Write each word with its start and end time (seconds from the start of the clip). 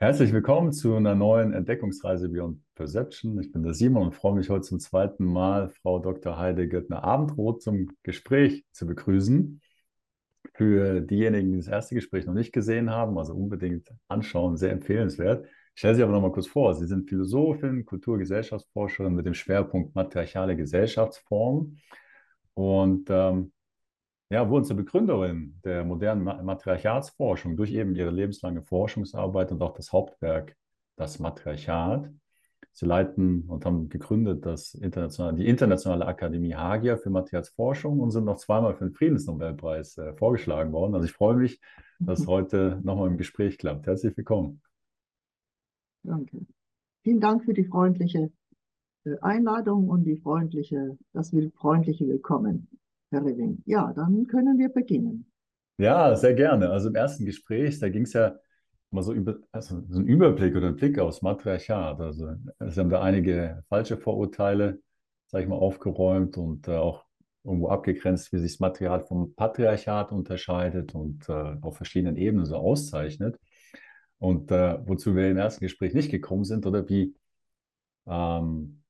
Herzlich 0.00 0.32
willkommen 0.32 0.72
zu 0.72 0.94
einer 0.94 1.16
neuen 1.16 1.52
Entdeckungsreise 1.52 2.28
Beyond 2.28 2.60
Perception. 2.76 3.36
Ich 3.40 3.50
bin 3.50 3.64
der 3.64 3.74
Simon 3.74 4.04
und 4.04 4.14
freue 4.14 4.36
mich 4.36 4.48
heute 4.48 4.60
zum 4.60 4.78
zweiten 4.78 5.24
Mal, 5.24 5.70
Frau 5.70 5.98
Dr. 5.98 6.38
Heide 6.38 6.68
Göttner-Abendroth 6.68 7.62
zum 7.62 7.90
Gespräch 8.04 8.64
zu 8.70 8.86
begrüßen. 8.86 9.60
Für 10.54 11.00
diejenigen, 11.00 11.50
die 11.50 11.58
das 11.58 11.66
erste 11.66 11.96
Gespräch 11.96 12.26
noch 12.26 12.34
nicht 12.34 12.52
gesehen 12.52 12.90
haben, 12.90 13.18
also 13.18 13.34
unbedingt 13.34 13.88
anschauen, 14.06 14.56
sehr 14.56 14.70
empfehlenswert. 14.70 15.46
Ich 15.46 15.80
stelle 15.80 15.96
Sie 15.96 16.04
aber 16.04 16.12
noch 16.12 16.22
mal 16.22 16.30
kurz 16.30 16.46
vor. 16.46 16.76
Sie 16.76 16.86
sind 16.86 17.08
Philosophin, 17.08 17.84
Kultur-Gesellschaftsforscherin 17.84 19.16
mit 19.16 19.26
dem 19.26 19.34
Schwerpunkt 19.34 19.96
matriarchale 19.96 20.54
Gesellschaftsformen 20.54 21.82
und 22.54 23.08
ähm, 23.10 23.50
ja, 24.30 24.48
wurden 24.48 24.64
zur 24.64 24.76
Begründerin 24.76 25.58
der 25.64 25.84
modernen 25.84 26.24
Matriarchatsforschung 26.24 27.56
durch 27.56 27.72
eben 27.72 27.94
ihre 27.94 28.10
lebenslange 28.10 28.62
Forschungsarbeit 28.62 29.52
und 29.52 29.62
auch 29.62 29.72
das 29.72 29.92
Hauptwerk, 29.92 30.56
das 30.96 31.18
Matriarchat. 31.18 32.10
Sie 32.72 32.86
leiten 32.86 33.42
und 33.48 33.64
haben 33.64 33.88
gegründet 33.88 34.44
das 34.44 34.74
internationale, 34.74 35.38
die 35.38 35.48
Internationale 35.48 36.06
Akademie 36.06 36.54
Hagia 36.54 36.96
für 36.96 37.10
Matriarchatsforschung 37.10 38.00
und 38.00 38.10
sind 38.10 38.24
noch 38.24 38.36
zweimal 38.36 38.74
für 38.74 38.84
den 38.84 38.94
Friedensnobelpreis 38.94 39.96
äh, 39.98 40.12
vorgeschlagen 40.14 40.72
worden. 40.72 40.94
Also 40.94 41.06
ich 41.06 41.12
freue 41.12 41.36
mich, 41.36 41.60
dass 41.98 42.26
heute 42.26 42.80
nochmal 42.84 43.08
im 43.08 43.16
Gespräch 43.16 43.58
klappt. 43.58 43.86
Herzlich 43.86 44.16
willkommen. 44.16 44.60
Danke. 46.02 46.46
Vielen 47.02 47.20
Dank 47.20 47.44
für 47.44 47.54
die 47.54 47.64
freundliche 47.64 48.30
äh, 49.04 49.16
Einladung 49.22 49.88
und 49.88 50.04
die 50.04 50.16
freundliche, 50.16 50.98
das 51.12 51.34
freundliche 51.56 52.06
Willkommen. 52.06 52.68
Herr 53.10 53.24
Reving. 53.24 53.62
Ja, 53.64 53.92
dann 53.94 54.26
können 54.26 54.58
wir 54.58 54.68
beginnen. 54.68 55.30
Ja, 55.78 56.14
sehr 56.16 56.34
gerne. 56.34 56.70
Also 56.70 56.88
im 56.88 56.94
ersten 56.94 57.24
Gespräch, 57.24 57.78
da 57.78 57.88
ging 57.88 58.02
es 58.02 58.12
ja 58.12 58.36
mal 58.90 59.02
so 59.02 59.12
über 59.12 59.36
also 59.52 59.82
so 59.88 60.00
ein 60.00 60.06
Überblick 60.06 60.56
oder 60.56 60.68
ein 60.68 60.76
Blick 60.76 60.98
aufs 60.98 61.22
Matriarchat. 61.22 62.00
Also 62.00 62.34
Sie 62.66 62.80
haben 62.80 62.90
da 62.90 63.00
einige 63.00 63.62
falsche 63.68 63.96
Vorurteile, 63.96 64.80
sage 65.26 65.44
ich 65.44 65.48
mal, 65.48 65.56
aufgeräumt 65.56 66.36
und 66.36 66.68
äh, 66.68 66.76
auch 66.76 67.04
irgendwo 67.44 67.68
abgegrenzt, 67.68 68.32
wie 68.32 68.38
sich 68.38 68.52
das 68.52 68.60
Material 68.60 69.00
vom 69.00 69.34
Patriarchat 69.34 70.12
unterscheidet 70.12 70.94
und 70.94 71.28
äh, 71.28 71.56
auf 71.60 71.76
verschiedenen 71.76 72.16
Ebenen 72.16 72.44
so 72.44 72.56
auszeichnet. 72.56 73.38
Und 74.18 74.50
äh, 74.50 74.78
wozu 74.86 75.14
wir 75.14 75.30
im 75.30 75.36
ersten 75.36 75.64
Gespräch 75.64 75.94
nicht 75.94 76.10
gekommen 76.10 76.44
sind, 76.44 76.66
oder 76.66 76.88
wie, 76.88 77.14
ähm, 78.06 78.82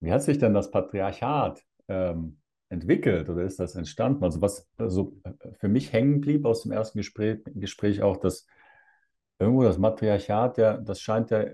wie 0.00 0.10
hat 0.12 0.22
sich 0.22 0.38
denn 0.38 0.54
das 0.54 0.70
Patriarchat 0.70 1.62
ähm, 1.88 2.39
entwickelt 2.70 3.28
oder 3.28 3.42
ist 3.42 3.60
das 3.60 3.74
entstanden? 3.74 4.24
Also 4.24 4.40
was 4.40 4.68
also 4.78 5.12
für 5.58 5.68
mich 5.68 5.92
hängen 5.92 6.20
blieb 6.20 6.46
aus 6.46 6.62
dem 6.62 6.72
ersten 6.72 6.98
Gespräch, 6.98 7.40
Gespräch 7.54 8.02
auch, 8.02 8.16
dass 8.16 8.46
irgendwo 9.38 9.64
das 9.64 9.78
Matriarchat, 9.78 10.58
ja, 10.58 10.76
das 10.76 11.00
scheint 11.00 11.30
ja 11.30 11.46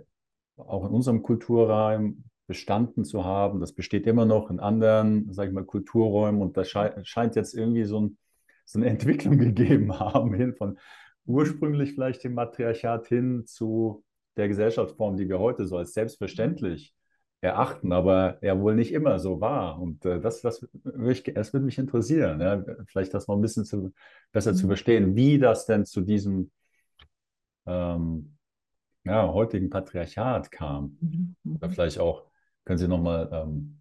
auch 0.56 0.84
in 0.84 0.92
unserem 0.92 1.22
Kulturraum 1.22 2.24
bestanden 2.46 3.04
zu 3.04 3.24
haben. 3.24 3.60
Das 3.60 3.72
besteht 3.72 4.06
immer 4.06 4.24
noch 4.24 4.50
in 4.50 4.60
anderen, 4.60 5.32
sage 5.32 5.48
ich 5.48 5.54
mal, 5.54 5.64
Kulturräumen 5.64 6.40
und 6.42 6.56
das 6.56 6.68
scheint, 6.68 7.06
scheint 7.06 7.34
jetzt 7.34 7.54
irgendwie 7.54 7.84
so, 7.84 8.00
ein, 8.00 8.18
so, 8.64 8.78
eine 8.78 8.88
Entwicklung 8.90 9.38
gegeben 9.38 9.98
haben, 9.98 10.34
hin 10.34 10.54
von 10.54 10.78
ursprünglich 11.24 11.94
vielleicht 11.94 12.24
dem 12.24 12.34
Matriarchat 12.34 13.06
hin 13.06 13.44
zu 13.46 14.04
der 14.36 14.48
Gesellschaftsform, 14.48 15.16
die 15.16 15.28
wir 15.28 15.38
heute 15.38 15.66
so 15.66 15.76
als 15.78 15.94
selbstverständlich 15.94 16.94
erachten, 17.40 17.92
aber 17.92 18.38
er 18.42 18.60
wohl 18.60 18.74
nicht 18.74 18.92
immer 18.92 19.18
so 19.18 19.40
war. 19.40 19.80
Und 19.80 20.04
äh, 20.04 20.20
das, 20.20 20.40
das, 20.40 20.66
das 20.84 21.52
würde 21.52 21.66
mich 21.66 21.78
interessieren, 21.78 22.40
ja? 22.40 22.64
vielleicht 22.86 23.14
das 23.14 23.28
mal 23.28 23.34
ein 23.34 23.42
bisschen 23.42 23.64
zu, 23.64 23.92
besser 24.32 24.52
mhm. 24.52 24.56
zu 24.56 24.66
verstehen, 24.66 25.16
wie 25.16 25.38
das 25.38 25.66
denn 25.66 25.84
zu 25.84 26.00
diesem 26.00 26.50
ähm, 27.66 28.36
ja, 29.04 29.32
heutigen 29.32 29.70
Patriarchat 29.70 30.50
kam. 30.50 30.96
Mhm. 31.00 31.56
Oder 31.56 31.70
vielleicht 31.70 31.98
auch, 31.98 32.24
können 32.64 32.78
Sie 32.78 32.88
nochmal, 32.88 33.28
ähm, 33.32 33.80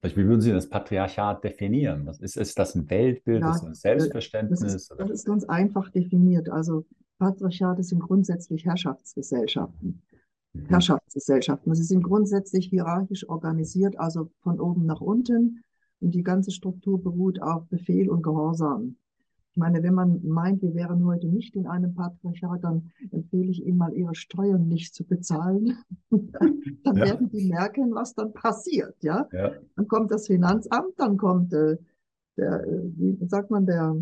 vielleicht, 0.00 0.16
wie 0.16 0.26
würden 0.26 0.40
Sie 0.40 0.52
das 0.52 0.68
Patriarchat 0.68 1.44
definieren? 1.44 2.06
Was 2.06 2.20
ist, 2.20 2.36
ist 2.36 2.58
das 2.58 2.74
ein 2.74 2.88
Weltbild, 2.90 3.42
ja, 3.42 3.50
ist 3.50 3.60
das 3.60 3.68
ein 3.68 3.74
Selbstverständnis? 3.74 4.60
Das 4.60 4.74
ist, 4.74 4.94
das 4.96 5.10
ist 5.10 5.26
ganz 5.26 5.44
einfach 5.44 5.90
definiert. 5.90 6.48
Also 6.48 6.84
Patriarchat 7.18 7.84
sind 7.84 8.00
grundsätzlich 8.00 8.64
Herrschaftsgesellschaften. 8.64 10.02
Mhm. 10.52 10.66
Herrschaftsgesellschaften. 10.66 11.74
Sie 11.74 11.84
sind 11.84 12.02
grundsätzlich 12.02 12.66
hierarchisch 12.66 13.28
organisiert, 13.28 13.98
also 13.98 14.30
von 14.40 14.60
oben 14.60 14.86
nach 14.86 15.00
unten. 15.00 15.62
Und 16.00 16.14
die 16.14 16.22
ganze 16.22 16.50
Struktur 16.50 17.02
beruht 17.02 17.42
auf 17.42 17.66
Befehl 17.68 18.08
und 18.08 18.22
Gehorsam. 18.22 18.96
Ich 19.52 19.56
meine, 19.60 19.82
wenn 19.82 19.94
man 19.94 20.24
meint, 20.24 20.62
wir 20.62 20.74
wären 20.74 21.04
heute 21.04 21.26
nicht 21.26 21.56
in 21.56 21.66
einem 21.66 21.92
Patriarchat, 21.92 22.62
dann 22.62 22.92
empfehle 23.10 23.50
ich 23.50 23.66
Ihnen 23.66 23.78
mal, 23.78 23.92
Ihre 23.92 24.14
Steuern 24.14 24.68
nicht 24.68 24.94
zu 24.94 25.04
bezahlen. 25.04 25.78
dann 26.10 26.96
ja. 26.96 27.04
werden 27.04 27.28
Sie 27.28 27.48
merken, 27.48 27.92
was 27.92 28.14
dann 28.14 28.32
passiert. 28.32 28.94
Ja? 29.02 29.26
ja? 29.32 29.52
Dann 29.74 29.88
kommt 29.88 30.12
das 30.12 30.28
Finanzamt, 30.28 30.92
dann 30.98 31.16
kommt 31.16 31.52
äh, 31.52 31.76
der, 32.36 32.64
äh, 32.64 32.82
wie 32.96 33.26
sagt 33.26 33.50
man, 33.50 33.66
der, 33.66 33.96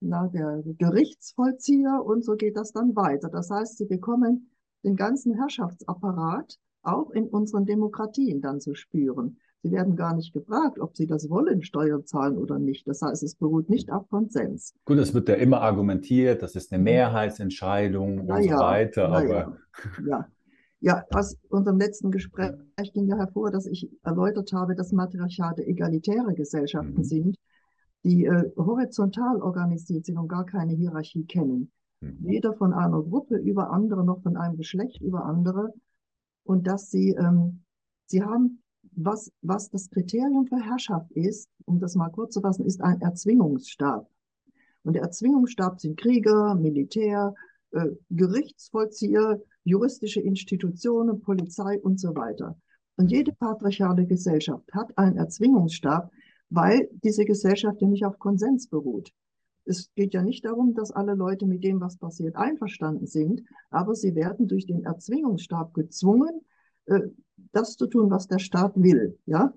na, 0.00 0.28
der 0.28 0.62
Gerichtsvollzieher 0.78 2.00
und 2.04 2.24
so 2.24 2.36
geht 2.36 2.56
das 2.56 2.70
dann 2.70 2.94
weiter. 2.94 3.28
Das 3.28 3.50
heißt, 3.50 3.78
Sie 3.78 3.86
bekommen 3.86 4.48
den 4.84 4.96
ganzen 4.96 5.34
Herrschaftsapparat 5.34 6.58
auch 6.82 7.10
in 7.10 7.28
unseren 7.28 7.66
Demokratien 7.66 8.40
dann 8.40 8.60
zu 8.60 8.74
spüren. 8.74 9.38
Sie 9.62 9.72
werden 9.72 9.96
gar 9.96 10.14
nicht 10.14 10.32
gefragt, 10.32 10.78
ob 10.78 10.96
sie 10.96 11.06
das 11.06 11.28
wollen, 11.28 11.62
Steuern 11.62 12.06
zahlen 12.06 12.38
oder 12.38 12.58
nicht. 12.58 12.86
Das 12.86 13.02
heißt, 13.02 13.22
es 13.24 13.34
beruht 13.34 13.68
nicht 13.68 13.90
auf 13.90 14.08
Konsens. 14.08 14.74
Gut, 14.84 14.98
es 14.98 15.12
wird 15.14 15.28
ja 15.28 15.34
immer 15.34 15.60
argumentiert, 15.60 16.42
das 16.42 16.54
ist 16.54 16.72
eine 16.72 16.82
Mehrheitsentscheidung 16.82 18.26
na 18.26 18.36
und 18.36 18.44
ja, 18.44 18.56
so 18.56 18.62
weiter. 18.62 19.08
Aber 19.08 19.28
ja. 19.28 19.58
ja. 20.06 20.28
ja, 20.80 21.04
aus 21.10 21.36
unserem 21.48 21.78
letzten 21.78 22.12
Gespräch 22.12 22.52
ging 22.94 23.08
ja 23.08 23.16
hervor, 23.16 23.50
dass 23.50 23.66
ich 23.66 23.90
erläutert 24.04 24.52
habe, 24.52 24.76
dass 24.76 24.92
Matriarchate 24.92 25.66
egalitäre 25.66 26.34
Gesellschaften 26.34 26.98
mhm. 26.98 27.04
sind, 27.04 27.36
die 28.04 28.26
äh, 28.26 28.52
horizontal 28.56 29.42
organisiert 29.42 30.06
sind 30.06 30.18
und 30.18 30.28
gar 30.28 30.46
keine 30.46 30.72
Hierarchie 30.72 31.24
kennen. 31.24 31.72
Mhm. 32.00 32.18
Weder 32.20 32.54
von 32.54 32.72
einer 32.72 33.02
Gruppe 33.02 33.36
über 33.36 33.70
andere 33.70 34.04
noch 34.04 34.22
von 34.22 34.36
einem 34.36 34.56
Geschlecht 34.56 35.00
über 35.00 35.24
andere. 35.24 35.72
Und 36.44 36.66
dass 36.66 36.90
sie, 36.90 37.10
ähm, 37.10 37.62
sie 38.06 38.22
haben, 38.22 38.62
was, 38.92 39.30
was 39.42 39.70
das 39.70 39.90
Kriterium 39.90 40.46
für 40.46 40.60
Herrschaft 40.60 41.10
ist, 41.12 41.48
um 41.64 41.78
das 41.78 41.94
mal 41.94 42.08
kurz 42.08 42.34
zu 42.34 42.40
fassen, 42.40 42.64
ist 42.64 42.80
ein 42.80 43.00
Erzwingungsstab. 43.00 44.08
Und 44.82 44.94
der 44.94 45.02
Erzwingungsstab 45.02 45.80
sind 45.80 45.98
Krieger, 45.98 46.54
Militär, 46.54 47.34
äh, 47.72 47.90
Gerichtsvollzieher, 48.10 49.42
juristische 49.64 50.20
Institutionen, 50.20 51.20
Polizei 51.20 51.78
und 51.80 52.00
so 52.00 52.14
weiter. 52.14 52.56
Und 52.96 53.10
jede 53.10 53.32
patriarchale 53.32 54.06
Gesellschaft 54.06 54.72
hat 54.72 54.96
einen 54.96 55.16
Erzwingungsstab, 55.16 56.10
weil 56.50 56.88
diese 57.04 57.24
Gesellschaft 57.24 57.80
ja 57.82 57.88
nicht 57.88 58.04
auf 58.04 58.18
Konsens 58.18 58.68
beruht. 58.68 59.12
Es 59.68 59.92
geht 59.94 60.14
ja 60.14 60.22
nicht 60.22 60.44
darum, 60.44 60.74
dass 60.74 60.90
alle 60.90 61.14
Leute 61.14 61.46
mit 61.46 61.62
dem, 61.62 61.80
was 61.80 61.98
passiert, 61.98 62.36
einverstanden 62.36 63.06
sind, 63.06 63.42
aber 63.70 63.94
sie 63.94 64.14
werden 64.14 64.48
durch 64.48 64.66
den 64.66 64.84
Erzwingungsstab 64.84 65.74
gezwungen, 65.74 66.40
äh, 66.86 67.00
das 67.52 67.76
zu 67.76 67.86
tun, 67.86 68.10
was 68.10 68.26
der 68.28 68.38
Staat 68.38 68.72
will. 68.76 69.18
Ja, 69.26 69.52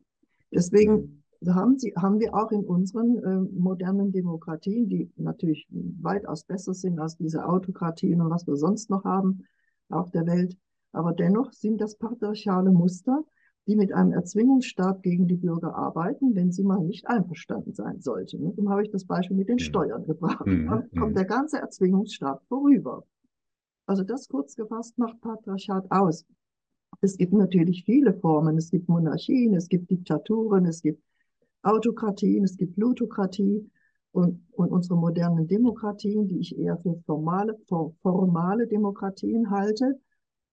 deswegen 0.52 1.24
haben, 1.48 1.80
sie, 1.80 1.94
haben 1.96 2.20
wir 2.20 2.36
auch 2.36 2.52
in 2.52 2.66
unseren 2.66 3.18
äh, 3.18 3.38
modernen 3.58 4.12
Demokratien, 4.12 4.88
die 4.90 5.10
natürlich 5.16 5.68
weitaus 5.70 6.44
besser 6.44 6.74
sind 6.74 7.00
als 7.00 7.18
diese 7.18 7.46
Autokratien 7.46 8.22
und 8.22 8.30
was 8.30 8.46
wir 8.46 8.56
sonst 8.56 8.90
noch 8.90 9.06
haben 9.06 9.44
auf 9.90 10.12
der 10.12 10.28
Welt, 10.28 10.58
aber 10.92 11.14
dennoch 11.14 11.52
sind 11.54 11.80
das 11.82 11.98
patriarchale 11.98 12.72
Muster, 12.72 13.24
die 13.68 13.76
mit 13.76 13.94
einem 13.94 14.12
Erzwingungsstab 14.14 15.04
gegen 15.04 15.28
die 15.28 15.38
Bürger 15.38 15.76
arbeiten, 15.76 16.36
wenn 16.36 16.52
sie 16.52 16.64
mal 16.64 16.84
nicht 16.84 17.08
einverstanden 17.08 17.74
sein 17.74 18.02
sollten. 18.02 18.44
Darum 18.44 18.70
habe 18.70 18.84
ich 18.84 18.92
das 18.92 19.06
Beispiel 19.06 19.38
mit 19.38 19.50
den 19.50 19.56
mhm. 19.56 19.60
Steuern 19.60 20.06
gebracht. 20.06 20.46
Mhm. 20.46 20.68
Dann 20.68 20.90
kommt 20.98 21.12
mhm. 21.12 21.16
der 21.16 21.26
ganze 21.26 21.60
Erzwingungsstab 21.60 22.42
vorüber. 22.48 23.06
Also 23.86 24.04
das 24.04 24.28
kurz 24.28 24.56
gefasst 24.56 24.98
macht 24.98 25.22
Patriarchat 25.22 25.92
aus. 25.92 26.26
Es 27.02 27.18
gibt 27.18 27.34
natürlich 27.34 27.84
viele 27.86 28.14
Formen. 28.14 28.58
Es 28.58 28.72
gibt 28.72 28.90
Monarchien, 28.90 29.54
es 29.54 29.70
gibt 29.70 29.90
Diktaturen, 29.90 30.66
es 30.66 30.82
gibt 30.82 31.04
Autokratien, 31.64 32.44
es 32.44 32.58
gibt 32.58 32.76
Plutokratie 32.76 33.70
und, 34.12 34.44
und 34.52 34.72
unsere 34.72 34.98
modernen 34.98 35.48
Demokratien, 35.48 36.28
die 36.28 36.40
ich 36.40 36.58
eher 36.58 36.78
für 36.78 37.02
formale, 37.06 37.58
formale 38.02 38.68
Demokratien 38.68 39.50
halte, 39.52 40.00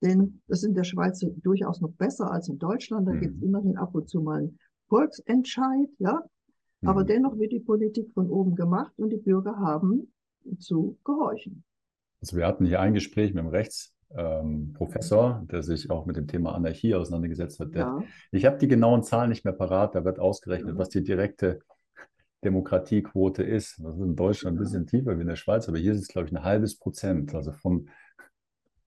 denn 0.02 0.40
das 0.48 0.60
ist 0.60 0.68
in 0.68 0.74
der 0.74 0.84
Schweiz 0.84 1.24
durchaus 1.42 1.80
noch 1.80 1.92
besser 1.92 2.30
als 2.30 2.48
in 2.48 2.58
Deutschland. 2.58 3.08
Da 3.08 3.12
mhm. 3.12 3.20
gibt 3.20 3.36
es 3.36 3.42
immerhin 3.42 3.76
ab 3.76 3.94
und 3.94 4.08
zu 4.08 4.20
mal 4.20 4.38
einen 4.38 4.58
Volksentscheid, 4.88 5.88
ja. 5.98 6.22
Mhm. 6.80 6.88
Aber 6.88 7.04
dennoch 7.04 7.38
wird 7.38 7.52
die 7.52 7.60
Politik 7.60 8.12
von 8.14 8.30
oben 8.30 8.54
gemacht 8.54 8.92
und 8.96 9.10
die 9.10 9.16
Bürger 9.16 9.56
haben 9.58 10.12
zu 10.58 10.98
gehorchen. 11.04 11.64
Also 12.20 12.36
wir 12.36 12.46
hatten 12.46 12.66
hier 12.66 12.80
ein 12.80 12.94
Gespräch 12.94 13.32
mit 13.32 13.44
einem 13.44 13.50
Rechtsprofessor, 13.50 15.38
ähm, 15.40 15.48
der 15.48 15.62
sich 15.62 15.90
auch 15.90 16.06
mit 16.06 16.16
dem 16.16 16.26
Thema 16.26 16.54
Anarchie 16.54 16.94
auseinandergesetzt 16.94 17.60
hat. 17.60 17.74
Der, 17.74 17.80
ja. 17.80 18.02
Ich 18.32 18.44
habe 18.44 18.58
die 18.58 18.68
genauen 18.68 19.02
Zahlen 19.02 19.30
nicht 19.30 19.44
mehr 19.44 19.54
parat. 19.54 19.94
Da 19.94 20.04
wird 20.04 20.18
ausgerechnet, 20.18 20.74
ja. 20.74 20.78
was 20.78 20.88
die 20.88 21.02
direkte 21.02 21.60
Demokratiequote 22.44 23.42
ist. 23.42 23.80
Das 23.82 23.96
ist 23.96 24.02
in 24.02 24.16
Deutschland 24.16 24.56
ein 24.56 24.60
bisschen 24.60 24.86
tiefer 24.86 25.16
wie 25.16 25.22
in 25.22 25.28
der 25.28 25.36
Schweiz, 25.36 25.68
aber 25.68 25.78
hier 25.78 25.92
ist 25.92 26.00
es, 26.00 26.08
glaube 26.08 26.28
ich, 26.28 26.32
ein 26.32 26.44
halbes 26.44 26.78
Prozent. 26.78 27.34
Also 27.34 27.52
von 27.52 27.88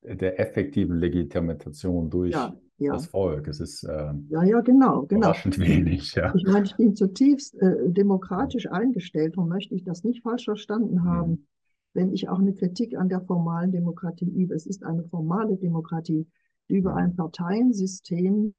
der 0.03 0.39
effektiven 0.39 0.97
Legitimation 0.97 2.09
durch 2.09 2.33
Ja, 2.33 2.55
ja. 2.77 2.93
das 2.93 3.07
Volk. 3.07 3.47
Es 3.47 3.59
ist 3.59 3.83
äh, 3.83 4.13
Ja, 4.29 4.43
ja, 4.43 4.61
genau, 4.61 5.03
genau. 5.03 5.19
überraschend 5.21 5.59
wenig. 5.59 6.13
Ja. 6.15 6.33
Ich 6.35 6.45
meine, 6.45 6.65
ich 6.65 6.75
bin 6.75 6.95
zutiefst 6.95 7.55
äh, 7.61 7.89
demokratisch 7.89 8.69
eingestellt 8.71 9.37
und 9.37 9.47
möchte 9.49 9.75
ich 9.75 9.83
das 9.83 10.03
nicht 10.03 10.23
falsch 10.23 10.45
verstanden 10.45 11.03
haben, 11.03 11.31
Mhm. 11.31 11.45
wenn 11.93 12.13
ich 12.13 12.29
auch 12.29 12.39
eine 12.39 12.53
Kritik 12.53 12.97
an 12.97 13.09
der 13.09 13.21
formalen 13.21 13.71
Demokratie 13.71 14.25
übe. 14.29 14.55
Es 14.55 14.65
ist 14.65 14.83
eine 14.83 15.03
formale 15.03 15.57
Demokratie, 15.57 16.25
die 16.69 16.75
über 16.77 16.95
ein 16.95 17.15
Parteiensystem 17.15 18.53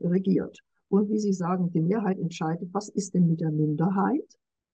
regiert. 0.00 0.58
Und 0.88 1.08
wie 1.10 1.18
Sie 1.18 1.32
sagen, 1.32 1.70
die 1.70 1.80
Mehrheit 1.80 2.18
entscheidet, 2.18 2.68
was 2.72 2.88
ist 2.88 3.14
denn 3.14 3.26
mit 3.26 3.40
der 3.40 3.50
Minderheit? 3.50 4.24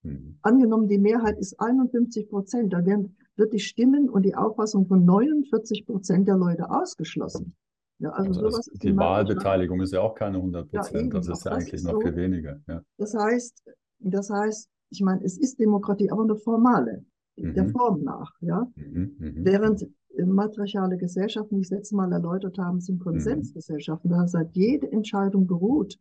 Mhm. 0.02 0.38
Angenommen, 0.42 0.88
die 0.88 0.98
Mehrheit 0.98 1.38
ist 1.38 1.58
51 1.60 2.28
Prozent, 2.28 2.72
dann 2.72 2.84
werden, 2.86 3.16
wird 3.36 3.52
die 3.52 3.58
Stimmen 3.58 4.08
und 4.08 4.22
die 4.24 4.34
Auffassung 4.34 4.86
von 4.86 5.04
49 5.04 5.86
Prozent 5.86 6.28
der 6.28 6.36
Leute 6.36 6.70
ausgeschlossen. 6.70 7.54
Ja, 7.98 8.10
also 8.10 8.28
Also 8.30 8.50
sowas 8.50 8.68
ist 8.68 8.82
die 8.82 8.96
Wahlbeteiligung 8.96 9.80
ist 9.82 9.92
ja 9.92 10.00
auch 10.00 10.14
keine 10.14 10.38
100 10.38 10.72
Ja, 10.72 10.80
Prozent. 10.80 11.00
eben, 11.02 11.10
Das 11.10 11.28
ist 11.28 11.44
ja 11.44 11.50
das 11.50 11.58
eigentlich 11.60 11.74
ist 11.74 11.84
noch 11.84 11.92
so. 11.92 12.00
viel 12.00 12.16
weniger. 12.16 12.58
Ja. 12.66 12.82
Das 12.96 13.14
heißt, 13.14 13.62
das 14.00 14.30
heißt, 14.30 14.68
ich 14.90 15.00
meine, 15.02 15.22
es 15.24 15.38
ist 15.38 15.58
Demokratie, 15.60 16.10
aber 16.10 16.22
eine 16.22 16.36
formale, 16.36 17.04
der 17.36 17.64
Mhm. 17.64 17.70
Form 17.70 18.02
nach, 18.02 18.32
ja. 18.40 18.66
Mhm. 18.74 19.14
Mhm. 19.18 19.44
Während 19.44 19.86
äh, 20.16 20.24
matriarchale 20.24 20.96
Gesellschaften, 20.96 21.56
wie 21.56 21.60
ich 21.60 21.66
es 21.66 21.70
letztes 21.70 21.92
Mal 21.92 22.10
erläutert 22.12 22.58
habe, 22.58 22.80
sind 22.80 23.00
Konsensgesellschaften. 23.00 24.10
Da 24.10 24.26
hat 24.26 24.50
jede 24.52 24.90
Entscheidung 24.90 25.46
beruht 25.46 25.98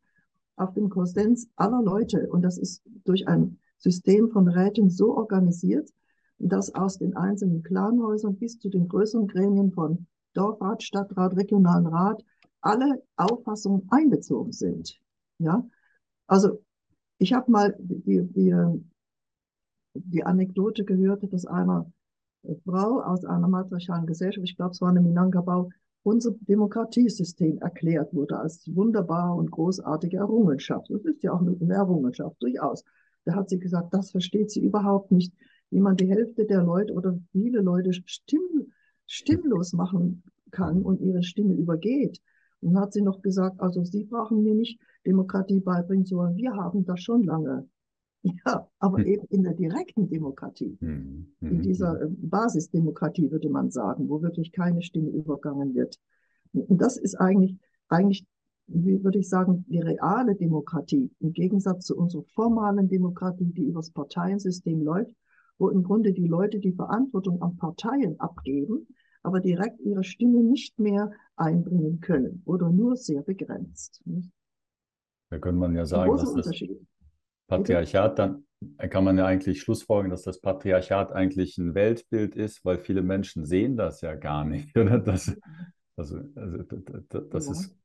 auf 0.56 0.74
dem 0.74 0.90
Konsens 0.90 1.48
aller 1.56 1.82
Leute. 1.82 2.28
Und 2.30 2.42
das 2.42 2.58
ist 2.58 2.82
durch 3.06 3.28
ein 3.28 3.58
System 3.78 4.30
von 4.30 4.48
Räten 4.48 4.90
so 4.90 5.16
organisiert, 5.16 5.90
dass 6.40 6.74
aus 6.74 6.98
den 6.98 7.16
einzelnen 7.16 7.62
Clanhäusern 7.64 8.36
bis 8.36 8.58
zu 8.60 8.70
den 8.70 8.88
größeren 8.88 9.28
Gremien 9.28 9.72
von 9.72 10.08
Dorfrat, 10.34 10.82
Stadtrat, 10.84 11.36
Regionalen 11.36 11.88
Rat 11.88 12.24
alle 12.62 13.02
Auffassungen 13.16 13.88
einbezogen 13.90 14.52
sind. 14.52 15.00
Ja, 15.38 15.68
also 16.28 16.64
ich 17.18 17.34
habe 17.34 17.52
mal 17.52 17.76
die, 17.80 18.22
die, 18.24 18.56
die 19.94 20.24
Anekdote 20.24 20.86
gehört, 20.86 21.32
dass 21.32 21.46
einer 21.46 21.92
Frau 22.66 23.02
aus 23.02 23.26
einer 23.26 23.48
matriarchalen 23.48 24.06
Gesellschaft, 24.06 24.48
ich 24.48 24.56
glaube, 24.56 24.72
es 24.72 24.82
war 24.82 24.90
eine 24.90 25.02
Minangkabau, 25.02 25.70
unser 26.04 26.32
Demokratiesystem 26.48 27.58
erklärt 27.60 28.14
wurde 28.14 28.40
als 28.40 28.64
wunderbare 28.74 29.34
und 29.34 29.52
großartige 29.52 30.18
Errungenschaft. 30.18 30.90
Das 30.90 31.04
ist 31.04 31.24
ja 31.24 31.34
auch 31.34 31.42
eine 31.42 31.74
Errungenschaft, 31.74 32.42
durchaus. 32.42 32.86
Da 33.26 33.36
hat 33.36 33.50
sie 33.50 33.60
gesagt, 33.60 33.94
das 33.94 34.12
versteht 34.12 34.50
sie 34.50 34.62
überhaupt 34.62 35.12
nicht, 35.12 35.34
wie 35.72 35.80
man 35.80 35.96
die 35.98 36.08
Hälfte 36.10 36.46
der 36.46 36.64
Leute 36.64 36.94
oder 36.94 37.18
viele 37.32 37.62
Leute 37.62 37.92
stimm, 37.94 38.72
stimmlos 39.06 39.74
machen 39.74 40.24
kann 40.52 40.82
und 40.82 41.02
ihre 41.02 41.24
Stimme 41.24 41.54
übergeht. 41.54 42.22
Und 42.62 42.74
dann 42.74 42.84
hat 42.84 42.94
sie 42.94 43.02
noch 43.02 43.22
gesagt, 43.22 43.60
also 43.62 43.84
Sie 43.84 44.04
brauchen 44.04 44.44
mir 44.44 44.56
nicht 44.56 44.80
Demokratie 45.06 45.60
beibringen, 45.60 46.06
sondern 46.06 46.36
wir 46.36 46.54
haben 46.56 46.86
das 46.86 47.02
schon 47.02 47.24
lange. 47.24 47.68
Ja, 48.46 48.68
aber 48.80 48.98
Hm. 49.00 49.06
eben 49.06 49.26
in 49.30 49.44
der 49.44 49.54
direkten 49.54 50.10
Demokratie 50.10 50.78
Mhm. 50.82 51.28
in 51.42 51.58
Mhm. 51.58 51.62
dieser 51.62 52.02
äh, 52.02 52.08
Basisdemokratie, 52.10 53.32
würde 53.32 53.50
man 53.50 53.72
sagen, 53.72 54.10
wo 54.10 54.22
wirklich 54.22 54.52
keine 54.52 54.82
Stimme 54.82 55.10
übergangen 55.10 55.74
wird. 55.74 55.98
Und 56.54 56.82
das 56.82 56.98
ist 56.98 57.16
eigentlich, 57.16 57.56
eigentlich, 57.88 58.26
wie 58.68 59.04
würde 59.04 59.20
ich 59.20 59.30
sagen, 59.30 59.66
die 59.70 59.80
reale 59.80 60.36
Demokratie 60.36 61.10
im 61.20 61.32
Gegensatz 61.34 61.86
zu 61.86 61.96
unserer 61.98 62.24
formalen 62.36 62.90
Demokratie, 62.90 63.46
die 63.54 63.64
übers 63.64 63.90
Parteiensystem 63.92 64.82
läuft, 64.84 65.16
wo 65.60 65.70
im 65.70 65.84
Grunde 65.84 66.14
die 66.14 66.28
Leute 66.28 66.60
die 66.60 66.72
Verantwortung 66.74 67.42
an 67.42 67.58
Parteien 67.58 68.20
abgeben, 68.20 68.88
aber 69.22 69.40
direkt 69.42 69.80
ihre 69.82 70.04
Stimme 70.04 70.42
nicht 70.42 70.80
mehr 70.80 71.12
einbringen 71.36 72.00
können 72.00 72.42
oder 72.46 72.70
nur 72.72 72.96
sehr 72.96 73.22
begrenzt. 73.22 74.02
Da 75.30 75.38
könnte 75.38 75.60
man 75.60 75.76
ja 75.76 75.86
sagen, 75.86 76.16
dass 76.18 76.34
das. 76.34 76.52
Patriarchat 77.48 78.20
dann, 78.20 78.44
kann 78.78 79.04
man 79.04 79.18
ja 79.18 79.26
eigentlich 79.26 79.62
schlussfolgern, 79.62 80.12
dass 80.12 80.22
das 80.24 80.40
Patriarchat 80.40 81.12
eigentlich 81.12 81.58
ein 81.58 81.74
Weltbild 81.74 82.36
ist, 82.36 82.64
weil 82.64 82.78
viele 82.78 83.02
Menschen 83.02 83.46
sehen 83.46 83.76
das 83.76 84.02
ja 84.02 84.14
gar 84.16 84.46
nicht. 84.46 84.76
Oder? 84.78 85.00
Das, 85.00 85.36
also, 85.98 86.20
also, 86.36 86.58
d- 86.64 86.78
d- 87.12 87.22
dass 87.30 87.46
Ja. 87.46 87.52
es 87.52 87.76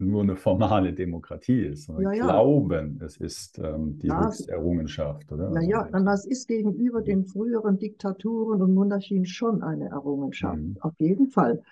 nur 0.00 0.22
eine 0.22 0.36
formale 0.36 0.92
Demokratie 0.92 1.60
ist, 1.66 1.84
sondern 1.84 2.04
Ja, 2.04 2.12
ja. 2.12 2.26
glauben, 2.26 3.00
es 3.04 3.16
ist 3.18 3.58
ähm, 3.58 3.98
die 3.98 4.10
höchste 4.10 4.52
Errungenschaft, 4.52 5.30
oder? 5.32 5.60
Ja, 5.62 5.82
Also, 5.82 6.04
das 6.04 6.24
ist 6.26 6.48
gegenüber 6.48 7.02
den 7.02 7.24
früheren 7.26 7.78
Diktaturen 7.78 8.62
und 8.62 8.74
Monarchien 8.74 9.26
schon 9.26 9.62
eine 9.62 9.88
Errungenschaft, 9.90 10.58
Mhm. 10.58 10.76
auf 10.80 10.94
jeden 10.98 11.28
Fall. 11.28 11.62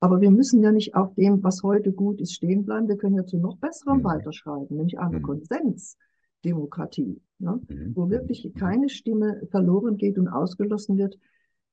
Aber 0.00 0.20
wir 0.20 0.30
müssen 0.30 0.62
ja 0.62 0.70
nicht 0.70 0.94
auf 0.94 1.14
dem, 1.14 1.42
was 1.42 1.62
heute 1.62 1.92
gut 1.92 2.20
ist, 2.20 2.34
stehen 2.34 2.64
bleiben. 2.64 2.88
Wir 2.88 2.96
können 2.96 3.16
ja 3.16 3.26
zu 3.26 3.36
noch 3.38 3.56
besserem 3.56 3.98
Mhm. 3.98 4.04
weiterschreiben, 4.04 4.76
nämlich 4.76 4.98
eine 4.98 5.18
Mhm. 5.18 5.22
Konsensdemokratie, 5.22 7.20
ne? 7.38 7.60
Mhm. 7.68 7.92
wo 7.94 8.04
Mhm. 8.06 8.10
wirklich 8.10 8.52
keine 8.54 8.88
Stimme 8.88 9.42
verloren 9.50 9.96
geht 9.96 10.18
und 10.18 10.28
ausgeschlossen 10.28 10.98
wird, 10.98 11.18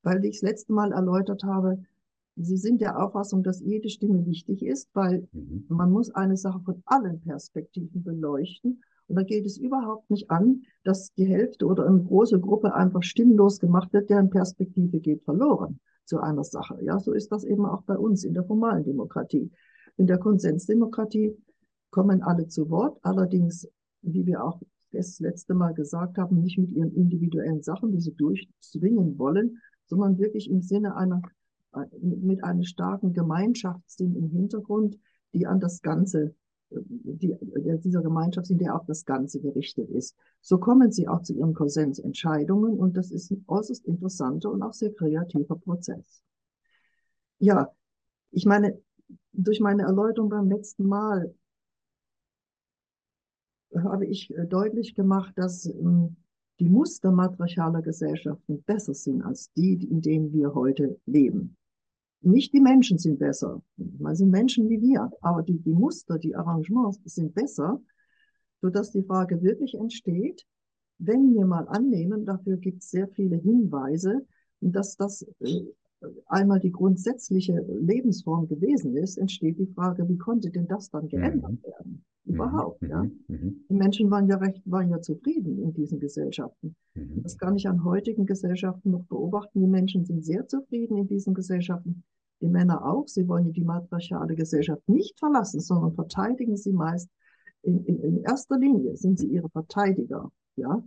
weil 0.04 0.24
ich 0.26 0.40
das 0.40 0.50
letzte 0.50 0.74
Mal 0.74 0.92
erläutert 0.92 1.44
habe, 1.44 1.84
Sie 2.38 2.58
sind 2.58 2.82
der 2.82 3.02
Auffassung, 3.02 3.44
dass 3.44 3.62
jede 3.62 3.90
Stimme 3.90 4.26
wichtig 4.26 4.62
ist, 4.64 4.90
weil 4.94 5.28
Mhm. 5.32 5.66
man 5.70 5.92
muss 5.92 6.10
eine 6.12 6.36
Sache 6.36 6.60
von 6.62 6.82
allen 6.86 7.22
Perspektiven 7.22 8.04
beleuchten. 8.04 8.84
Und 9.08 9.16
da 9.16 9.24
geht 9.24 9.46
es 9.46 9.58
überhaupt 9.58 10.10
nicht 10.10 10.30
an, 10.32 10.64
dass 10.84 11.14
die 11.14 11.26
Hälfte 11.28 11.66
oder 11.66 11.86
eine 11.86 12.02
große 12.04 12.40
Gruppe 12.40 12.74
einfach 12.74 13.04
stimmlos 13.04 13.60
gemacht 13.60 13.94
wird, 13.94 14.10
deren 14.10 14.30
Perspektive 14.30 15.00
geht 15.00 15.24
verloren 15.24 15.80
zu 16.06 16.20
einer 16.20 16.44
Sache. 16.44 16.78
Ja, 16.84 17.00
so 17.00 17.14
ist 17.14 17.32
das 17.32 17.44
eben 17.44 17.66
auch 17.66 17.84
bei 17.84 17.98
uns 17.98 18.24
in 18.24 18.34
der 18.34 18.44
formalen 18.44 18.84
Demokratie. 18.84 19.52
In 19.98 20.08
der 20.08 20.18
Konsensdemokratie 20.18 21.36
kommen 21.92 22.22
alle 22.22 22.48
zu 22.48 22.70
Wort, 22.70 22.98
allerdings, 23.04 23.68
wie 24.02 24.26
wir 24.26 24.44
auch 24.44 24.62
das 24.92 25.20
letzte 25.20 25.54
Mal 25.54 25.74
gesagt 25.74 26.18
haben, 26.18 26.42
nicht 26.42 26.58
mit 26.58 26.72
ihren 26.72 26.94
individuellen 26.94 27.62
Sachen, 27.62 27.92
die 27.92 28.02
sie 28.02 28.14
durchzwingen 28.14 29.18
wollen, 29.18 29.62
sondern 29.88 30.18
wirklich 30.18 30.50
im 30.50 30.62
Sinne 30.62 30.96
einer 30.96 31.22
mit 32.02 32.44
einem 32.44 32.64
starken 32.64 33.14
Gemeinschaftssinn 33.14 34.16
im 34.16 34.30
Hintergrund, 34.30 34.98
die 35.34 35.46
an 35.46 35.60
das 35.60 35.82
Ganze, 35.82 36.34
die, 36.70 37.36
dieser 37.84 38.02
Gemeinschaftssinn, 38.02 38.58
der 38.58 38.76
auf 38.76 38.86
das 38.86 39.06
Ganze 39.06 39.40
gerichtet 39.40 39.90
ist. 39.90 40.16
So 40.42 40.58
kommen 40.58 40.92
sie 40.92 41.08
auch 41.08 41.22
zu 41.22 41.34
ihren 41.34 41.54
Konsensentscheidungen 41.54 42.78
und 42.78 42.98
das 42.98 43.12
ist 43.12 43.32
ein 43.32 43.44
äußerst 43.48 43.86
interessanter 43.86 44.52
und 44.52 44.62
auch 44.62 44.74
sehr 44.74 44.94
kreativer 44.94 45.56
Prozess. 45.56 46.24
Ja, 47.40 47.72
ich 48.32 48.46
meine, 48.46 48.80
durch 49.34 49.60
meine 49.60 49.84
Erläuterung 49.84 50.30
beim 50.30 50.50
letzten 50.50 50.86
Mal 50.86 51.34
habe 53.76 54.06
ich 54.06 54.34
deutlich 54.50 54.96
gemacht, 54.96 55.34
dass 55.36 55.66
ähm, 55.66 56.16
die 56.60 56.70
Muster 56.70 57.12
matriarchaler 57.12 57.82
Gesellschaften 57.82 58.64
besser 58.64 58.94
sind 58.94 59.22
als 59.22 59.52
die, 59.54 59.74
in 59.74 60.02
denen 60.02 60.32
wir 60.32 60.54
heute 60.54 61.00
leben. 61.06 61.58
Nicht 62.26 62.54
die 62.54 62.60
Menschen 62.60 62.98
sind 62.98 63.20
besser, 63.20 63.62
man 63.78 64.16
sind 64.16 64.32
Menschen 64.32 64.68
wie 64.68 64.82
wir, 64.82 65.12
aber 65.22 65.44
die, 65.44 65.60
die 65.60 65.74
Muster, 65.74 66.18
die 66.18 66.36
Arrangements 66.36 67.00
sind 67.06 67.36
besser, 67.36 67.80
sodass 68.62 68.92
die 68.92 69.04
Frage 69.04 69.44
wirklich 69.44 69.76
entsteht, 69.76 70.44
wenn 70.98 71.36
wir 71.36 71.46
mal 71.46 71.68
annehmen, 71.68 72.26
dafür 72.26 72.58
gibt 72.58 72.82
es 72.82 72.90
sehr 72.90 73.08
viele 73.10 73.36
Hinweise, 73.36 74.26
dass 74.60 74.98
das 74.98 75.22
äh, 75.42 75.62
einmal 76.26 76.60
die 76.60 76.72
grundsätzliche 76.72 77.64
Lebensform 77.80 78.48
gewesen 78.48 78.96
ist, 78.98 79.18
entsteht 79.18 79.60
die 79.60 79.68
Frage, 79.68 80.08
wie 80.10 80.18
konnte 80.18 80.50
denn 80.50 80.68
das 80.68 80.90
dann 80.90 81.08
geändert 81.08 81.52
Mhm. 81.52 81.64
werden? 81.64 82.06
Überhaupt, 82.26 82.82
Mhm. 82.82 82.90
ja. 82.90 83.04
Mhm. 83.28 83.56
Die 83.70 83.76
Menschen 83.76 84.10
waren 84.10 84.28
ja 84.28 84.38
recht, 84.38 84.64
waren 84.66 84.90
ja 84.90 85.00
zufrieden 85.00 85.62
in 85.62 85.74
diesen 85.74 86.00
Gesellschaften. 86.00 86.76
Mhm. 86.96 87.22
Das 87.22 87.38
kann 87.38 87.56
ich 87.56 87.68
an 87.68 87.84
heutigen 87.84 88.26
Gesellschaften 88.26 88.90
noch 88.92 89.04
beobachten. 89.04 89.60
Die 89.60 89.68
Menschen 89.68 90.06
sind 90.06 90.26
sehr 90.26 90.48
zufrieden 90.48 90.98
in 90.98 91.08
diesen 91.08 91.36
Gesellschaften. 91.36 92.04
Die 92.42 92.48
Männer 92.48 92.86
auch. 92.86 93.08
Sie 93.08 93.28
wollen 93.28 93.54
die 93.54 93.64
matriarchale 93.64 94.36
Gesellschaft 94.36 94.88
nicht 94.88 95.18
verlassen, 95.20 95.60
sondern 95.60 95.94
verteidigen 95.94 96.58
sie 96.58 96.74
meist. 96.74 97.10
In, 97.62 97.84
in, 97.86 98.00
in 98.02 98.24
erster 98.24 98.58
Linie 98.58 98.96
sind 98.96 99.18
sie 99.18 99.28
ihre 99.28 99.50
Verteidiger. 99.50 100.32
Ja, 100.56 100.84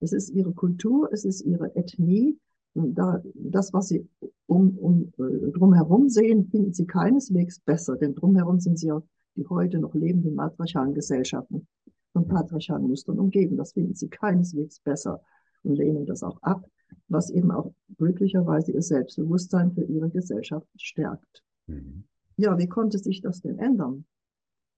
es 0.00 0.12
ist 0.12 0.30
ihre 0.30 0.52
Kultur, 0.52 1.08
es 1.12 1.24
ist 1.24 1.42
ihre 1.42 1.74
Ethnie. 1.76 2.38
Da, 2.74 3.22
das, 3.34 3.72
was 3.72 3.88
sie 3.88 4.08
um, 4.46 4.76
um, 4.78 5.12
äh, 5.18 5.52
drumherum 5.52 6.08
sehen, 6.08 6.48
finden 6.50 6.72
sie 6.72 6.86
keineswegs 6.86 7.60
besser, 7.60 7.96
denn 7.96 8.16
drumherum 8.16 8.58
sind 8.58 8.78
sie 8.78 8.88
ja 8.88 9.00
die 9.36 9.46
heute 9.48 9.78
noch 9.78 9.94
lebenden 9.94 10.34
matriarchalen 10.34 10.94
Gesellschaften 10.94 11.66
von 12.12 12.26
patriarchalen 12.26 12.86
Mustern 12.86 13.18
umgeben. 13.18 13.56
Das 13.56 13.72
finden 13.72 13.94
sie 13.94 14.08
keineswegs 14.08 14.80
besser 14.80 15.20
und 15.62 15.76
lehnen 15.76 16.06
das 16.06 16.22
auch 16.22 16.40
ab, 16.42 16.64
was 17.08 17.30
eben 17.30 17.50
auch 17.50 17.72
glücklicherweise 17.96 18.72
ihr 18.72 18.82
Selbstbewusstsein 18.82 19.72
für 19.72 19.84
ihre 19.84 20.10
Gesellschaft 20.10 20.68
stärkt. 20.76 21.42
Mhm. 21.66 22.04
Ja, 22.36 22.58
wie 22.58 22.68
konnte 22.68 22.98
sich 22.98 23.20
das 23.20 23.42
denn 23.42 23.58
ändern? 23.58 24.04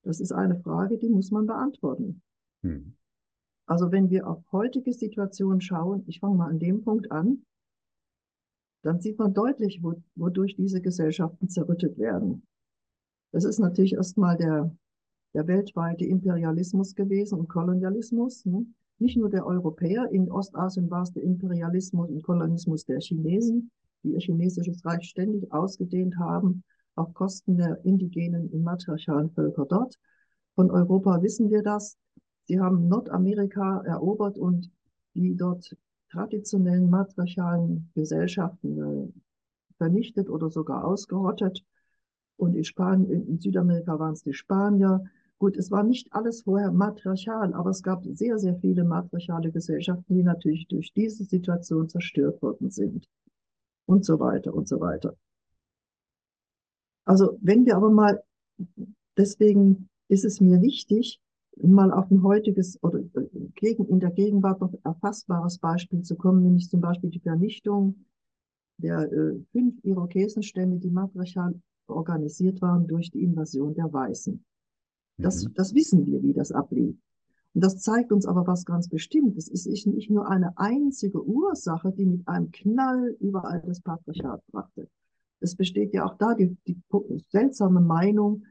Das 0.03 0.19
ist 0.19 0.31
eine 0.31 0.59
Frage, 0.59 0.97
die 0.97 1.09
muss 1.09 1.31
man 1.31 1.47
beantworten. 1.47 2.21
Mhm. 2.61 2.93
Also 3.65 3.91
wenn 3.91 4.09
wir 4.09 4.27
auf 4.27 4.43
heutige 4.51 4.93
Situationen 4.93 5.59
schauen, 5.59 6.03
ich 6.07 6.19
fange 6.19 6.37
mal 6.37 6.49
an 6.49 6.59
dem 6.59 6.83
Punkt 6.83 7.11
an, 7.11 7.43
dann 8.83 9.01
sieht 9.01 9.19
man 9.19 9.33
deutlich, 9.33 9.83
wo, 9.83 10.01
wodurch 10.15 10.55
diese 10.55 10.81
Gesellschaften 10.81 11.49
zerrüttet 11.49 11.97
werden. 11.97 12.43
Das 13.33 13.43
ist 13.43 13.59
natürlich 13.59 13.93
erstmal 13.93 14.37
der, 14.37 14.73
der 15.33 15.47
weltweite 15.47 16.05
Imperialismus 16.05 16.95
gewesen 16.95 17.39
und 17.39 17.49
Kolonialismus. 17.49 18.45
Ne? 18.45 18.65
Nicht 18.99 19.17
nur 19.17 19.29
der 19.29 19.45
Europäer, 19.45 20.09
in 20.11 20.31
Ostasien 20.31 20.89
war 20.89 21.03
es 21.03 21.13
der 21.13 21.23
Imperialismus 21.23 22.09
und 22.09 22.23
Kolonismus 22.23 22.85
der 22.85 22.99
Chinesen, 22.99 23.69
die 24.03 24.13
ihr 24.13 24.19
chinesisches 24.19 24.83
Reich 24.85 25.07
ständig 25.07 25.51
ausgedehnt 25.51 26.17
haben, 26.17 26.63
auf 26.95 27.13
Kosten 27.13 27.57
der 27.57 27.83
indigenen 27.85 28.47
und 28.49 28.63
matriarchalen 28.63 29.29
Völker 29.29 29.65
dort. 29.65 29.99
Von 30.55 30.71
Europa 30.71 31.21
wissen 31.21 31.51
wir 31.51 31.61
das. 31.61 31.97
Sie 32.45 32.59
haben 32.59 32.87
Nordamerika 32.87 33.81
erobert 33.85 34.37
und 34.37 34.71
die 35.13 35.35
dort 35.35 35.75
traditionellen 36.11 36.89
matriarchalen 36.89 37.91
Gesellschaften 37.93 38.81
äh, 38.81 39.11
vernichtet 39.77 40.29
oder 40.29 40.49
sogar 40.49 40.85
ausgerottet. 40.85 41.63
Und 42.37 42.55
in 42.55 42.63
Spanien, 42.63 43.27
in 43.27 43.39
Südamerika 43.39 43.99
waren 43.99 44.13
es 44.13 44.23
die 44.23 44.33
Spanier. 44.33 45.03
Gut, 45.39 45.55
es 45.55 45.69
war 45.69 45.83
nicht 45.83 46.11
alles 46.13 46.41
vorher 46.41 46.71
matriarchal, 46.71 47.53
aber 47.53 47.69
es 47.69 47.83
gab 47.83 48.03
sehr, 48.05 48.39
sehr 48.39 48.55
viele 48.55 48.83
matriarchale 48.83 49.51
Gesellschaften, 49.51 50.15
die 50.15 50.23
natürlich 50.23 50.67
durch 50.67 50.91
diese 50.93 51.25
Situation 51.25 51.89
zerstört 51.89 52.41
worden 52.41 52.71
sind. 52.71 53.05
Und 53.85 54.03
so 54.03 54.19
weiter 54.19 54.53
und 54.53 54.67
so 54.67 54.79
weiter. 54.79 55.15
Also, 57.05 57.37
wenn 57.41 57.65
wir 57.65 57.77
aber 57.77 57.89
mal, 57.89 58.21
deswegen 59.15 59.87
ist 60.09 60.25
es 60.25 60.41
mir 60.41 60.61
wichtig, 60.61 61.21
mal 61.61 61.91
auf 61.91 62.11
ein 62.11 62.23
heutiges 62.23 62.81
oder 62.83 62.99
äh, 62.99 63.73
in 63.73 63.99
der 63.99 64.11
Gegenwart 64.11 64.59
noch 64.59 64.73
erfassbares 64.83 65.59
Beispiel 65.59 66.01
zu 66.01 66.15
kommen, 66.15 66.43
nämlich 66.43 66.69
zum 66.69 66.81
Beispiel 66.81 67.09
die 67.09 67.19
Vernichtung 67.19 68.05
der 68.77 69.11
äh, 69.11 69.39
fünf 69.51 69.83
Irokesenstämme, 69.83 70.77
die 70.77 70.89
matriarchal 70.89 71.53
organisiert 71.87 72.61
waren 72.61 72.87
durch 72.87 73.09
die 73.11 73.23
Invasion 73.23 73.73
der 73.73 73.91
Weißen. 73.91 74.43
Das, 75.17 75.45
mhm. 75.45 75.53
das 75.55 75.73
wissen 75.73 76.05
wir, 76.05 76.21
wie 76.23 76.33
das 76.33 76.51
ablief. 76.51 76.95
Und 77.53 77.63
das 77.63 77.79
zeigt 77.79 78.11
uns 78.11 78.25
aber 78.25 78.45
was 78.45 78.65
ganz 78.65 78.87
Bestimmtes. 78.87 79.49
Es 79.49 79.65
ist 79.65 79.87
nicht 79.87 80.11
nur 80.11 80.29
eine 80.29 80.57
einzige 80.57 81.25
Ursache, 81.25 81.91
die 81.91 82.05
mit 82.05 82.27
einem 82.27 82.51
Knall 82.51 83.17
überall 83.19 83.63
das 83.65 83.81
Patriarchat 83.81 84.45
brachte. 84.47 84.87
Es 85.39 85.55
besteht 85.55 85.93
ja 85.93 86.05
auch 86.05 86.17
da 86.17 86.35
die, 86.35 86.55
die 86.67 86.79
seltsame 87.29 87.81
Meinung, 87.81 88.43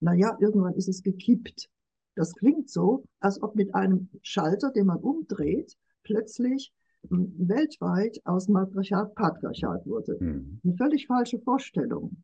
na 0.00 0.14
ja, 0.14 0.36
irgendwann 0.40 0.74
ist 0.74 0.88
es 0.88 1.02
gekippt. 1.02 1.68
Das 2.14 2.34
klingt 2.34 2.70
so, 2.70 3.04
als 3.20 3.42
ob 3.42 3.54
mit 3.56 3.74
einem 3.74 4.08
Schalter, 4.22 4.70
den 4.70 4.86
man 4.86 4.98
umdreht, 4.98 5.76
plötzlich 6.02 6.72
hm, 7.08 7.34
weltweit 7.36 8.20
aus 8.24 8.48
Matriarchat 8.48 9.14
Patriarchat 9.14 9.86
wurde. 9.86 10.16
Mhm. 10.20 10.60
Eine 10.64 10.76
völlig 10.76 11.06
falsche 11.06 11.38
Vorstellung. 11.38 12.16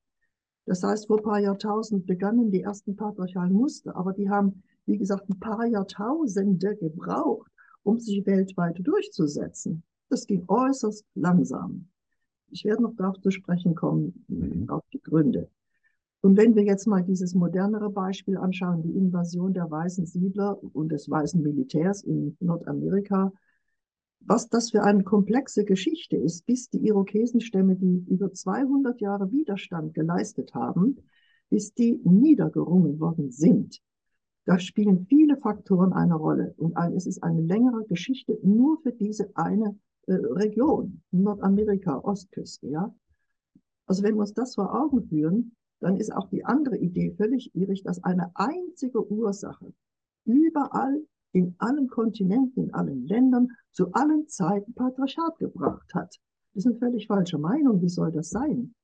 Das 0.70 0.84
heißt, 0.84 1.08
vor 1.08 1.18
ein 1.18 1.24
paar 1.24 1.40
Jahrtausend 1.40 2.06
begannen 2.06 2.52
die 2.52 2.60
ersten 2.60 2.94
patriarchalen 2.94 3.52
Muster, 3.52 3.96
aber 3.96 4.12
die 4.12 4.30
haben, 4.30 4.62
wie 4.86 4.98
gesagt, 4.98 5.28
ein 5.28 5.40
paar 5.40 5.66
Jahrtausende 5.66 6.76
gebraucht, 6.76 7.50
um 7.82 7.98
sich 7.98 8.24
weltweit 8.24 8.76
durchzusetzen. 8.78 9.82
Das 10.10 10.28
ging 10.28 10.44
äußerst 10.46 11.04
langsam. 11.16 11.88
Ich 12.52 12.64
werde 12.64 12.84
noch 12.84 12.94
darauf 12.94 13.20
zu 13.20 13.32
sprechen 13.32 13.74
kommen, 13.74 14.24
mhm. 14.28 14.70
auf 14.70 14.84
die 14.92 15.02
Gründe. 15.02 15.48
Und 16.20 16.36
wenn 16.36 16.54
wir 16.54 16.62
jetzt 16.62 16.86
mal 16.86 17.02
dieses 17.02 17.34
modernere 17.34 17.90
Beispiel 17.90 18.36
anschauen, 18.36 18.84
die 18.84 18.96
Invasion 18.96 19.52
der 19.52 19.68
weißen 19.68 20.06
Siedler 20.06 20.56
und 20.72 20.92
des 20.92 21.10
weißen 21.10 21.42
Militärs 21.42 22.04
in 22.04 22.36
Nordamerika, 22.38 23.32
was 24.20 24.48
das 24.48 24.70
für 24.70 24.82
eine 24.82 25.02
komplexe 25.02 25.64
Geschichte 25.64 26.16
ist, 26.16 26.46
bis 26.46 26.68
die 26.68 26.86
Irokesenstämme, 26.86 27.76
die 27.76 28.04
über 28.08 28.32
200 28.32 29.00
Jahre 29.00 29.30
Widerstand 29.32 29.94
geleistet 29.94 30.54
haben, 30.54 30.98
bis 31.48 31.74
die 31.74 32.00
niedergerungen 32.04 33.00
worden 33.00 33.30
sind. 33.30 33.80
Da 34.44 34.58
spielen 34.58 35.06
viele 35.06 35.36
Faktoren 35.36 35.92
eine 35.92 36.14
Rolle. 36.14 36.54
Und 36.56 36.76
es 36.94 37.06
ist 37.06 37.22
eine 37.22 37.40
längere 37.40 37.84
Geschichte 37.84 38.38
nur 38.42 38.80
für 38.82 38.92
diese 38.92 39.30
eine 39.36 39.78
äh, 40.06 40.14
Region, 40.14 41.02
Nordamerika, 41.10 41.98
Ostküste, 41.98 42.68
ja. 42.68 42.94
Also 43.86 44.02
wenn 44.02 44.14
wir 44.14 44.20
uns 44.20 44.34
das 44.34 44.54
vor 44.54 44.74
Augen 44.74 45.02
führen, 45.02 45.56
dann 45.80 45.96
ist 45.96 46.12
auch 46.14 46.28
die 46.28 46.44
andere 46.44 46.76
Idee 46.78 47.12
völlig 47.16 47.54
irrig, 47.54 47.82
dass 47.82 48.04
eine 48.04 48.30
einzige 48.34 49.10
Ursache 49.10 49.72
überall 50.24 51.02
in 51.32 51.54
allen 51.58 51.88
Kontinenten, 51.88 52.64
in 52.64 52.74
allen 52.74 53.06
Ländern, 53.06 53.48
zu 53.72 53.92
allen 53.92 54.28
Zeiten 54.28 54.74
Patriarchat 54.74 55.38
gebracht 55.38 55.94
hat. 55.94 56.18
Das 56.54 56.64
ist 56.64 56.66
eine 56.66 56.78
völlig 56.78 57.06
falsche 57.06 57.38
Meinung. 57.38 57.80
Wie 57.82 57.88
soll 57.88 58.10
das 58.10 58.30
sein? 58.30 58.74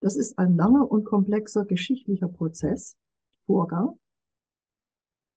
Das 0.00 0.16
ist 0.16 0.38
ein 0.38 0.56
langer 0.56 0.90
und 0.90 1.04
komplexer 1.04 1.64
geschichtlicher 1.64 2.28
Prozess, 2.28 2.96
Vorgang. 3.46 3.98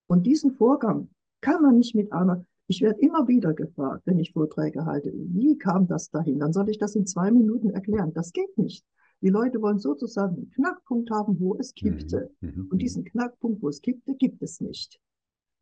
Und 0.07 0.25
diesen 0.25 0.51
Vorgang 0.51 1.09
kann 1.41 1.61
man 1.61 1.77
nicht 1.77 1.95
mit 1.95 2.11
einer, 2.11 2.45
ich 2.67 2.81
werde 2.81 2.99
immer 2.99 3.27
wieder 3.27 3.53
gefragt, 3.53 4.03
wenn 4.05 4.19
ich 4.19 4.33
Vorträge 4.33 4.85
halte, 4.85 5.13
wie 5.13 5.57
kam 5.57 5.87
das 5.87 6.09
dahin? 6.09 6.39
Dann 6.39 6.51
soll 6.51 6.69
ich 6.69 6.77
das 6.77 6.95
in 6.95 7.05
zwei 7.05 7.31
Minuten 7.31 7.69
erklären. 7.69 8.13
Das 8.13 8.33
geht 8.33 8.57
nicht. 8.57 8.85
Die 9.21 9.29
Leute 9.29 9.61
wollen 9.61 9.79
sozusagen 9.79 10.35
einen 10.35 10.49
Knackpunkt 10.51 11.11
haben, 11.11 11.39
wo 11.39 11.55
es 11.57 11.73
kippte. 11.73 12.31
Mhm. 12.41 12.49
mhm. 12.49 12.67
Und 12.71 12.81
diesen 12.81 13.05
Knackpunkt, 13.05 13.61
wo 13.61 13.69
es 13.69 13.81
kippte, 13.81 14.15
gibt 14.15 14.41
es 14.41 14.59
nicht. 14.61 14.99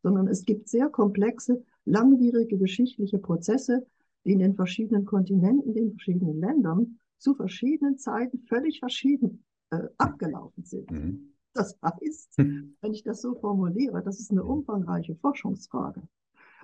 Sondern 0.02 0.28
es 0.28 0.44
gibt 0.44 0.68
sehr 0.68 0.88
komplexe, 0.88 1.62
langwierige 1.84 2.58
geschichtliche 2.58 3.18
Prozesse, 3.18 3.86
die 4.24 4.32
in 4.32 4.38
den 4.38 4.54
verschiedenen 4.54 5.04
Kontinenten, 5.04 5.68
in 5.68 5.74
den 5.74 5.90
verschiedenen 5.92 6.40
Ländern 6.40 6.98
zu 7.18 7.34
verschiedenen 7.34 7.98
Zeiten 7.98 8.38
völlig 8.46 8.78
verschieden 8.78 9.44
äh, 9.70 9.88
abgelaufen 9.96 10.64
sind. 10.64 10.90
Mhm. 10.90 11.34
Das 11.54 11.76
heißt, 11.82 12.34
wenn 12.36 12.92
ich 12.92 13.02
das 13.02 13.20
so 13.20 13.34
formuliere, 13.34 14.02
das 14.02 14.20
ist 14.20 14.30
eine 14.30 14.44
umfangreiche 14.44 15.16
Forschungsfrage. 15.16 16.02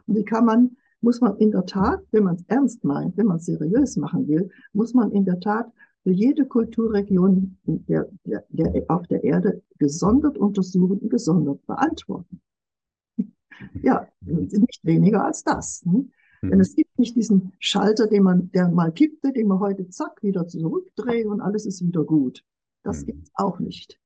Und 0.06 0.16
die 0.16 0.24
kann 0.24 0.44
man, 0.44 0.76
muss 1.00 1.20
man 1.20 1.36
in 1.38 1.50
der 1.50 1.66
Tat, 1.66 2.00
wenn 2.12 2.24
man 2.24 2.36
es 2.36 2.44
ernst 2.46 2.84
meint, 2.84 3.16
wenn 3.16 3.26
man 3.26 3.38
es 3.38 3.46
seriös 3.46 3.96
machen 3.96 4.28
will, 4.28 4.48
muss 4.72 4.94
man 4.94 5.10
in 5.10 5.24
der 5.24 5.40
Tat 5.40 5.72
für 6.02 6.12
jede 6.12 6.46
Kulturregion 6.46 7.56
der, 7.64 8.08
der, 8.24 8.44
der, 8.50 8.84
auf 8.88 9.06
der 9.08 9.24
Erde 9.24 9.62
gesondert 9.78 10.38
untersuchen 10.38 10.98
und 10.98 11.10
gesondert 11.10 11.64
beantworten. 11.66 12.40
Ja, 13.82 14.08
nicht 14.20 14.84
weniger 14.84 15.25
als 15.25 15.44
das. 15.44 15.84
Ne? 15.84 16.08
Denn 16.42 16.61
es 16.61 16.75
gibt 16.75 16.99
nicht 16.99 17.16
diesen 17.16 17.52
Schalter, 17.58 18.06
den 18.06 18.23
man, 18.23 18.50
der 18.52 18.68
mal 18.68 18.92
kippte, 18.92 19.32
den 19.32 19.49
man 19.49 19.61
heute 19.61 19.88
zack 19.88 20.23
wieder 20.23 20.46
zurückdreht 20.46 21.26
und 21.26 21.40
alles 21.40 21.66
ist 21.66 21.84
wieder 21.84 22.04
gut. 22.04 22.44
Das 22.82 23.02
mhm. 23.02 23.06
gibt 23.06 23.23
es 23.25 23.30
auch 23.34 23.58
nicht. 23.61 23.99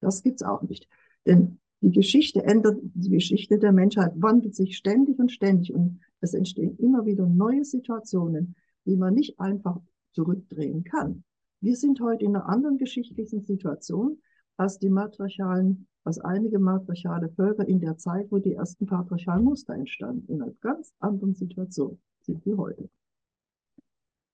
Das 0.00 0.22
gibt 0.22 0.40
es 0.40 0.46
auch 0.46 0.62
nicht. 0.62 0.88
Denn 1.26 1.58
die 1.80 1.90
Geschichte 1.90 2.44
ändert, 2.44 2.78
die 2.82 3.10
Geschichte 3.10 3.58
der 3.58 3.72
Menschheit 3.72 4.12
wandelt 4.16 4.54
sich 4.54 4.76
ständig 4.76 5.18
und 5.18 5.32
ständig 5.32 5.74
und 5.74 6.00
es 6.20 6.32
entstehen 6.32 6.78
immer 6.78 7.04
wieder 7.04 7.26
neue 7.26 7.64
Situationen, 7.64 8.54
die 8.86 8.96
man 8.96 9.14
nicht 9.14 9.38
einfach 9.38 9.80
zurückdrehen 10.12 10.84
kann. 10.84 11.24
Wir 11.60 11.76
sind 11.76 12.00
heute 12.00 12.24
in 12.24 12.36
einer 12.36 12.48
anderen 12.48 12.78
geschichtlichen 12.78 13.44
Situation 13.44 14.18
als 14.56 14.78
die 14.78 14.90
matriarchalen, 14.90 15.86
als 16.04 16.18
einige 16.20 16.58
matriarchale 16.58 17.28
Völker 17.30 17.66
in 17.66 17.80
der 17.80 17.96
Zeit, 17.96 18.30
wo 18.30 18.38
die 18.38 18.54
ersten 18.54 18.86
patriarchalen 18.86 19.44
Muster 19.44 19.74
entstanden. 19.74 20.32
In 20.32 20.42
einer 20.42 20.52
ganz 20.60 20.92
anderen 21.00 21.34
Situation 21.34 21.98
sind 22.22 22.44
wir 22.44 22.56
heute. 22.56 22.88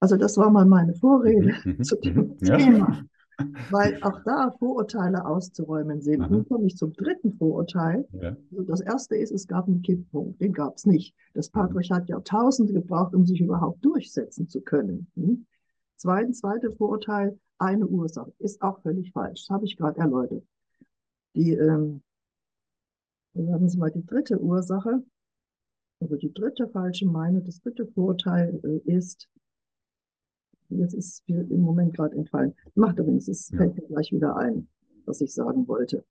Also 0.00 0.16
das 0.16 0.36
war 0.38 0.50
mal 0.50 0.64
meine 0.64 0.94
Vorrede 0.94 1.54
mhm, 1.64 1.72
mhm 1.72 1.82
zu 1.82 1.96
dem 1.96 2.16
mhm. 2.16 2.38
Thema. 2.38 3.04
Weil 3.70 3.98
auch 4.02 4.20
da 4.24 4.50
Vorurteile 4.58 5.24
auszuräumen 5.24 6.02
sind. 6.02 6.30
Nun 6.30 6.46
komme 6.46 6.66
ich 6.66 6.76
zum 6.76 6.92
dritten 6.92 7.32
Vorurteil. 7.32 8.06
Ja. 8.12 8.36
Also 8.50 8.64
das 8.64 8.80
erste 8.82 9.16
ist, 9.16 9.32
es 9.32 9.46
gab 9.46 9.66
einen 9.66 9.80
Kipppunkt. 9.80 10.42
Den 10.42 10.52
gab 10.52 10.76
es 10.76 10.84
nicht. 10.84 11.14
Das 11.32 11.48
Patriarchat 11.48 12.02
hat 12.02 12.08
Jahrtausende 12.10 12.74
gebraucht, 12.74 13.14
um 13.14 13.24
sich 13.24 13.40
überhaupt 13.40 13.82
durchsetzen 13.82 14.48
zu 14.48 14.60
können. 14.60 15.06
Hm? 15.14 15.46
Zweitens, 16.00 16.38
zweite 16.38 16.72
Vorurteil, 16.72 17.38
eine 17.58 17.86
Ursache, 17.86 18.32
ist 18.38 18.62
auch 18.62 18.80
völlig 18.80 19.12
falsch. 19.12 19.42
Das 19.46 19.54
habe 19.54 19.66
ich 19.66 19.76
gerade 19.76 20.00
erläutert. 20.00 20.42
Die, 21.34 21.52
ähm, 21.52 22.02
sagen 23.34 23.68
Sie 23.68 23.76
mal, 23.76 23.90
die 23.90 24.06
dritte 24.06 24.40
Ursache, 24.40 25.04
also 26.00 26.16
die 26.16 26.32
dritte 26.32 26.68
falsche 26.68 27.04
Meinung, 27.04 27.44
das 27.44 27.60
dritte 27.60 27.86
Vorurteil 27.86 28.58
äh, 28.64 28.90
ist, 28.90 29.28
jetzt 30.70 30.94
ist 30.94 31.28
mir 31.28 31.42
im 31.42 31.60
Moment 31.60 31.94
gerade 31.94 32.16
entfallen. 32.16 32.54
Macht 32.74 32.98
übrigens, 32.98 33.28
es 33.28 33.50
ja. 33.50 33.58
fällt 33.58 33.74
mir 33.74 33.86
gleich 33.86 34.10
wieder 34.10 34.36
ein, 34.36 34.68
was 35.04 35.20
ich 35.20 35.34
sagen 35.34 35.68
wollte. 35.68 36.02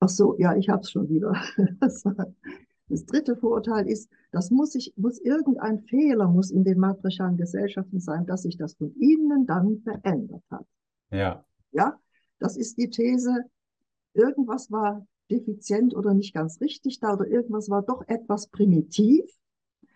Ach 0.00 0.08
so, 0.08 0.38
ja, 0.38 0.56
ich 0.56 0.70
habe 0.70 0.80
es 0.80 0.90
schon 0.90 1.10
wieder. 1.10 1.34
Das 2.88 3.06
dritte 3.06 3.36
Vorurteil 3.36 3.88
ist, 3.88 4.10
das 4.30 4.50
muss 4.50 4.74
ich, 4.74 4.92
muss 4.96 5.18
irgendein 5.20 5.80
Fehler 5.80 6.28
muss 6.28 6.50
in 6.50 6.64
den 6.64 6.78
matriarchalen 6.78 7.36
Gesellschaften 7.36 7.98
sein, 7.98 8.26
dass 8.26 8.42
sich 8.42 8.56
das 8.56 8.74
von 8.74 8.94
innen 8.96 9.46
dann 9.46 9.80
verändert 9.82 10.42
hat. 10.50 10.66
Ja. 11.10 11.44
Ja, 11.72 11.98
das 12.38 12.56
ist 12.56 12.76
die 12.78 12.90
These, 12.90 13.44
irgendwas 14.12 14.70
war 14.70 15.06
defizient 15.30 15.94
oder 15.94 16.12
nicht 16.14 16.34
ganz 16.34 16.60
richtig 16.60 17.00
da 17.00 17.14
oder 17.14 17.26
irgendwas 17.26 17.70
war 17.70 17.82
doch 17.82 18.06
etwas 18.06 18.48
primitiv, 18.48 19.24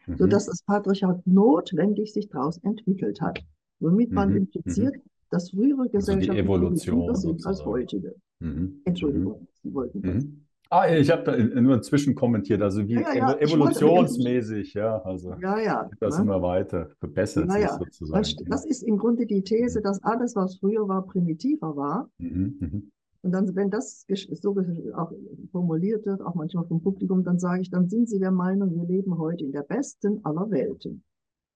mhm. 0.07 0.17
sodass 0.17 0.47
das 0.47 0.63
Patriarchat 0.63 1.27
notwendig 1.27 2.13
sich 2.13 2.29
daraus 2.29 2.59
entwickelt 2.59 3.21
hat. 3.21 3.41
womit 3.81 4.11
man 4.11 4.31
mhm. 4.31 4.37
impliziert, 4.39 4.97
mhm. 4.97 5.03
dass 5.31 5.51
frühere 5.51 5.89
Gesellschaften 5.89 6.31
also 6.31 6.33
die 6.33 6.39
Evolution 6.39 7.15
sind 7.15 7.47
als 7.47 7.65
heutige. 7.65 8.15
Mhm. 8.41 8.81
Entschuldigung, 8.85 9.47
Sie 9.63 9.73
wollten 9.73 10.03
das. 10.03 10.25
Ah, 10.71 10.87
ich 10.87 11.11
habe 11.11 11.23
da 11.23 11.61
nur 11.61 11.77
inzwischen 11.77 12.15
kommentiert, 12.15 12.61
also 12.61 12.87
wie 12.87 12.95
ja, 12.95 13.15
ja, 13.15 13.39
evolutionsmäßig, 13.39 14.75
ja, 14.75 15.01
also 15.01 15.33
ja, 15.41 15.59
ja, 15.59 15.91
das 15.99 16.19
ne? 16.19 16.25
immer 16.25 16.43
weiter 16.43 16.91
verbessert 16.99 17.51
sich 17.51 17.69
sozusagen. 17.69 18.23
Das, 18.23 18.37
das, 18.47 18.67
ist 18.67 18.83
im 18.83 18.99
Grunde 18.99 19.25
die 19.25 19.43
These, 19.43 19.81
dass 19.81 20.03
alles, 20.03 20.37
was 20.37 20.59
früher 20.59 20.87
war, 20.87 21.07
primitiver 21.07 21.75
war. 21.75 22.11
Mhm, 22.19 22.57
mhm. 22.61 22.93
Und 23.23 23.33
dann, 23.33 23.55
wenn 23.57 23.71
das 23.71 24.07
so 24.41 24.57
auch 24.95 25.13
formuliert 25.51 26.05
wird, 26.07 26.21
auch 26.21 26.35
manchmal 26.35 26.67
vom 26.67 26.83
Publikum, 26.83 27.25
dann 27.25 27.39
sage 27.39 27.63
ich, 27.63 27.71
dann 27.71 27.89
sind 27.89 28.09
Sie 28.09 28.19
der 28.19 28.31
Meinung, 28.31 28.75
wir 28.75 28.85
leben 28.85 29.19
heute 29.19 29.45
in 29.45 29.53
der 29.53 29.63
besten 29.63 30.25
aller 30.25 30.51
Welten. 30.51 31.03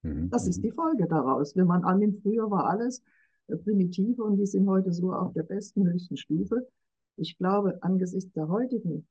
Mhm. 0.01 0.29
Das 0.29 0.47
ist 0.47 0.57
mhm. 0.57 0.63
die 0.63 0.71
Folge 0.71 1.07
daraus. 1.07 1.55
Wenn 1.55 1.67
man 1.67 1.83
annimmt, 1.83 2.19
früher 2.21 2.49
war 2.49 2.67
alles 2.67 3.03
äh, 3.47 3.55
primitive 3.55 4.23
und 4.23 4.37
wir 4.37 4.47
sind 4.47 4.67
heute 4.67 4.91
so 4.91 5.13
auf 5.13 5.33
der 5.33 5.43
besten, 5.43 5.85
höchsten 5.85 6.17
Stufe, 6.17 6.67
ich 7.15 7.37
glaube, 7.37 7.81
angesichts 7.81 8.31
der 8.33 8.47
heutigen 8.47 9.07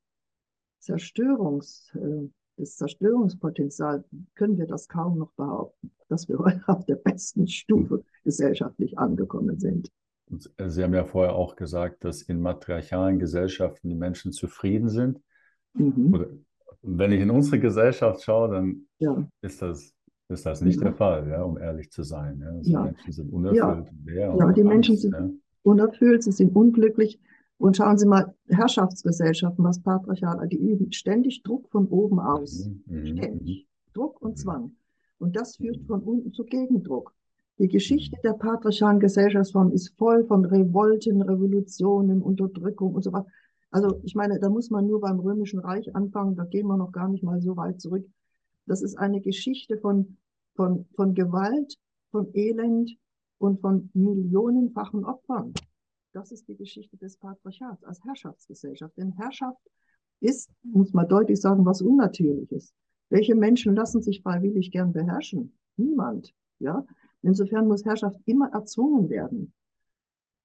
Zerstörungs, 0.79 1.95
äh, 1.95 2.29
des 2.59 2.77
Zerstörungspotenzials 2.77 4.05
können 4.35 4.59
wir 4.59 4.67
das 4.67 4.89
kaum 4.89 5.19
noch 5.19 5.33
behaupten, 5.33 5.91
dass 6.09 6.29
wir 6.29 6.39
heute 6.45 6.63
auf 6.67 6.85
der 6.87 6.97
besten 6.97 7.47
Stufe 7.47 8.05
gesellschaftlich 8.25 8.99
angekommen 8.99 9.59
sind. 9.59 9.91
Sie 10.67 10.83
haben 10.83 10.95
ja 10.95 11.05
vorher 11.05 11.35
auch 11.35 11.57
gesagt, 11.57 12.05
dass 12.05 12.23
in 12.23 12.41
matriarchalen 12.41 13.19
Gesellschaften 13.19 13.89
die 13.91 13.95
Menschen 13.95 14.33
zufrieden 14.33 14.89
sind. 14.89 15.21
Mhm. 15.75 16.15
Oder, 16.15 16.27
wenn 16.81 17.13
ich 17.13 17.21
in 17.21 17.31
unsere 17.31 17.61
Gesellschaft 17.61 18.23
schaue, 18.23 18.51
dann 18.51 18.87
ja. 18.99 19.29
ist, 19.43 19.61
das, 19.61 19.95
ist 20.29 20.47
das 20.47 20.63
nicht 20.63 20.77
ja. 20.77 20.85
der 20.85 20.95
Fall, 20.95 21.29
ja, 21.29 21.43
um 21.43 21.59
ehrlich 21.59 21.91
zu 21.91 22.03
sein. 22.03 22.41
Ja. 22.41 22.49
Also 22.49 22.71
ja. 22.71 22.83
Menschen 22.85 23.13
sind 23.13 23.33
unerfüllt. 23.33 23.93
Ja, 24.07 24.37
ja 24.37 24.53
die 24.53 24.65
Menschen 24.65 24.97
sind 24.97 25.43
unerfüllt, 25.63 26.23
sie 26.25 26.33
sind 26.33 26.57
unglücklich. 26.57 27.21
Und 27.63 27.77
schauen 27.77 27.97
Sie 27.97 28.07
mal, 28.07 28.35
Herrschaftsgesellschaften, 28.49 29.65
was 29.65 29.81
Patriarchat, 29.81 30.51
die 30.51 30.57
üben 30.57 30.91
ständig 30.91 31.45
Druck 31.45 31.69
von 31.69 31.87
oben 31.87 32.19
aus. 32.19 32.67
Mhm, 32.67 32.83
mhm 32.87 33.07
ständig. 33.07 33.69
Mhm. 33.69 33.93
Druck 33.95 34.21
und 34.21 34.37
Zwang. 34.37 34.73
Und 35.19 35.37
das 35.37 35.59
führt 35.59 35.81
von 35.87 36.03
unten 36.03 36.33
zu 36.33 36.43
Gegendruck. 36.43 37.15
Die 37.61 37.69
Geschichte 37.69 38.17
der 38.25 38.33
patriarchalen 38.33 38.99
Gesellschaftsform 38.99 39.71
ist 39.71 39.95
voll 39.97 40.25
von 40.25 40.45
Revolten, 40.45 41.23
Revolutionen, 41.23 42.21
Unterdrückung 42.21 42.97
und 42.97 43.05
so 43.05 43.13
weiter. 43.13 43.29
Also 43.71 44.01
ich 44.03 44.17
meine, 44.17 44.41
da 44.41 44.49
muss 44.49 44.71
man 44.71 44.89
nur 44.89 45.01
beim 45.01 45.21
Römischen 45.21 45.61
Reich 45.61 45.95
anfangen, 45.95 46.35
da 46.35 46.45
gehen 46.45 46.67
wir 46.67 46.77
noch 46.77 46.91
gar 46.91 47.07
nicht 47.07 47.23
mal 47.23 47.41
so 47.41 47.57
weit 47.57 47.81
zurück. 47.81 48.05
Das 48.67 48.83
ist 48.83 48.99
eine 48.99 49.21
Geschichte 49.21 49.79
von, 49.79 50.17
von, 50.57 50.87
von 50.97 51.15
Gewalt, 51.15 51.79
von 52.11 52.27
Elend 52.35 52.91
und 53.39 53.61
von 53.61 53.89
millionenfachen 53.95 55.05
Opfern. 55.05 55.55
Das 56.13 56.31
ist 56.31 56.47
die 56.49 56.57
Geschichte 56.57 56.97
des 56.97 57.17
Patriarchats 57.17 57.85
als 57.85 58.05
Herrschaftsgesellschaft. 58.05 58.97
Denn 58.97 59.13
Herrschaft 59.13 59.63
ist, 60.21 60.51
muss 60.63 60.93
man 60.93 61.09
deutlich 61.09 61.41
sagen, 61.41 61.65
was 61.65 61.83
Unnatürliches. 61.83 62.75
Welche 63.09 63.35
Menschen 63.35 63.75
lassen 63.75 64.03
sich 64.03 64.23
freiwillig 64.23 64.71
gern 64.71 64.93
beherrschen? 64.93 65.53
Niemand. 65.77 66.35
Ja? 66.59 66.87
Insofern 67.23 67.67
muss 67.67 67.85
Herrschaft 67.85 68.19
immer 68.27 68.51
erzwungen 68.53 69.09
werden. 69.09 69.53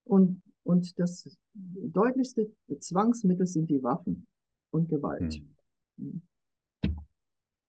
Und, 0.04 0.42
und 0.64 0.98
das 1.00 1.38
deutlichste 1.54 2.52
Zwangsmittel 2.80 3.46
sind 3.46 3.70
die 3.70 3.84
Waffen 3.84 4.26
und 4.72 4.90
Gewalt. 4.90 5.42
Hm. 5.98 6.22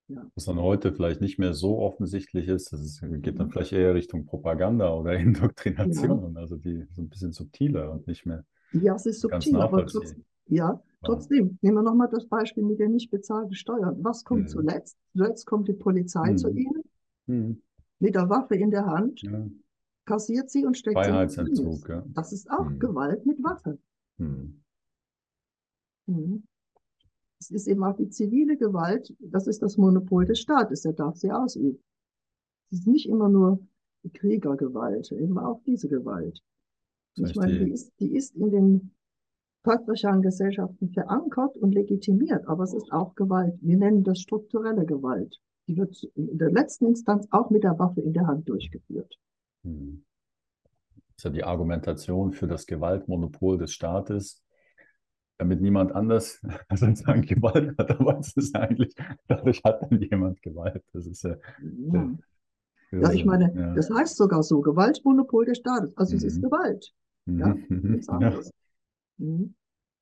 Ja. 0.08 0.26
Was 0.34 0.46
dann 0.46 0.58
heute 0.58 0.92
vielleicht 0.92 1.20
nicht 1.20 1.38
mehr 1.38 1.52
so 1.52 1.78
offensichtlich 1.78 2.48
ist, 2.48 2.72
das 2.72 3.00
geht 3.02 3.38
dann 3.38 3.48
mhm. 3.48 3.50
vielleicht 3.50 3.72
eher 3.72 3.94
Richtung 3.94 4.24
Propaganda 4.24 4.94
oder 4.94 5.12
Indoktrination, 5.18 6.34
ja. 6.34 6.40
also 6.40 6.56
die 6.56 6.86
sind 6.94 6.98
ein 6.98 7.08
bisschen 7.10 7.32
subtiler 7.32 7.92
und 7.92 8.06
nicht 8.06 8.24
mehr. 8.24 8.44
Ja, 8.72 8.94
es 8.94 9.04
ist 9.04 9.20
subtil, 9.20 9.56
aber 9.56 9.86
trotzdem, 9.86 10.24
ja, 10.46 10.82
trotzdem, 11.02 11.58
nehmen 11.60 11.76
wir 11.76 11.82
nochmal 11.82 12.08
das 12.10 12.26
Beispiel 12.26 12.64
mit 12.64 12.78
den 12.78 12.92
nicht 12.92 13.10
bezahlten 13.10 13.54
Steuern. 13.54 14.02
Was 14.02 14.24
kommt 14.24 14.44
mhm. 14.44 14.48
zuletzt? 14.48 14.98
Zuletzt 15.12 15.46
kommt 15.46 15.68
die 15.68 15.74
Polizei 15.74 16.32
mhm. 16.32 16.38
zu 16.38 16.50
Ihnen 16.50 16.82
mhm. 17.26 17.62
mit 17.98 18.14
der 18.14 18.30
Waffe 18.30 18.56
in 18.56 18.70
der 18.70 18.86
Hand, 18.86 19.20
ja. 19.22 19.46
kassiert 20.06 20.50
sie 20.50 20.64
und 20.64 20.76
steckt 20.76 20.96
Freiheitsentzug, 20.96 21.86
sie 21.86 21.92
in 21.92 21.98
ja. 21.98 22.04
Das 22.14 22.32
ist 22.32 22.50
auch 22.50 22.68
mhm. 22.68 22.78
Gewalt 22.78 23.26
mit 23.26 23.42
Waffe. 23.44 23.78
Es 27.40 27.50
ist 27.50 27.68
eben 27.68 27.84
auch 27.84 27.96
die 27.96 28.08
zivile 28.08 28.56
Gewalt, 28.56 29.14
das 29.20 29.46
ist 29.46 29.62
das 29.62 29.76
Monopol 29.76 30.26
des 30.26 30.40
Staates, 30.40 30.82
der 30.82 30.92
darf 30.92 31.16
sie 31.16 31.30
ausüben. 31.30 31.82
Es 32.70 32.80
ist 32.80 32.86
nicht 32.86 33.08
immer 33.08 33.28
nur 33.28 33.60
die 34.02 34.10
Kriegergewalt, 34.10 35.10
eben 35.12 35.38
auch 35.38 35.62
diese 35.64 35.88
Gewalt. 35.88 36.42
Ich 37.14 37.34
meine, 37.34 37.64
die 37.64 37.72
ist, 37.72 37.92
die 38.00 38.16
ist 38.16 38.34
in 38.36 38.50
den 38.50 38.90
patriarchalen 39.62 40.22
Gesellschaften 40.22 40.90
verankert 40.90 41.56
und 41.56 41.74
legitimiert, 41.74 42.46
aber 42.46 42.64
es 42.64 42.74
ist 42.74 42.92
auch 42.92 43.14
Gewalt. 43.14 43.54
Wir 43.60 43.76
nennen 43.76 44.04
das 44.04 44.20
strukturelle 44.20 44.86
Gewalt. 44.86 45.40
Die 45.66 45.76
wird 45.76 46.02
in 46.14 46.38
der 46.38 46.50
letzten 46.50 46.86
Instanz 46.86 47.26
auch 47.30 47.50
mit 47.50 47.64
der 47.64 47.78
Waffe 47.78 48.00
in 48.00 48.12
der 48.12 48.26
Hand 48.26 48.48
durchgeführt. 48.48 49.18
Hm. 49.64 50.04
Das 50.94 51.16
ist 51.18 51.24
ja 51.24 51.30
die 51.30 51.44
Argumentation 51.44 52.32
für 52.32 52.46
das 52.46 52.66
Gewaltmonopol 52.66 53.58
des 53.58 53.72
Staates, 53.72 54.42
damit 55.38 55.60
niemand 55.60 55.92
anders 55.92 56.40
sozusagen 56.74 57.22
Gewalt 57.22 57.78
hat, 57.78 57.90
aber 57.92 58.18
es 58.18 58.36
ist 58.36 58.54
eigentlich, 58.54 58.94
dadurch 59.28 59.62
hat 59.64 59.82
dann 59.82 60.00
jemand 60.00 60.42
Gewalt. 60.42 60.84
Das 60.92 61.06
ist 61.06 61.22
ja. 61.22 61.36
ja. 61.92 62.10
Ja, 62.90 63.12
ich 63.12 63.24
meine, 63.24 63.52
ja. 63.54 63.74
das 63.74 63.90
heißt 63.90 64.16
sogar 64.16 64.42
so, 64.42 64.60
Gewaltmonopol 64.60 65.44
des 65.44 65.58
Staates. 65.58 65.94
Also 65.96 66.14
mhm. 66.14 66.18
es 66.18 66.24
ist 66.24 66.36
mhm. 66.38 66.42
Gewalt. 66.42 66.94
Ja, 67.26 67.54
mhm. 67.68 68.00
ja. 68.20 68.40
Mhm. 69.20 69.52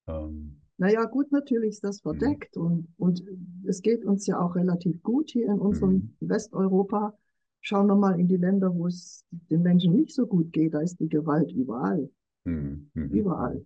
Ähm. 0.09 0.61
Naja, 0.77 1.07
gut, 1.07 1.33
natürlich 1.33 1.70
ist 1.70 1.85
das 1.85 2.03
verdeckt 2.03 2.55
mhm. 2.55 2.62
und, 2.62 2.88
und 2.99 3.25
es 3.64 3.81
geht 3.81 4.05
uns 4.05 4.27
ja 4.27 4.38
auch 4.38 4.55
relativ 4.57 5.03
gut 5.03 5.31
hier 5.31 5.46
in 5.46 5.59
unserem 5.59 6.14
mhm. 6.20 6.29
Westeuropa. 6.29 7.14
Schauen 7.62 7.87
wir 7.87 7.96
mal 7.96 8.20
in 8.20 8.29
die 8.29 8.37
Länder, 8.37 8.75
wo 8.75 8.87
es 8.87 9.25
den 9.31 9.62
Menschen 9.62 9.94
nicht 9.94 10.14
so 10.14 10.27
gut 10.27 10.53
geht, 10.53 10.75
da 10.75 10.81
ist 10.81 11.01
die 11.01 11.09
Gewalt 11.09 11.51
überall. 11.51 12.11
Mhm. 12.44 12.90
Überall. 12.92 13.64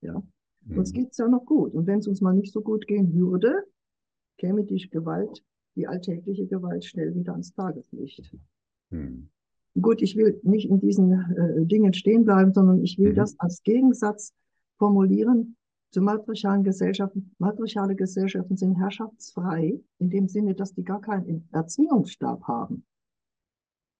Ja. 0.00 0.22
Mhm. 0.64 0.78
Uns 0.78 0.92
geht's 0.92 1.18
ja 1.18 1.28
noch 1.28 1.44
gut. 1.44 1.74
Und 1.74 1.86
wenn 1.86 1.98
es 1.98 2.08
uns 2.08 2.20
mal 2.20 2.34
nicht 2.34 2.52
so 2.52 2.60
gut 2.60 2.86
gehen 2.86 3.14
würde, 3.14 3.64
käme 4.38 4.64
die 4.64 4.88
Gewalt, 4.90 5.42
die 5.76 5.86
alltägliche 5.86 6.46
Gewalt 6.46 6.84
schnell 6.84 7.14
wieder 7.14 7.32
ans 7.32 7.52
Tageslicht. 7.52 8.36
Mhm. 8.90 9.28
Gut, 9.80 10.02
ich 10.02 10.16
will 10.16 10.40
nicht 10.44 10.68
in 10.68 10.80
diesen 10.80 11.12
äh, 11.12 11.66
Dingen 11.66 11.94
stehen 11.94 12.24
bleiben, 12.24 12.52
sondern 12.52 12.82
ich 12.82 12.98
will 12.98 13.10
mhm. 13.10 13.16
das 13.16 13.38
als 13.40 13.62
Gegensatz 13.62 14.32
formulieren 14.78 15.56
zu 15.90 16.00
matriarchalen 16.00 16.64
Gesellschaften. 16.64 17.34
Matriarchale 17.38 17.94
Gesellschaften 17.94 18.56
sind 18.56 18.74
herrschaftsfrei, 18.74 19.80
in 19.98 20.10
dem 20.10 20.28
Sinne, 20.28 20.54
dass 20.54 20.74
die 20.74 20.84
gar 20.84 21.00
keinen 21.00 21.48
Erzwingungsstab 21.52 22.42
haben. 22.44 22.84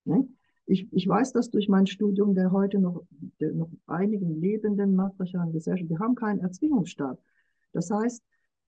Ne? 0.05 0.29
Ich, 0.67 0.89
ich 0.93 1.07
weiß 1.07 1.33
das 1.33 1.51
durch 1.51 1.69
mein 1.69 1.87
Studium 1.87 2.35
der 2.35 2.51
heute 2.51 2.79
noch, 2.79 3.03
der 3.41 3.53
noch 3.53 3.69
einigen 3.87 4.41
lebenden 4.41 4.95
matriarchalen 4.95 5.53
Gesellschaften. 5.53 5.95
Die 5.95 5.99
haben 5.99 6.15
keinen 6.15 6.41
Erzwingungsstaat. 6.41 7.19
Das 7.73 7.91
heißt, 7.91 8.23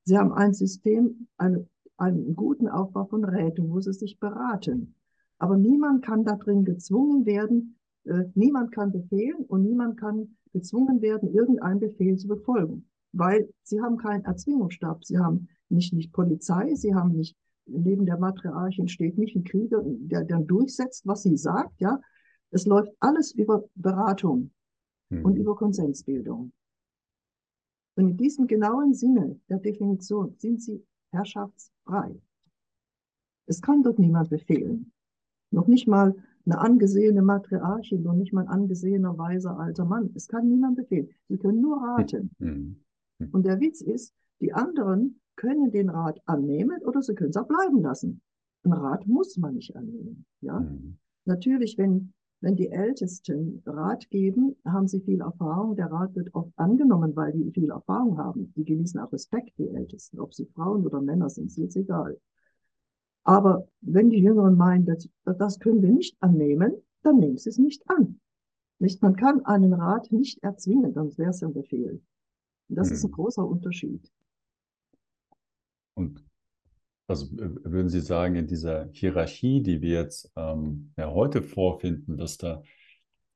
sie 0.04 0.18
haben 0.18 0.32
ein 0.32 0.52
System, 0.52 1.28
eine, 1.38 1.66
einen 1.96 2.37
guten 2.37 2.68
Aufbau 2.68 3.06
von 3.06 3.24
Räten, 3.24 3.70
wo 3.70 3.80
sie 3.80 3.92
sich 3.92 4.18
beraten. 4.18 4.94
Aber 5.38 5.56
niemand 5.56 6.04
kann 6.04 6.24
da 6.24 6.37
drin 6.37 6.64
gezwungen 6.64 7.24
werden, 7.24 7.76
äh, 8.04 8.24
niemand 8.35 8.72
kann 8.72 8.92
befehlen 8.92 9.44
und 9.46 9.62
niemand 9.62 9.98
kann 9.98 10.37
gezwungen 10.52 11.02
werden, 11.02 11.32
irgendeinen 11.32 11.80
Befehl 11.80 12.16
zu 12.16 12.28
befolgen, 12.28 12.87
weil 13.12 13.48
sie 13.62 13.80
haben 13.80 13.98
keinen 13.98 14.24
Erzwingungsstab. 14.24 15.04
Sie 15.04 15.18
haben 15.18 15.48
nicht, 15.68 15.92
nicht 15.92 16.12
Polizei, 16.12 16.74
sie 16.74 16.94
haben 16.94 17.12
nicht 17.12 17.37
neben 17.66 18.07
der 18.07 18.18
Matriarchin 18.18 18.88
steht 18.88 19.18
nicht 19.18 19.37
ein 19.37 19.44
Krieger, 19.44 19.83
der 19.85 20.24
dann 20.24 20.46
durchsetzt, 20.46 21.07
was 21.07 21.22
sie 21.22 21.37
sagt, 21.37 21.81
ja. 21.81 22.00
Es 22.52 22.64
läuft 22.64 22.92
alles 23.00 23.33
über 23.33 23.64
Beratung 23.74 24.50
mhm. 25.11 25.24
und 25.24 25.37
über 25.37 25.57
Konsensbildung. 25.57 26.52
Und 27.96 28.11
in 28.11 28.16
diesem 28.16 28.46
genauen 28.46 28.94
Sinne 28.94 29.40
der 29.48 29.59
Definition 29.59 30.35
sind 30.38 30.62
sie 30.62 30.85
herrschaftsfrei. 31.11 32.14
Es 33.46 33.61
kann 33.61 33.83
dort 33.83 33.98
niemand 33.98 34.31
befehlen. 34.31 34.92
Noch 35.50 35.66
nicht 35.66 35.88
mal 35.88 36.14
eine 36.44 36.59
angesehene 36.59 37.22
Matriarchin, 37.22 38.02
noch 38.02 38.14
nicht 38.14 38.33
mal 38.33 38.42
ein 38.42 38.48
angesehener 38.48 39.18
weiser 39.18 39.59
alter 39.59 39.85
Mann. 39.85 40.11
Es 40.14 40.29
kann 40.29 40.48
niemand 40.48 40.76
befehlen. 40.76 41.09
Sie 41.29 41.38
können 41.38 41.61
nur 41.61 41.83
raten. 41.83 42.31
Mhm. 42.38 42.81
Und 43.33 43.46
der 43.46 43.61
Witz 43.61 43.81
ist, 43.81 44.14
die 44.40 44.52
anderen 44.52 45.20
können 45.37 45.70
den 45.70 45.90
Rat 45.90 46.20
annehmen 46.27 46.83
oder 46.83 47.03
sie 47.03 47.14
können 47.14 47.31
es 47.31 47.37
auch 47.37 47.46
bleiben 47.46 47.81
lassen. 47.83 48.20
Ein 48.64 48.72
Rat 48.72 49.07
muss 49.07 49.37
man 49.37 49.55
nicht 49.55 49.77
annehmen. 49.77 50.27
Ja? 50.40 50.61
Mhm. 50.61 50.99
Natürlich, 51.25 51.79
wenn, 51.79 52.12
wenn 52.40 52.57
die 52.57 52.70
Ältesten 52.70 53.62
Rat 53.66 54.09
geben, 54.11 54.57
haben 54.64 54.88
sie 54.88 55.01
viel 55.01 55.20
Erfahrung. 55.20 55.77
Der 55.77 55.90
Rat 55.90 56.14
wird 56.14 56.35
oft 56.35 56.53
angenommen, 56.57 57.14
weil 57.14 57.33
die 57.33 57.51
viel 57.53 57.70
Erfahrung 57.70 58.18
haben. 58.18 58.53
Die 58.57 58.64
genießen 58.64 59.01
auch 59.01 59.12
Respekt, 59.12 59.53
die 59.59 59.68
Ältesten. 59.68 60.20
Ob 60.20 60.35
sie 60.35 60.46
Frauen 60.46 60.85
oder 60.85 61.01
Männer 61.01 61.31
sind, 61.31 61.46
ist 61.46 61.59
jetzt 61.59 61.77
egal. 61.77 62.18
Aber 63.25 63.68
wenn 63.81 64.11
die 64.11 64.20
Jüngeren 64.20 64.57
meinen, 64.57 64.87
das, 64.87 65.09
das 65.25 65.59
können 65.59 65.83
wir 65.83 65.90
nicht 65.90 66.16
annehmen, 66.20 66.75
dann 67.03 67.18
nehmen 67.18 67.38
Sie 67.38 67.49
es 67.49 67.59
nicht 67.59 67.88
an. 67.90 68.20
Nicht, 68.79 69.03
man 69.03 69.16
kann 69.16 69.44
einen 69.44 69.72
Rat 69.72 70.12
nicht 70.12 70.42
erzwingen, 70.42 70.92
sonst 70.92 71.18
wäre 71.18 71.31
es 71.31 71.42
ein 71.42 71.53
Befehl. 71.53 72.03
Und 72.68 72.77
das 72.77 72.88
hm. 72.88 72.94
ist 72.94 73.05
ein 73.05 73.09
hm. 73.09 73.14
großer 73.14 73.46
Unterschied. 73.46 74.11
Und 75.96 76.24
also 77.09 77.26
würden 77.32 77.88
Sie 77.88 78.00
sagen, 78.00 78.35
in 78.37 78.46
dieser 78.46 78.88
Hierarchie, 78.92 79.62
die 79.62 79.80
wir 79.80 80.00
jetzt 80.00 80.30
ähm, 80.37 80.92
ja, 80.96 81.11
heute 81.11 81.42
vorfinden, 81.42 82.16
dass 82.16 82.37
da 82.37 82.62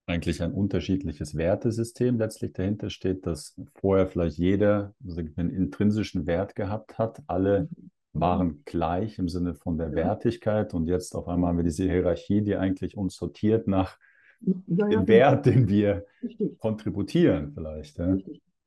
eigentlich 0.07 0.43
ein 0.43 0.53
unterschiedliches 0.53 1.37
Wertesystem 1.37 2.19
letztlich 2.19 2.53
dahinter 2.53 2.91
steht, 2.91 3.27
dass 3.27 3.59
vorher 3.77 4.09
vielleicht 4.09 4.39
jeder 4.39 4.95
einen 5.37 5.51
intrinsischen 5.51 6.27
Wert 6.27 6.57
gehabt 6.57 6.99
hat, 6.99 7.23
alle 7.29 7.69
waren 8.13 8.63
gleich 8.65 9.19
im 9.19 9.29
Sinne 9.29 9.55
von 9.55 9.79
der 9.79 9.93
Wertigkeit 9.93 10.75
und 10.75 10.89
jetzt 10.89 11.15
auf 11.15 11.29
einmal 11.29 11.51
haben 11.51 11.59
wir 11.59 11.65
diese 11.65 11.85
Hierarchie, 11.85 12.43
die 12.43 12.57
eigentlich 12.57 12.97
uns 12.97 13.15
sortiert 13.15 13.69
nach 13.69 13.99
ja, 14.41 14.55
ja, 14.67 14.89
dem 14.89 15.07
Wert, 15.07 15.47
den 15.47 15.69
wir 15.69 16.07
richtig. 16.23 16.59
kontributieren 16.59 17.53
vielleicht. 17.53 17.99
Ja. 17.99 18.17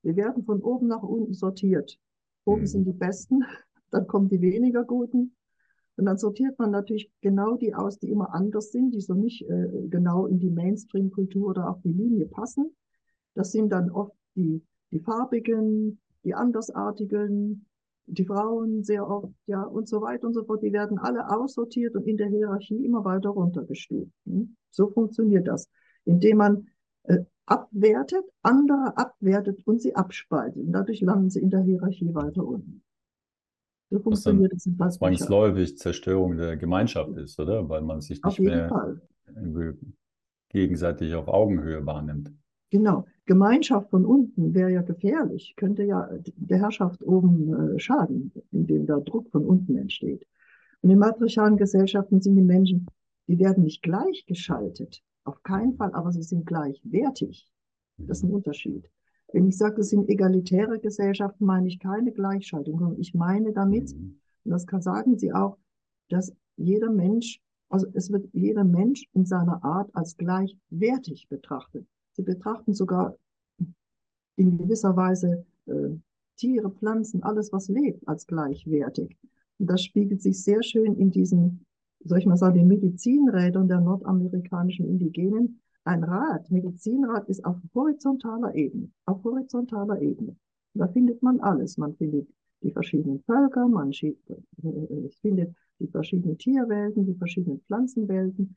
Wir 0.04 0.16
werden 0.16 0.44
von 0.46 0.62
oben 0.62 0.88
nach 0.88 1.04
unten 1.04 1.34
sortiert. 1.34 2.00
Oben 2.46 2.62
hm. 2.62 2.68
sind 2.68 2.86
die 2.86 2.94
Besten, 2.94 3.44
dann 3.94 4.08
kommen 4.08 4.30
die 4.30 4.42
weniger 4.42 4.84
Guten. 4.84 5.36
Und 5.96 6.06
dann 6.06 6.18
sortiert 6.18 6.58
man 6.58 6.72
natürlich 6.72 7.12
genau 7.22 7.56
die 7.56 7.76
aus, 7.76 8.00
die 8.00 8.10
immer 8.10 8.34
anders 8.34 8.72
sind, 8.72 8.92
die 8.96 9.02
so 9.02 9.14
nicht 9.14 9.48
äh, 9.48 9.88
genau 9.90 10.26
in 10.26 10.40
die 10.40 10.50
Mainstream-Kultur 10.50 11.50
oder 11.50 11.70
auf 11.70 11.82
die 11.82 11.94
Linie 11.94 12.26
passen. 12.26 12.76
Das 13.36 13.52
sind 13.52 13.70
dann 13.70 13.92
oft 13.92 14.16
die, 14.36 14.64
die 14.92 15.00
farbigen, 15.00 16.00
die 16.24 16.34
andersartigen, 16.34 17.68
die 18.08 18.26
Frauen 18.26 18.84
sehr 18.84 19.08
oft, 19.08 19.32
ja, 19.46 19.62
und 19.62 19.88
so 19.88 20.02
weiter 20.02 20.28
und 20.28 20.34
so 20.34 20.44
fort. 20.44 20.64
Die 20.64 20.74
werden 20.74 20.98
alle 20.98 21.30
aussortiert 21.30 21.96
und 21.96 22.08
in 22.08 22.18
der 22.18 22.28
Hierarchie 22.28 22.84
immer 22.84 23.06
weiter 23.06 23.30
runtergestuft. 23.30 24.12
Hm? 24.26 24.56
So 24.72 24.90
funktioniert 24.90 25.48
das, 25.48 25.70
indem 26.06 26.38
man 26.38 26.68
äh, 27.04 27.20
abwertet, 27.46 28.26
andere 28.42 28.98
abwertet 28.98 29.62
und 29.66 29.80
sie 29.82 29.96
abspaltet. 29.96 30.64
Und 30.64 30.72
dadurch 30.72 31.02
landen 31.02 31.30
sie 31.30 31.42
in 31.42 31.52
der 31.52 31.62
Hierarchie 31.62 32.14
weiter 32.16 32.46
unten. 32.46 32.84
So 33.94 34.00
funktioniert 34.00 34.52
es 34.54 34.66
in 34.66 34.76
zwangsläufig 34.76 35.78
Zerstörung 35.78 36.36
der 36.36 36.58
Gemeinschaft 36.58 37.16
ist, 37.16 37.40
oder? 37.40 37.70
Weil 37.70 37.84
man 37.84 38.02
sich 38.02 38.24
nicht 38.24 38.40
mehr 38.40 38.68
Fall. 38.68 39.00
gegenseitig 40.50 41.14
auf 41.14 41.28
Augenhöhe 41.28 41.86
wahrnimmt. 41.86 42.32
Genau. 42.72 43.06
Gemeinschaft 43.28 43.92
von 43.92 44.04
unten 44.04 44.56
wäre 44.56 44.72
ja 44.72 44.82
gefährlich, 44.82 45.54
könnte 45.58 45.84
ja 45.84 46.10
der 46.36 46.58
Herrschaft 46.58 47.04
oben 47.04 47.76
äh, 47.76 47.80
schaden, 47.80 48.32
indem 48.52 48.88
da 48.88 49.00
Druck 49.00 49.30
von 49.30 49.46
unten 49.46 49.78
entsteht. 49.78 50.26
Und 50.82 50.90
in 50.90 50.98
matriarchalen 50.98 51.58
Gesellschaften 51.58 52.20
sind 52.20 52.36
die 52.36 52.42
Menschen, 52.42 52.88
die 53.28 53.38
werden 53.38 53.64
nicht 53.64 53.84
gleichgeschaltet, 53.84 55.04
auf 55.24 55.44
keinen 55.44 55.76
Fall, 55.76 55.94
aber 55.94 56.12
sie 56.12 56.24
sind 56.24 56.48
gleichwertig. 56.48 57.48
Das 57.98 58.18
ist 58.18 58.24
ein 58.24 58.32
Unterschied. 58.32 58.90
Wenn 59.34 59.48
ich 59.48 59.58
sage, 59.58 59.82
es 59.82 59.90
sind 59.90 60.08
egalitäre 60.10 60.80
Gesellschaften, 60.80 61.46
meine 61.46 61.68
ich 61.68 61.80
keine 61.80 62.12
Gleichschaltung, 62.12 62.80
sondern 62.80 63.00
ich 63.00 63.16
meine 63.16 63.52
damit, 63.52 63.94
mhm. 63.94 64.20
und 64.46 64.52
das 64.52 64.68
kann, 64.68 64.82
sagen 64.82 65.18
Sie 65.18 65.34
auch, 65.34 65.58
dass 66.10 66.34
jeder 66.56 66.92
Mensch, 66.92 67.42
also 67.70 67.88
es 67.94 68.12
wird 68.12 68.30
jeder 68.32 68.64
Mensch 68.64 69.10
in 69.14 69.26
seiner 69.26 69.64
Art 69.64 69.90
als 69.96 70.16
gleichwertig 70.18 71.28
betrachtet. 71.30 71.88
Sie 72.12 72.22
betrachten 72.22 72.76
sogar 72.76 73.18
in 74.36 74.58
gewisser 74.58 74.96
Weise 74.96 75.46
äh, 75.66 75.90
Tiere, 76.38 76.70
Pflanzen, 76.70 77.24
alles, 77.24 77.52
was 77.52 77.70
lebt, 77.70 78.08
als 78.08 78.28
gleichwertig. 78.28 79.18
Und 79.58 79.68
das 79.68 79.84
spiegelt 79.84 80.22
sich 80.22 80.44
sehr 80.44 80.62
schön 80.62 80.96
in 80.96 81.10
diesen, 81.10 81.66
soll 82.04 82.20
ich 82.20 82.28
mal 82.28 82.38
sagen, 82.38 82.56
den 82.56 82.68
Medizinrädern 82.68 83.68
der 83.68 83.82
nordamerikanischen 83.82 84.88
Indigenen, 84.88 85.60
ein 85.86 86.04
Rat, 86.04 86.50
Medizinrat 86.50 87.28
ist 87.28 87.44
auf 87.44 87.58
horizontaler 87.74 88.56
Ebene, 88.56 88.90
auf 89.06 89.24
horizontaler 89.24 90.02
Ebene. 90.02 90.36
Da 90.74 90.88
findet 90.88 91.22
man 91.22 91.40
alles. 91.42 91.78
Man 91.78 91.96
findet 91.96 92.28
die 92.62 92.72
verschiedenen 92.72 93.20
Völker, 93.22 93.68
man 93.68 93.92
äh, 93.92 95.10
findet 95.22 95.56
die 95.80 95.88
verschiedenen 95.88 96.38
Tierwelten, 96.38 97.06
die 97.06 97.16
verschiedenen 97.16 97.60
Pflanzenwelten. 97.62 98.56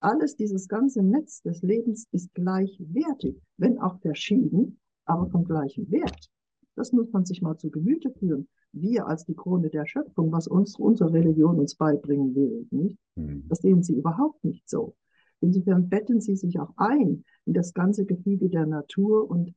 Alles 0.00 0.36
dieses 0.36 0.68
ganze 0.68 1.02
Netz 1.02 1.42
des 1.42 1.62
Lebens 1.62 2.06
ist 2.12 2.32
gleichwertig, 2.34 3.42
wenn 3.56 3.78
auch 3.80 3.98
verschieden, 4.00 4.78
aber 5.04 5.28
vom 5.28 5.44
gleichen 5.44 5.90
Wert. 5.90 6.30
Das 6.76 6.92
muss 6.92 7.10
man 7.10 7.24
sich 7.24 7.42
mal 7.42 7.56
zu 7.58 7.70
Gemüte 7.70 8.12
führen. 8.12 8.46
Wir 8.72 9.06
als 9.08 9.24
die 9.24 9.34
Krone 9.34 9.68
der 9.68 9.86
Schöpfung, 9.86 10.30
was 10.30 10.46
uns 10.46 10.78
unsere 10.78 11.12
Religion 11.12 11.58
uns 11.58 11.74
beibringen 11.74 12.34
will, 12.36 12.68
nicht? 12.70 12.98
Hm. 13.16 13.48
das 13.48 13.58
sehen 13.58 13.82
sie 13.82 13.96
überhaupt 13.96 14.44
nicht 14.44 14.68
so. 14.68 14.94
Insofern 15.40 15.88
betten 15.88 16.20
sie 16.20 16.36
sich 16.36 16.58
auch 16.58 16.72
ein 16.76 17.24
in 17.44 17.52
das 17.54 17.72
ganze 17.74 18.04
Gefüge 18.04 18.48
der 18.48 18.66
Natur 18.66 19.30
und, 19.30 19.54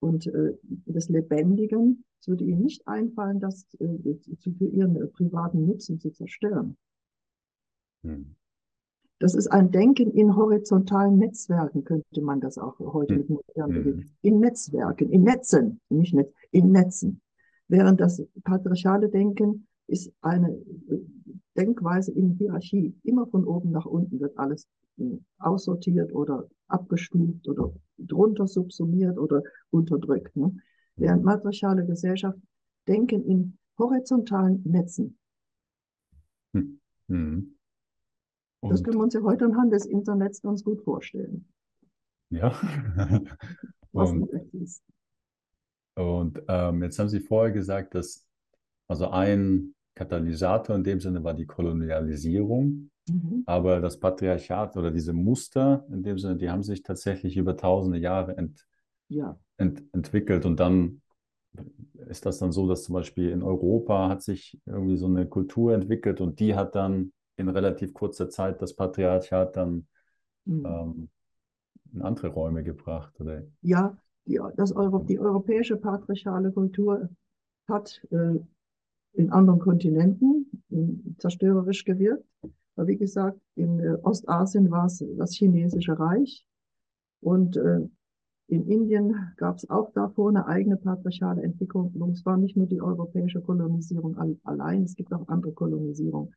und 0.00 0.26
äh, 0.26 0.54
des 0.62 1.08
Lebendigen. 1.08 2.04
Es 2.20 2.28
würde 2.28 2.44
ihnen 2.44 2.62
nicht 2.62 2.86
einfallen, 2.86 3.40
das 3.40 3.66
äh, 3.80 4.16
für 4.38 4.66
ihren 4.66 4.96
äh, 4.96 5.06
privaten 5.06 5.66
Nutzen 5.66 5.98
zu 5.98 6.10
zerstören. 6.10 6.76
Hm. 8.02 8.34
Das 9.20 9.34
ist 9.34 9.46
ein 9.46 9.70
Denken 9.70 10.10
in 10.10 10.36
horizontalen 10.36 11.16
Netzwerken, 11.16 11.84
könnte 11.84 12.20
man 12.20 12.40
das 12.40 12.58
auch 12.58 12.78
heute 12.78 13.14
hm. 13.14 13.20
mit 13.20 13.30
modernen 13.30 13.84
hm. 13.84 14.10
In 14.22 14.40
Netzwerken, 14.40 15.10
in 15.10 15.22
Netzen, 15.22 15.80
nicht 15.88 16.14
Netz, 16.14 16.32
in 16.50 16.72
Netzen. 16.72 17.20
Während 17.68 18.00
das 18.00 18.22
patriarchale 18.42 19.08
Denken 19.08 19.66
ist 19.86 20.12
eine 20.20 20.50
äh, 20.50 20.98
Denkweise 21.56 22.12
in 22.12 22.32
Hierarchie. 22.32 22.94
Immer 23.04 23.26
von 23.26 23.44
oben 23.44 23.70
nach 23.70 23.86
unten 23.86 24.20
wird 24.20 24.36
alles 24.38 24.68
aussortiert 25.38 26.12
oder 26.12 26.48
abgestuft 26.68 27.48
oder 27.48 27.72
drunter 27.98 28.46
subsumiert 28.46 29.18
oder 29.18 29.42
unterdrückt. 29.70 30.34
Ne? 30.36 30.56
Während 30.96 31.24
matriarchale 31.24 31.84
Gesellschaft 31.84 32.38
denken 32.86 33.24
in 33.24 33.58
horizontalen 33.78 34.62
Netzen. 34.64 35.18
Hm. 36.54 36.80
Hm. 37.08 37.54
Das 38.62 38.82
können 38.82 38.96
wir 38.96 39.02
uns 39.02 39.14
ja 39.14 39.22
heute 39.22 39.44
anhand 39.44 39.72
des 39.72 39.84
Internets 39.86 40.40
ganz 40.40 40.64
gut 40.64 40.80
vorstellen. 40.82 41.46
Ja. 42.30 42.58
und, 43.92 44.28
und 45.94 46.42
ähm, 46.48 46.82
jetzt 46.82 46.98
haben 46.98 47.08
Sie 47.08 47.20
vorher 47.20 47.52
gesagt, 47.52 47.94
dass 47.94 48.26
also 48.88 49.08
ein 49.08 49.74
Katalysator 49.94 50.74
in 50.76 50.84
dem 50.84 51.00
Sinne 51.00 51.22
war 51.22 51.34
die 51.34 51.46
Kolonialisierung. 51.46 52.90
Mhm. 53.08 53.42
Aber 53.46 53.80
das 53.80 53.98
Patriarchat 53.98 54.76
oder 54.76 54.90
diese 54.90 55.12
Muster 55.12 55.84
in 55.90 56.02
dem 56.02 56.18
Sinne, 56.18 56.36
die 56.36 56.50
haben 56.50 56.62
sich 56.62 56.82
tatsächlich 56.82 57.36
über 57.36 57.56
tausende 57.56 57.98
Jahre 57.98 58.36
ent, 58.36 58.66
ja. 59.08 59.38
ent, 59.56 59.82
entwickelt. 59.92 60.46
Und 60.46 60.60
dann 60.60 61.02
ist 62.08 62.26
das 62.26 62.38
dann 62.38 62.52
so, 62.52 62.66
dass 62.68 62.84
zum 62.84 62.94
Beispiel 62.94 63.30
in 63.30 63.42
Europa 63.42 64.08
hat 64.08 64.22
sich 64.22 64.60
irgendwie 64.66 64.96
so 64.96 65.06
eine 65.06 65.26
Kultur 65.26 65.74
entwickelt 65.74 66.20
und 66.20 66.40
die 66.40 66.54
hat 66.54 66.74
dann 66.74 67.12
in 67.36 67.48
relativ 67.48 67.94
kurzer 67.94 68.28
Zeit 68.28 68.62
das 68.62 68.74
Patriarchat 68.74 69.56
dann 69.56 69.86
mhm. 70.44 70.66
ähm, 70.66 71.08
in 71.92 72.02
andere 72.02 72.28
Räume 72.28 72.62
gebracht. 72.62 73.20
Oder? 73.20 73.42
Ja, 73.62 73.96
die, 74.26 74.40
das 74.56 74.72
Euro, 74.72 75.00
die 75.00 75.18
europäische 75.18 75.76
patriarchale 75.76 76.52
Kultur 76.52 77.08
hat 77.68 78.02
äh, 78.10 78.38
in 79.12 79.30
anderen 79.30 79.60
Kontinenten 79.60 80.64
äh, 80.70 81.16
zerstörerisch 81.18 81.84
gewirkt. 81.84 82.24
Aber 82.76 82.86
wie 82.88 82.96
gesagt, 82.96 83.38
in 83.54 83.80
äh, 83.80 83.96
Ostasien 84.02 84.70
war 84.70 84.86
es 84.86 85.04
das 85.16 85.32
chinesische 85.32 85.98
Reich 85.98 86.44
und 87.20 87.56
äh, 87.56 87.80
in 88.48 88.66
Indien 88.68 89.32
gab 89.36 89.56
es 89.56 89.68
auch 89.70 89.90
davor 89.94 90.28
eine 90.28 90.46
eigene 90.46 90.76
patriarchale 90.76 91.42
Entwicklung. 91.42 91.92
Und 91.94 92.10
es 92.10 92.26
war 92.26 92.36
nicht 92.36 92.56
nur 92.56 92.66
die 92.66 92.80
europäische 92.80 93.40
Kolonisierung 93.40 94.16
allein, 94.44 94.82
es 94.82 94.94
gibt 94.94 95.12
auch 95.12 95.26
andere 95.28 95.52
Kolonisierung. 95.52 96.32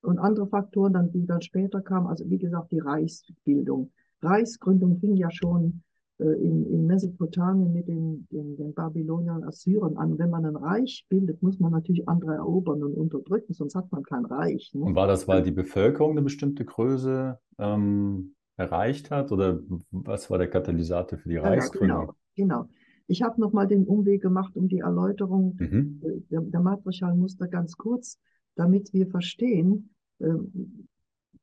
Und 0.00 0.18
andere 0.18 0.46
Faktoren, 0.46 0.92
dann, 0.94 1.12
die 1.12 1.26
dann 1.26 1.42
später 1.42 1.80
kamen, 1.80 2.06
also 2.06 2.28
wie 2.28 2.38
gesagt, 2.38 2.72
die 2.72 2.78
Reichsbildung. 2.78 3.92
Reichsgründung 4.22 4.98
fing 4.98 5.16
ja 5.16 5.30
schon 5.30 5.82
in, 6.18 6.66
in 6.70 6.86
Mesopotamien 6.86 7.72
mit 7.72 7.88
den, 7.88 8.26
den, 8.30 8.56
den 8.56 8.72
Babyloniern 8.72 9.42
Assyrern 9.42 9.96
an. 9.96 10.16
Wenn 10.18 10.30
man 10.30 10.44
ein 10.44 10.56
Reich 10.56 11.04
bildet, 11.08 11.42
muss 11.42 11.58
man 11.58 11.72
natürlich 11.72 12.08
andere 12.08 12.34
erobern 12.34 12.84
und 12.84 12.94
unterdrücken, 12.94 13.52
sonst 13.52 13.74
hat 13.74 13.90
man 13.90 14.04
kein 14.04 14.24
Reich. 14.24 14.70
Ne? 14.74 14.82
Und 14.82 14.94
war 14.94 15.08
das, 15.08 15.26
weil 15.26 15.42
die 15.42 15.50
Bevölkerung 15.50 16.12
eine 16.12 16.22
bestimmte 16.22 16.64
Größe 16.64 17.38
ähm, 17.58 18.34
erreicht 18.56 19.10
hat 19.10 19.32
oder 19.32 19.60
was 19.90 20.30
war 20.30 20.38
der 20.38 20.48
Katalysator 20.48 21.18
für 21.18 21.28
die 21.28 21.38
Reichsgründung? 21.38 21.98
Ja, 21.98 22.14
genau, 22.36 22.62
genau. 22.62 22.68
Ich 23.06 23.22
habe 23.22 23.40
nochmal 23.40 23.66
den 23.66 23.84
Umweg 23.84 24.22
gemacht 24.22 24.56
um 24.56 24.68
die 24.68 24.78
Erläuterung 24.78 25.56
mhm. 25.58 26.00
Äh, 26.02 26.20
der, 26.30 26.40
der 26.42 26.60
matriarchalen 26.60 27.18
Muster 27.18 27.48
ganz 27.48 27.76
kurz, 27.76 28.20
damit 28.54 28.92
wir 28.92 29.08
verstehen, 29.08 29.90
ähm, 30.20 30.86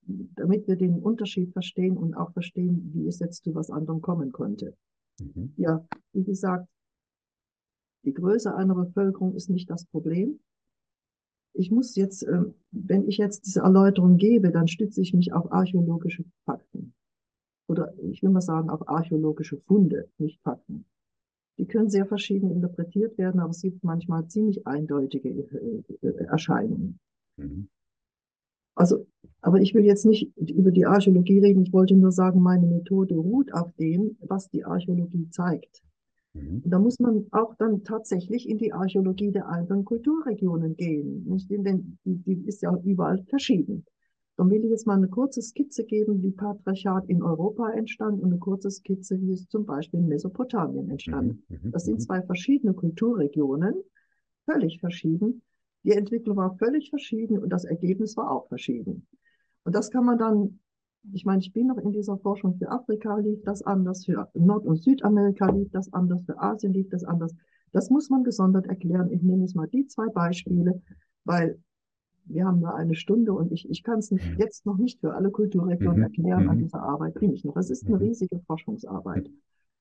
damit 0.08 0.68
wir 0.68 0.76
den 0.76 1.00
Unterschied 1.00 1.52
verstehen 1.54 1.98
und 1.98 2.16
auch 2.16 2.32
verstehen, 2.34 2.92
wie 2.94 3.08
es 3.08 3.20
jetzt 3.20 3.44
zu 3.44 3.54
was 3.56 3.70
anderem 3.70 4.02
kommen 4.02 4.32
konnte. 4.32 4.76
Mhm. 5.20 5.54
Ja, 5.58 5.86
wie 6.14 6.24
gesagt, 6.24 6.68
die 8.04 8.14
Größe 8.14 8.56
einer 8.56 8.76
Bevölkerung 8.76 9.36
ist 9.36 9.50
nicht 9.50 9.70
das 9.70 9.86
Problem. 9.86 10.40
Ich 11.54 11.70
muss 11.70 11.96
jetzt, 11.96 12.24
ähm, 12.24 12.56
wenn 12.72 13.08
ich 13.08 13.18
jetzt 13.18 13.46
diese 13.46 13.60
Erläuterung 13.60 14.18
gebe, 14.18 14.52
dann 14.52 14.68
stütze 14.68 15.02
ich 15.02 15.14
mich 15.14 15.34
auf 15.34 15.52
archäologische 15.52 16.24
Fakten. 16.46 16.94
oder 17.68 17.94
ich 18.12 18.22
will 18.22 18.32
mal 18.32 18.42
sagen, 18.42 18.70
auf 18.70 18.90
archäologische 18.90 19.58
Funde, 19.58 20.10
nicht 20.18 20.42
Fakten. 20.42 20.86
Die 21.58 21.66
können 21.66 21.90
sehr 21.90 22.06
verschieden 22.06 22.52
interpretiert 22.52 23.18
werden, 23.18 23.40
aber 23.40 23.52
es 23.52 23.62
gibt 23.62 23.84
manchmal 23.84 24.28
ziemlich 24.28 24.66
eindeutige 24.68 25.30
äh, 25.30 25.84
äh, 26.02 26.26
Erscheinungen. 26.26 27.00
Mhm. 27.38 27.70
Also, 28.82 29.06
aber 29.42 29.62
ich 29.62 29.76
will 29.76 29.86
jetzt 29.86 30.08
nicht 30.08 30.36
über 30.36 30.72
die 30.72 30.88
Archäologie 30.88 31.38
reden. 31.38 31.62
Ich 31.62 31.72
wollte 31.72 31.94
nur 31.94 32.12
sagen, 32.12 32.42
meine 32.42 32.66
Methode 32.66 33.16
ruht 33.16 33.54
auf 33.54 33.72
dem, 33.74 34.18
was 34.22 34.50
die 34.50 34.66
Archäologie 34.66 35.30
zeigt. 35.30 35.84
Mhm. 36.34 36.64
Da 36.66 36.80
muss 36.80 36.98
man 37.00 37.28
auch 37.30 37.54
dann 37.60 37.84
tatsächlich 37.84 38.50
in 38.50 38.58
die 38.58 38.74
Archäologie 38.74 39.32
der 39.32 39.48
alten 39.48 39.86
Kulturregionen 39.86 40.76
gehen. 40.76 41.26
Nicht? 41.28 41.48
Denn 41.52 42.00
die, 42.06 42.16
die 42.24 42.48
ist 42.48 42.64
ja 42.64 42.76
überall 42.84 43.24
verschieden. 43.30 43.86
Dann 44.36 44.50
will 44.50 44.64
ich 44.64 44.72
jetzt 44.72 44.88
mal 44.88 44.98
eine 44.98 45.10
kurze 45.10 45.44
Skizze 45.44 45.84
geben, 45.84 46.24
wie 46.24 46.32
Patriarchat 46.32 47.08
in 47.08 47.22
Europa 47.22 47.70
entstand 47.74 48.20
und 48.20 48.32
eine 48.32 48.40
kurze 48.40 48.72
Skizze, 48.72 49.22
wie 49.22 49.34
es 49.34 49.48
zum 49.48 49.68
Beispiel 49.68 50.00
in 50.00 50.08
Mesopotamien 50.08 50.90
entstand. 50.90 51.38
Mhm, 51.50 51.60
mhm, 51.66 51.72
das 51.72 51.86
sind 51.86 52.00
mhm. 52.00 52.00
zwei 52.00 52.24
verschiedene 52.24 52.74
Kulturregionen, 52.74 53.76
völlig 54.46 54.80
verschieden. 54.80 55.44
Die 55.84 55.92
Entwicklung 55.92 56.38
war 56.38 56.56
völlig 56.58 56.90
verschieden 56.90 57.40
und 57.40 57.50
das 57.50 57.66
Ergebnis 57.66 58.16
war 58.18 58.32
auch 58.32 58.48
verschieden. 58.48 59.08
Und 59.64 59.76
das 59.76 59.90
kann 59.90 60.06
man 60.06 60.18
dann, 60.18 60.60
ich 61.14 61.26
meine, 61.26 61.42
ich 61.42 61.54
bin 61.54 61.68
noch 61.68 61.78
in 61.78 61.92
dieser 61.92 62.18
Forschung 62.18 62.56
für 62.56 62.70
Afrika 62.70 63.18
lief 63.18 63.44
das 63.44 63.64
anders, 63.64 64.06
für 64.06 64.30
Nord- 64.34 64.66
und 64.66 64.78
Südamerika 64.78 65.50
lief 65.50 65.70
das 65.72 65.92
anders, 65.94 66.24
für 66.26 66.40
Asien 66.40 66.74
lief 66.74 66.90
das 66.90 67.04
anders. 67.04 67.34
Das 67.72 67.90
muss 67.90 68.10
man 68.10 68.24
gesondert 68.24 68.68
erklären. 68.68 69.12
Ich 69.12 69.22
nehme 69.22 69.42
jetzt 69.42 69.56
mal 69.56 69.68
die 69.68 69.88
zwei 69.88 70.08
Beispiele, 70.10 70.82
weil 71.24 71.58
wir 72.26 72.46
haben 72.46 72.60
nur 72.60 72.76
eine 72.76 72.96
Stunde 72.96 73.34
und 73.34 73.52
ich, 73.52 73.70
ich 73.70 73.84
kann 73.84 74.00
es 74.00 74.14
jetzt 74.38 74.66
noch 74.66 74.78
nicht 74.78 75.00
für 75.00 75.14
alle 75.14 75.32
Kulturregionen 75.32 75.98
mhm. 75.98 76.04
erklären. 76.04 76.50
An 76.50 76.58
mhm. 76.58 76.64
dieser 76.64 76.82
Arbeit 76.82 77.16
bin 77.16 77.34
ich 77.34 77.44
noch. 77.44 77.56
Es 77.58 77.70
ist 77.70 77.88
eine 77.88 77.96
mhm. 77.96 78.04
riesige 78.04 78.40
Forschungsarbeit, 78.46 79.30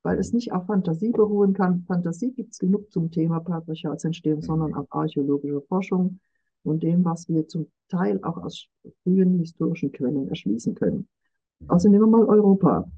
weil 0.03 0.19
es 0.19 0.33
nicht 0.33 0.53
auf 0.53 0.67
Fantasie 0.67 1.13
beruhen 1.13 1.53
kann. 1.53 1.85
Fantasie 1.87 2.33
gibt 2.33 2.53
es 2.53 2.59
genug 2.59 2.91
zum 2.91 3.11
Thema 3.11 3.41
Patriarchatsentstehung, 3.41 4.43
sondern 4.43 4.75
auf 4.75 4.87
archäologische 4.91 5.61
Forschung 5.63 6.21
und 6.63 6.83
dem, 6.83 7.05
was 7.05 7.29
wir 7.29 7.47
zum 7.49 7.67
Teil 7.89 8.23
auch 8.23 8.39
aus 8.39 8.67
frühen 9.03 9.39
historischen 9.39 9.93
Quellen 9.93 10.29
erschließen 10.29 10.75
können. 10.75 11.09
Also 11.69 11.89
nehmen 11.89 12.11
wir 12.11 12.19
mal 12.19 12.27
Europa. 12.27 12.91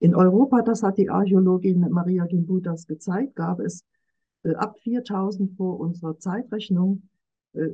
In 0.00 0.14
Europa, 0.14 0.62
das 0.62 0.82
hat 0.82 0.98
die 0.98 1.08
Archäologin 1.08 1.80
Maria 1.90 2.26
Gimbutas 2.26 2.86
gezeigt, 2.86 3.36
gab 3.36 3.60
es 3.60 3.84
äh, 4.42 4.54
ab 4.54 4.78
4000 4.80 5.56
vor 5.56 5.78
unserer 5.78 6.18
Zeitrechnung 6.18 7.02
äh, 7.52 7.68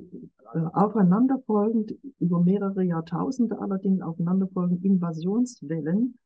aufeinanderfolgend 0.73 1.97
über 2.19 2.41
mehrere 2.41 2.83
Jahrtausende 2.83 3.59
allerdings 3.59 4.03
aufeinanderfolgend 4.03 4.85
Invasionswellen 4.85 6.19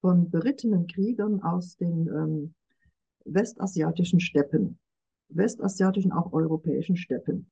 von 0.00 0.30
berittenen 0.30 0.86
Kriegern 0.86 1.42
aus 1.42 1.76
den 1.76 2.08
ähm, 2.08 2.54
westasiatischen 3.24 4.20
Steppen, 4.20 4.78
westasiatischen, 5.28 6.12
auch 6.12 6.32
europäischen 6.32 6.96
Steppen, 6.96 7.50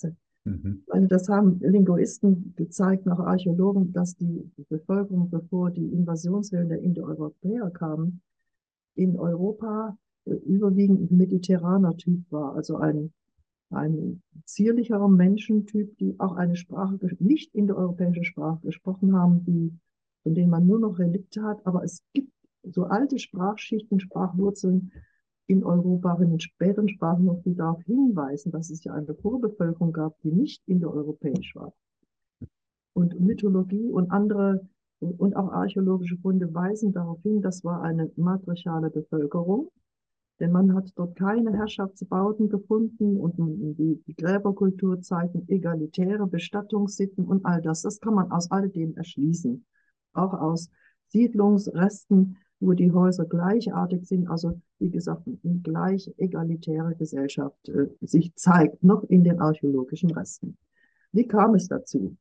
Mhm. 0.47 0.83
Also 0.89 1.09
das 1.09 1.29
haben 1.29 1.59
Linguisten 1.61 2.55
gezeigt, 2.57 3.05
nach 3.05 3.19
Archäologen, 3.19 3.93
dass 3.93 4.17
die 4.17 4.49
Bevölkerung, 4.69 5.29
bevor 5.29 5.71
die 5.71 5.93
Invasionswellen 5.93 6.69
der 6.69 6.81
Indoeuropäer 6.81 7.71
kamen, 7.71 8.21
in 8.95 9.17
Europa 9.19 9.99
äh, 10.25 10.31
überwiegend 10.31 11.11
mediterraner 11.11 11.97
Typ 11.97 12.21
war, 12.31 12.55
also 12.55 12.77
ein, 12.77 13.13
ein 13.71 14.23
zierlicherer 14.45 15.09
Menschentyp, 15.09 15.99
die 15.99 16.15
auch 16.19 16.37
eine 16.37 16.55
Sprache, 16.55 16.99
nicht 17.19 17.53
indoeuropäische 17.55 18.25
Sprache 18.25 18.61
gesprochen 18.63 19.15
haben, 19.15 19.45
die, 19.45 19.73
von 20.23 20.35
denen 20.35 20.51
man 20.51 20.67
nur 20.67 20.79
noch 20.79 20.99
Relikte 21.01 21.43
hat, 21.43 21.67
aber 21.67 21.83
es 21.83 22.03
gibt 22.13 22.33
so 22.63 22.85
alte 22.85 23.19
Sprachschichten, 23.19 23.99
Sprachwurzeln, 23.99 24.93
in 25.47 25.65
Europa 25.65 26.15
in 26.21 26.31
den 26.31 26.41
späteren 26.41 26.89
Sprachen 26.89 27.25
noch 27.25 27.43
die 27.43 27.55
darauf 27.55 27.83
hinweisen, 27.85 28.51
dass 28.51 28.71
es 28.71 28.83
ja 28.85 28.93
eine 28.95 29.15
Vorbevölkerung 29.15 29.93
gab, 29.93 30.21
die 30.23 30.33
nicht 30.33 30.63
indoeuropäisch 30.67 31.55
war. 31.55 31.73
Und 32.95 33.21
Mythologie 33.21 33.91
und 33.91 34.11
andere 34.11 34.67
und 34.99 35.37
auch 35.37 35.53
archäologische 35.53 36.17
Funde 36.17 36.53
weisen 36.55 36.93
darauf 36.93 37.21
hin, 37.23 37.43
das 37.43 37.63
war 37.65 37.83
eine 37.83 38.11
matriarchale 38.17 38.91
Bevölkerung, 38.91 39.71
denn 40.41 40.53
man 40.53 40.75
hat 40.75 40.91
dort 40.97 41.17
keine 41.17 41.53
Herrschaftsbauten 41.53 42.49
gefunden 42.49 43.19
und 43.19 43.37
die, 43.39 44.03
die 44.07 44.15
Gräberkultur 44.15 45.01
zeigen 45.01 45.49
egalitäre 45.49 46.27
Bestattungssitten 46.27 47.25
und 47.27 47.45
all 47.45 47.63
das. 47.63 47.83
Das 47.83 48.01
kann 48.01 48.15
man 48.15 48.31
aus 48.31 48.51
all 48.51 48.69
dem 48.69 48.97
erschließen. 48.97 49.65
Auch 50.13 50.35
aus 50.35 50.71
Siedlungsresten 51.09 52.37
wo 52.61 52.73
die 52.73 52.93
Häuser 52.93 53.27
gleichartig 53.27 54.07
sind, 54.07 54.29
also 54.29 54.61
wie 54.79 54.91
gesagt, 54.91 55.27
eine 55.27 55.61
gleich 55.61 56.13
egalitäre 56.17 56.95
Gesellschaft 56.95 57.69
äh, 57.69 57.89
sich 58.01 58.35
zeigt, 58.35 58.83
noch 58.83 59.05
in 59.05 59.25
den 59.25 59.41
archäologischen 59.41 60.11
Resten. 60.11 60.57
Wie 61.13 61.27
kam 61.27 61.55
es 61.55 61.69
dazu? 61.69 62.17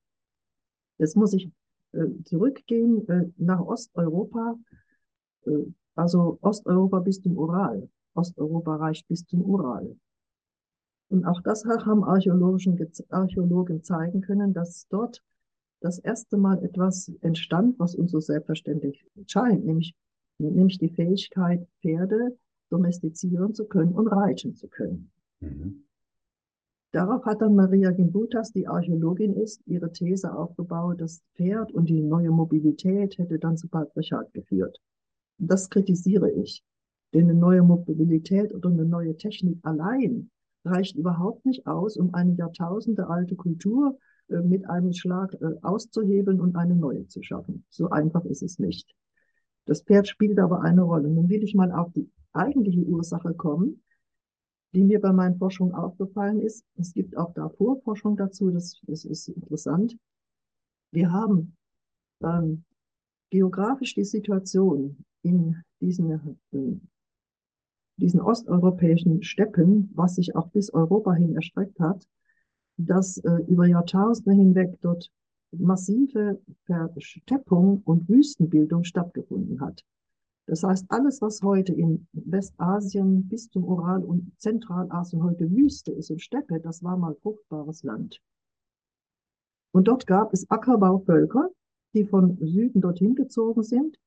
Jetzt 0.97 1.15
muss 1.15 1.33
ich 1.33 1.51
äh, 1.93 2.05
zurückgehen 2.23 3.07
äh, 3.07 3.29
nach 3.37 3.61
Osteuropa, 3.61 4.57
äh, 5.45 5.65
also 5.95 6.37
Osteuropa 6.41 6.99
bis 6.99 7.21
zum 7.21 7.37
Ural. 7.37 7.89
Osteuropa 8.13 8.75
reicht 8.75 9.07
bis 9.07 9.25
zum 9.25 9.41
Ural. 9.41 9.95
Und 11.09 11.25
auch 11.25 11.41
das 11.41 11.65
haben 11.65 12.03
Archäologen 12.03 13.83
zeigen 13.83 14.21
können, 14.21 14.53
dass 14.53 14.87
dort 14.89 15.21
das 15.81 15.99
erste 15.99 16.37
Mal 16.37 16.63
etwas 16.63 17.11
entstand, 17.21 17.77
was 17.79 17.95
uns 17.95 18.11
so 18.11 18.19
selbstverständlich 18.19 19.05
scheint, 19.27 19.65
nämlich 19.65 19.95
nämlich 20.39 20.77
die 20.77 20.89
Fähigkeit, 20.89 21.67
Pferde 21.81 22.37
domestizieren 22.69 23.53
zu 23.53 23.65
können 23.65 23.93
und 23.93 24.07
reiten 24.07 24.55
zu 24.55 24.67
können. 24.67 25.11
Mhm. 25.39 25.83
Darauf 26.91 27.25
hat 27.25 27.41
dann 27.41 27.55
Maria 27.55 27.91
Gimbutas, 27.91 28.53
die 28.53 28.67
Archäologin 28.67 29.33
ist, 29.33 29.61
ihre 29.65 29.91
These 29.91 30.33
aufgebaut, 30.33 31.01
das 31.01 31.21
Pferd 31.35 31.73
und 31.73 31.89
die 31.89 32.01
neue 32.01 32.31
Mobilität 32.31 33.17
hätte 33.17 33.37
dann 33.37 33.57
zu 33.57 33.67
Patriarchat 33.67 34.33
geführt. 34.33 34.79
Das 35.37 35.69
kritisiere 35.69 36.31
ich. 36.31 36.63
Denn 37.13 37.29
eine 37.29 37.33
neue 37.33 37.63
Mobilität 37.63 38.53
oder 38.53 38.69
eine 38.69 38.85
neue 38.85 39.17
Technik 39.17 39.59
allein 39.63 40.29
reicht 40.63 40.95
überhaupt 40.95 41.45
nicht 41.45 41.67
aus, 41.67 41.97
um 41.97 42.13
eine 42.13 42.33
Jahrtausende 42.33 43.07
alte 43.07 43.35
Kultur 43.35 43.97
äh, 44.29 44.39
mit 44.39 44.69
einem 44.69 44.93
Schlag 44.93 45.33
äh, 45.33 45.55
auszuhebeln 45.61 46.39
und 46.39 46.55
eine 46.55 46.75
neue 46.75 47.07
zu 47.07 47.21
schaffen. 47.21 47.65
So 47.69 47.89
einfach 47.89 48.25
ist 48.25 48.41
es 48.41 48.57
nicht. 48.57 48.95
Das 49.65 49.81
Pferd 49.81 50.07
spielt 50.07 50.39
aber 50.39 50.61
eine 50.61 50.83
Rolle. 50.83 51.09
Nun 51.09 51.29
will 51.29 51.43
ich 51.43 51.55
mal 51.55 51.71
auf 51.71 51.91
die 51.93 52.09
eigentliche 52.33 52.83
Ursache 52.83 53.33
kommen, 53.33 53.81
die 54.73 54.83
mir 54.83 54.99
bei 54.99 55.11
meinen 55.11 55.37
Forschungen 55.37 55.73
aufgefallen 55.73 56.39
ist. 56.41 56.65
Es 56.75 56.93
gibt 56.93 57.17
auch 57.17 57.33
da 57.33 57.49
Vorforschung 57.49 58.17
dazu, 58.17 58.51
das, 58.51 58.79
das 58.83 59.05
ist 59.05 59.29
interessant. 59.29 59.97
Wir 60.91 61.11
haben 61.11 61.55
ähm, 62.21 62.63
geografisch 63.29 63.95
die 63.95 64.03
Situation 64.03 65.03
in 65.23 65.61
diesen, 65.81 66.11
äh, 66.51 66.79
diesen 67.97 68.21
osteuropäischen 68.21 69.23
Steppen, 69.23 69.91
was 69.95 70.15
sich 70.15 70.35
auch 70.35 70.49
bis 70.49 70.73
Europa 70.73 71.13
hin 71.13 71.35
erstreckt 71.35 71.79
hat, 71.79 72.07
dass 72.77 73.17
äh, 73.17 73.37
über 73.47 73.65
Jahrtausende 73.65 74.33
hinweg 74.33 74.77
dort 74.81 75.09
massive 75.59 76.39
Versteppung 76.65 77.81
und 77.85 78.07
Wüstenbildung 78.09 78.83
stattgefunden 78.83 79.61
hat. 79.61 79.83
Das 80.47 80.63
heißt, 80.63 80.85
alles, 80.89 81.21
was 81.21 81.41
heute 81.41 81.73
in 81.73 82.07
Westasien 82.13 83.27
bis 83.27 83.49
zum 83.49 83.63
Ural 83.63 84.03
und 84.03 84.31
Zentralasien 84.39 85.23
heute 85.23 85.49
Wüste 85.49 85.91
ist 85.91 86.11
und 86.11 86.21
Steppe, 86.21 86.59
das 86.59 86.83
war 86.83 86.97
mal 86.97 87.15
fruchtbares 87.15 87.83
Land. 87.83 88.21
Und 89.71 89.87
dort 89.87 90.05
gab 90.05 90.33
es 90.33 90.49
Ackerbauvölker, 90.49 91.49
die 91.93 92.05
von 92.05 92.37
Süden 92.37 92.81
dorthin 92.81 93.15
gezogen 93.15 93.63
sind 93.63 93.97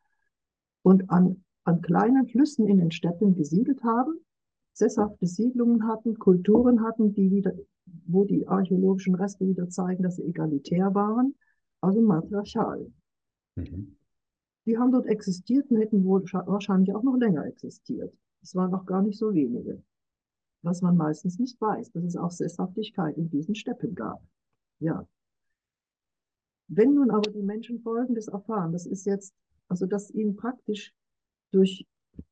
und 0.83 1.11
an 1.11 1.43
an 1.69 1.83
kleinen 1.83 2.27
Flüssen 2.27 2.67
in 2.67 2.79
den 2.79 2.91
Steppen 2.91 3.35
gesiedelt 3.35 3.85
haben, 3.85 4.19
sesshafte 4.73 5.27
Siedlungen 5.27 5.87
hatten, 5.87 6.19
Kulturen 6.19 6.83
hatten, 6.83 7.13
die 7.13 7.31
wieder, 7.31 7.53
wo 8.07 8.25
die 8.25 8.47
archäologischen 8.47 9.15
Reste 9.15 9.47
wieder 9.47 9.69
zeigen, 9.69 10.03
dass 10.03 10.17
sie 10.17 10.25
egalitär 10.25 10.95
waren, 10.95 11.35
also 11.81 12.01
matriarchal. 12.01 12.91
Mhm. 13.57 13.97
Die 14.67 14.77
haben 14.77 14.93
dort 14.93 15.07
existiert 15.07 15.71
und 15.71 15.79
hätten 15.79 16.05
wohl 16.05 16.23
wahrscheinlich 16.33 16.95
auch 16.95 17.03
noch 17.03 17.17
länger 17.17 17.47
existiert. 17.47 18.15
Es 18.43 18.55
waren 18.55 18.71
noch 18.71 18.85
gar 18.85 19.03
nicht 19.03 19.19
so 19.19 19.33
wenige. 19.33 19.83
Was 20.63 20.83
man 20.83 20.97
meistens 20.97 21.39
nicht 21.39 21.61
weiß, 21.61 21.93
dass 21.93 22.05
es 22.05 22.17
auch 22.17 22.31
Sesshaftigkeit 22.31 23.17
in 23.17 23.31
diesen 23.31 23.55
Steppen 23.55 23.95
gab. 23.95 24.21
Ja. 24.81 25.07
Wenn 26.69 26.95
nun 26.95 27.11
aber 27.11 27.31
die 27.31 27.43
Menschen 27.43 27.81
Folgendes 27.81 28.29
erfahren, 28.29 28.73
das 28.73 28.85
ist 28.87 29.07
jetzt, 29.07 29.33
also 29.69 29.87
dass 29.87 30.11
ihnen 30.11 30.37
praktisch 30.37 30.93
durch, 31.51 31.87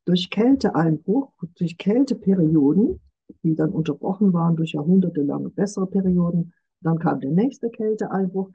durch 0.05 0.29
Kälteeinbruch, 0.29 1.33
durch 1.55 1.79
Kälteperioden, 1.79 3.01
die 3.43 3.55
dann 3.55 3.71
unterbrochen 3.71 4.33
waren 4.33 4.57
durch 4.57 4.73
jahrhundertelange 4.73 5.51
bessere 5.51 5.87
Perioden, 5.87 6.53
dann 6.81 6.99
kam 6.99 7.21
der 7.21 7.33
nächste 7.33 7.71
Kälteeinbruch, 7.71 8.51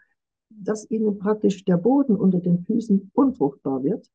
dass 0.50 0.90
ihnen 0.90 1.18
praktisch 1.18 1.64
der 1.66 1.78
Boden 1.78 2.16
unter 2.16 2.40
den 2.40 2.64
Füßen 2.66 3.12
unfruchtbar 3.14 3.84
wird 3.84 4.10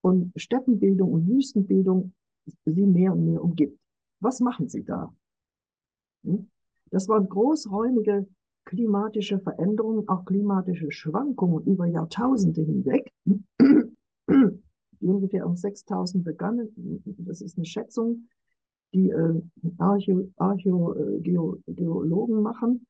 und 0.00 0.32
Steppenbildung 0.36 1.12
und 1.12 1.28
Wüstenbildung 1.28 2.12
sie 2.64 2.86
mehr 2.86 3.12
und 3.12 3.24
mehr 3.26 3.42
umgibt. 3.42 3.78
Was 4.20 4.40
machen 4.40 4.68
sie 4.68 4.84
da? 4.84 5.12
Hm? 6.24 6.48
Das 6.90 7.08
waren 7.08 7.28
großräumige 7.28 8.26
klimatische 8.64 9.38
Veränderungen, 9.38 10.08
auch 10.08 10.24
klimatische 10.24 10.90
Schwankungen 10.90 11.64
über 11.64 11.86
Jahrtausende 11.86 12.62
hinweg, 12.62 13.12
die 13.26 15.06
ungefähr 15.06 15.46
um 15.46 15.56
6000 15.56 16.24
begannen. 16.24 17.02
Das 17.18 17.40
ist 17.40 17.56
eine 17.56 17.66
Schätzung, 17.66 18.28
die 18.92 19.10
äh, 19.10 19.42
Archäologen 19.78 20.72
machen. 22.42 22.86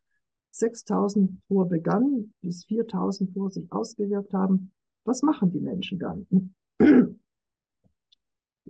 6000 0.50 1.40
vor 1.46 1.68
begann, 1.68 2.32
bis 2.40 2.64
4000 2.64 3.32
vor 3.32 3.50
sich 3.50 3.70
ausgewirkt 3.70 4.32
haben. 4.32 4.72
Was 5.04 5.22
machen 5.22 5.50
die 5.50 5.60
Menschen 5.60 5.98
dann? 5.98 6.26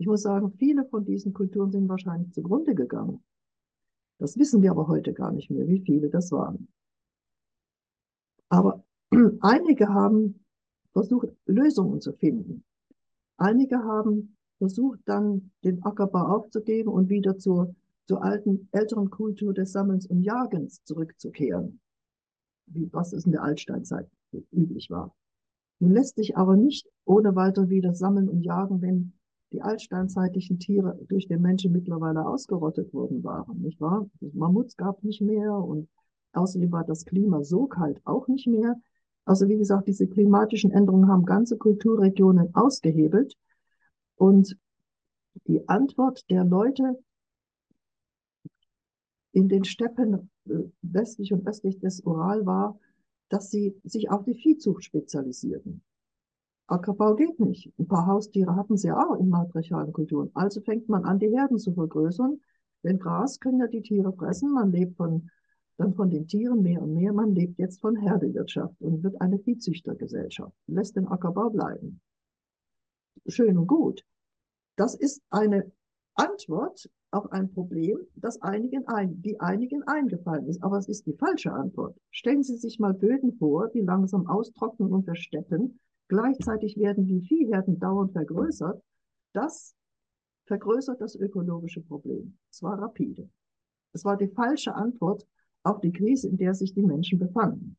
Ich 0.01 0.07
muss 0.07 0.23
sagen, 0.23 0.53
viele 0.53 0.85
von 0.85 1.05
diesen 1.05 1.33
Kulturen 1.33 1.73
sind 1.73 1.89
wahrscheinlich 1.89 2.33
zugrunde 2.33 2.75
gegangen. 2.75 3.21
Das 4.19 4.39
wissen 4.39 4.63
wir 4.63 4.71
aber 4.71 4.87
heute 4.87 5.13
gar 5.13 5.33
nicht 5.33 5.51
mehr, 5.51 5.67
wie 5.67 5.81
viele 5.81 6.09
das 6.09 6.31
waren. 6.31 6.69
Aber 8.49 8.85
einige 9.41 9.89
haben 9.89 10.45
versucht, 10.93 11.29
Lösungen 11.47 12.01
zu 12.01 12.13
finden. 12.13 12.65
Einige 13.39 13.79
haben 13.79 14.37
versucht, 14.59 15.01
dann 15.07 15.51
den 15.65 15.83
Ackerbau 15.85 16.37
aufzugeben 16.37 16.91
und 16.91 17.09
wieder 17.09 17.39
zur, 17.39 17.75
zur 18.07 18.23
alten, 18.23 18.69
älteren 18.73 19.11
Kultur 19.11 19.55
des 19.55 19.73
Sammelns 19.73 20.07
und 20.07 20.23
Jagens 20.23 20.83
zurückzukehren, 20.85 21.81
wie, 22.67 22.93
was 22.93 23.13
es 23.13 23.25
in 23.25 23.33
der 23.33 23.43
Altsteinzeit 23.43 24.09
üblich 24.53 24.91
war. 24.91 25.15
Nun 25.81 25.93
lässt 25.93 26.17
sich 26.17 26.37
aber 26.37 26.57
nicht 26.57 26.89
ohne 27.05 27.35
weiter 27.37 27.69
wieder 27.69 27.95
sammeln 27.95 28.29
und 28.29 28.43
jagen, 28.43 28.83
wenn 28.83 29.13
die 29.53 29.63
altsteinzeitlichen 29.63 30.59
Tiere 30.59 30.99
durch 31.09 31.27
den 31.27 31.41
Menschen 31.41 31.73
mittlerweile 31.73 32.27
ausgerottet 32.27 32.93
worden 32.93 33.25
waren, 33.25 33.63
nicht 33.63 33.81
wahr? 33.81 34.11
Mammuts 34.21 34.77
gab 34.77 35.03
nicht 35.03 35.23
mehr 35.23 35.55
und 35.55 35.89
Außerdem 36.33 36.71
war 36.71 36.85
das 36.85 37.05
Klima 37.05 37.43
so 37.43 37.67
kalt 37.67 38.01
auch 38.05 38.29
nicht 38.29 38.47
mehr. 38.47 38.77
Also 39.25 39.49
wie 39.49 39.59
gesagt, 39.59 39.89
diese 39.89 40.07
klimatischen 40.07 40.71
Änderungen 40.71 41.09
haben 41.09 41.25
ganze 41.25 41.57
Kulturregionen 41.57 42.55
ausgehebelt. 42.55 43.35
Und 44.19 44.57
die 45.47 45.69
Antwort 45.69 46.29
der 46.31 46.45
Leute 46.45 46.99
in 49.33 49.49
den 49.49 49.65
Steppen 49.65 50.31
äh, 50.47 50.55
westlich 50.83 51.33
und 51.33 51.47
östlich 51.47 51.79
des 51.79 52.01
Ural 52.01 52.45
war, 52.45 52.79
dass 53.29 53.51
sie 53.51 53.75
sich 53.85 54.11
auf 54.11 54.25
die 54.25 54.35
Viehzucht 54.35 54.85
spezialisierten. 54.85 55.83
Ackerbau 56.67 57.15
geht 57.15 57.39
nicht. 57.41 57.73
Ein 57.79 57.89
paar 57.89 58.07
Haustiere 58.07 58.57
hatten 58.57 58.77
sie 58.77 58.91
auch 58.93 59.19
in 59.19 59.31
matriarchalen 59.31 59.93
Kulturen. 59.93 60.31
Also 60.35 60.61
fängt 60.61 60.89
man 60.89 61.05
an, 61.05 61.19
die 61.19 61.31
Herden 61.31 61.59
zu 61.59 61.73
vergrößern. 61.73 62.41
Denn 62.83 62.99
Gras 62.99 63.41
können 63.41 63.61
ja 63.61 63.67
die 63.67 63.83
Tiere 63.83 64.13
fressen. 64.13 64.53
Man 64.53 64.73
lebt 64.73 64.97
von 64.97 65.31
dann 65.79 65.95
von 65.95 66.11
den 66.11 66.27
Tieren 66.27 66.63
mehr 66.63 66.83
und 66.83 66.95
mehr. 66.95 67.13
Man 67.13 67.35
lebt 67.35 67.59
jetzt 67.59 67.81
von 67.81 67.97
Herdewirtschaft 67.97 68.75
und 68.81 69.03
wird 69.03 69.21
eine 69.21 69.39
Viehzüchtergesellschaft, 69.39 70.53
lässt 70.67 70.97
den 70.97 71.07
Ackerbau 71.07 71.51
bleiben. 71.51 72.01
Schön 73.29 73.59
und 73.59 73.67
gut. 73.67 74.05
Das 74.77 74.95
ist 74.95 75.23
eine 75.31 75.71
Antwort 76.15 76.89
auf 77.11 77.31
ein 77.33 77.51
Problem, 77.53 77.99
das 78.17 78.41
einigen 78.43 78.87
ein, 78.87 79.21
die 79.23 79.39
einigen 79.41 79.83
eingefallen 79.85 80.47
ist. 80.47 80.63
Aber 80.63 80.79
es 80.79 80.89
ist 80.89 81.07
die 81.07 81.15
falsche 81.15 81.53
Antwort. 81.53 81.97
Stellen 82.11 82.43
Sie 82.43 82.57
sich 82.57 82.79
mal 82.79 82.95
Böden 82.95 83.37
vor, 83.39 83.69
die 83.69 83.81
langsam 83.81 84.27
austrocknen 84.27 84.93
und 84.93 85.05
versteppen. 85.05 85.79
Gleichzeitig 86.09 86.77
werden 86.79 87.07
die 87.07 87.21
Viehherden 87.21 87.79
dauernd 87.79 88.13
vergrößert. 88.13 88.83
Das 89.33 89.75
vergrößert 90.47 91.01
das 91.01 91.15
ökologische 91.15 91.83
Problem. 91.83 92.39
Es 92.51 92.63
war 92.63 92.79
rapide. 92.79 93.29
Es 93.93 94.05
war 94.05 94.17
die 94.17 94.29
falsche 94.29 94.75
Antwort 94.75 95.27
auf 95.63 95.81
die 95.81 95.93
Krise, 95.93 96.29
in 96.29 96.39
der 96.39 96.55
sich 96.55 96.73
die 96.73 96.83
Menschen 96.83 97.19
befanden. 97.19 97.77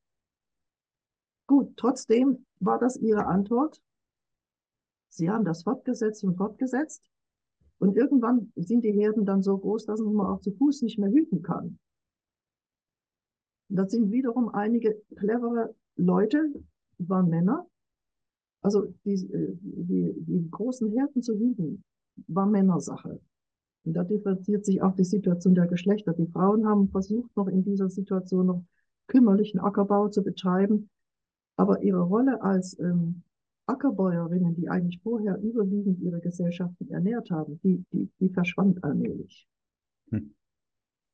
Gut, 1.48 1.76
trotzdem 1.76 2.46
war 2.60 2.78
das 2.78 2.98
ihre 2.98 3.26
Antwort. 3.26 3.82
Sie 5.10 5.30
haben 5.30 5.45
das 5.45 5.63
fortgesetzt 5.63 6.24
und 6.24 6.38
fortgesetzt. 6.38 7.04
Und 7.80 7.95
irgendwann 7.95 8.52
sind 8.56 8.84
die 8.84 8.91
Herden 8.91 9.26
dann 9.26 9.41
so 9.41 9.58
groß, 9.58 9.86
dass 9.86 10.02
man 10.02 10.26
auch 10.26 10.41
zu 10.41 10.52
Fuß 10.52 10.82
nicht 10.82 11.00
mehr 11.00 11.10
hüten 11.10 11.41
kann. 11.41 11.80
Und 13.69 13.76
das 13.76 13.91
sind 13.91 14.12
wiederum 14.12 14.50
einige 14.50 15.02
clevere 15.15 15.76
Leute, 15.95 16.52
waren 16.98 17.30
Männer. 17.30 17.65
Also 18.62 18.93
die, 19.06 19.15
die, 19.62 20.13
die 20.17 20.50
großen 20.52 20.91
Herden 20.91 21.22
zu 21.22 21.38
hüten, 21.38 21.84
war 22.28 22.45
Männersache. 22.45 23.22
Und 23.86 23.93
da 23.93 24.04
differenziert 24.04 24.65
sich 24.65 24.82
auch 24.82 24.95
die 24.95 25.06
Situation 25.06 25.56
der 25.56 25.67
Geschlechter. 25.67 26.13
Die 26.13 26.28
Frauen 26.28 26.67
haben 26.67 26.89
versucht, 26.89 27.36
noch 27.38 27.48
in 27.48 27.63
dieser 27.63 27.89
Situation 27.89 28.48
noch 28.48 28.63
kümmerlichen 29.08 29.60
Ackerbau 29.60 30.10
zu 30.10 30.22
betreiben. 30.22 30.89
Aber 31.56 31.82
ihre 31.82 32.02
Rolle 32.02 32.41
als 32.41 32.78
ähm, 32.80 33.24
Ackerbäuerinnen, 33.69 34.55
die 34.55 34.69
eigentlich 34.69 34.99
vorher 35.01 35.38
überwiegend 35.38 35.99
ihre 36.01 36.19
Gesellschaften 36.19 36.89
ernährt 36.89 37.32
haben, 37.32 37.60
die, 37.63 37.86
die, 37.93 38.10
die 38.19 38.29
verschwand 38.29 38.84
allmählich. 38.84 39.47
Hm. 40.10 40.34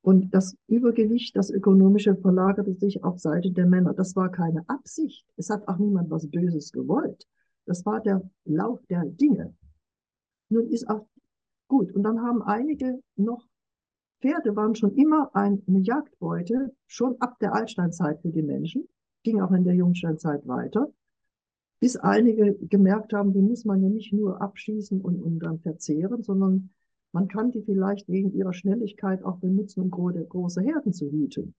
Und 0.02 0.34
das 0.34 0.56
Übergewicht, 0.68 1.36
das 1.36 1.50
ökonomische, 1.50 2.16
verlagerte 2.16 2.74
sich 2.74 3.02
auf 3.04 3.18
Seite 3.18 3.50
der 3.50 3.66
Männer. 3.66 3.92
Das 3.92 4.14
war 4.16 4.30
keine 4.30 4.68
Absicht. 4.68 5.26
Es 5.36 5.50
hat 5.50 5.66
auch 5.68 5.78
niemand 5.78 6.10
was 6.10 6.28
Böses 6.28 6.72
gewollt. 6.72 7.26
Das 7.66 7.84
war 7.84 8.00
der 8.00 8.22
Lauf 8.44 8.80
der 8.86 9.04
Dinge. 9.04 9.54
Nun 10.48 10.68
ist 10.68 10.88
auch 10.88 11.06
Gut, 11.68 11.92
und 11.92 12.04
dann 12.04 12.22
haben 12.22 12.42
einige 12.42 13.00
noch, 13.16 13.44
Pferde 14.20 14.54
waren 14.54 14.74
schon 14.74 14.94
immer 14.94 15.34
eine 15.34 15.60
Jagdbeute, 15.66 16.74
schon 16.86 17.20
ab 17.20 17.38
der 17.40 17.54
Altsteinzeit 17.54 18.20
für 18.22 18.30
die 18.30 18.42
Menschen, 18.42 18.88
ging 19.24 19.40
auch 19.40 19.50
in 19.50 19.64
der 19.64 19.74
Jungsteinzeit 19.74 20.46
weiter, 20.46 20.88
bis 21.80 21.96
einige 21.96 22.54
gemerkt 22.54 23.12
haben, 23.12 23.32
die 23.32 23.42
muss 23.42 23.64
man 23.64 23.82
ja 23.82 23.88
nicht 23.88 24.12
nur 24.12 24.40
abschießen 24.40 25.00
und, 25.00 25.20
und 25.20 25.38
dann 25.40 25.58
verzehren, 25.60 26.22
sondern 26.22 26.70
man 27.12 27.28
kann 27.28 27.50
die 27.50 27.62
vielleicht 27.62 28.08
wegen 28.08 28.32
ihrer 28.32 28.52
Schnelligkeit 28.52 29.24
auch 29.24 29.38
benutzen, 29.38 29.80
um 29.80 29.90
große 29.90 30.62
Herden 30.62 30.92
zu 30.92 31.10
hüten. 31.10 31.54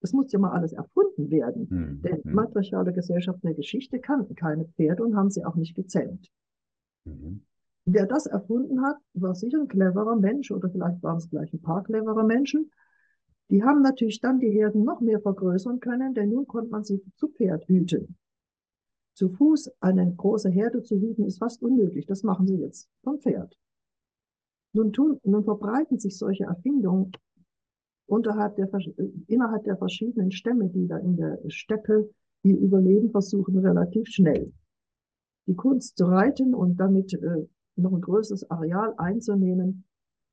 Das 0.00 0.12
muss 0.12 0.30
ja 0.32 0.38
mal 0.38 0.52
alles 0.52 0.74
erfunden 0.74 1.30
werden. 1.30 1.66
Mhm. 1.70 2.02
Denn 2.02 2.22
hm. 2.24 2.34
matriarchale 2.34 2.92
Gesellschaften 2.92 3.46
der 3.46 3.54
Geschichte 3.54 3.98
kannten 3.98 4.34
keine 4.34 4.66
Pferde 4.66 5.02
und 5.02 5.16
haben 5.16 5.30
sie 5.30 5.44
auch 5.44 5.54
nicht 5.54 5.74
gezähmt. 5.74 6.30
Mhm. 7.04 7.42
Wer 7.86 8.06
das 8.06 8.26
erfunden 8.26 8.82
hat, 8.82 8.96
war 9.14 9.34
sicher 9.34 9.60
ein 9.60 9.68
cleverer 9.68 10.16
Mensch 10.16 10.50
oder 10.50 10.68
vielleicht 10.70 11.02
waren 11.02 11.18
es 11.18 11.28
gleich 11.30 11.52
ein 11.52 11.60
paar 11.60 11.84
clevere 11.84 12.24
Menschen. 12.24 12.70
Die 13.50 13.62
haben 13.62 13.82
natürlich 13.82 14.20
dann 14.20 14.40
die 14.40 14.50
Herden 14.50 14.84
noch 14.84 15.00
mehr 15.00 15.20
vergrößern 15.20 15.80
können, 15.80 16.14
denn 16.14 16.30
nun 16.30 16.46
konnte 16.46 16.70
man 16.70 16.84
sie 16.84 17.02
zu 17.16 17.28
Pferd 17.28 17.66
hüten. 17.68 18.16
Zu 19.14 19.28
Fuß 19.28 19.70
eine 19.80 20.12
große 20.12 20.50
Herde 20.50 20.82
zu 20.82 20.96
hüten 20.96 21.24
ist 21.24 21.38
fast 21.38 21.62
unmöglich. 21.62 22.06
Das 22.06 22.22
machen 22.24 22.46
sie 22.46 22.56
jetzt 22.56 22.88
vom 23.02 23.20
Pferd. 23.20 23.56
Nun, 24.72 24.92
tun, 24.92 25.20
nun 25.22 25.44
verbreiten 25.44 25.98
sich 25.98 26.18
solche 26.18 26.44
Erfindungen 26.44 27.12
unterhalb 28.06 28.56
der, 28.56 28.68
innerhalb 29.28 29.64
der 29.64 29.76
verschiedenen 29.76 30.32
Stämme, 30.32 30.68
die 30.68 30.88
da 30.88 30.98
in 30.98 31.16
der 31.16 31.38
Steppe 31.48 32.10
ihr 32.42 32.58
Überleben 32.58 33.10
versuchen, 33.10 33.58
relativ 33.58 34.08
schnell. 34.08 34.52
Die 35.46 35.54
Kunst 35.54 35.96
zu 35.96 36.06
reiten 36.06 36.54
und 36.54 36.76
damit 36.76 37.14
äh, 37.14 37.46
noch 37.76 37.92
ein 37.92 38.00
größeres 38.00 38.50
Areal 38.50 38.94
einzunehmen, 38.96 39.84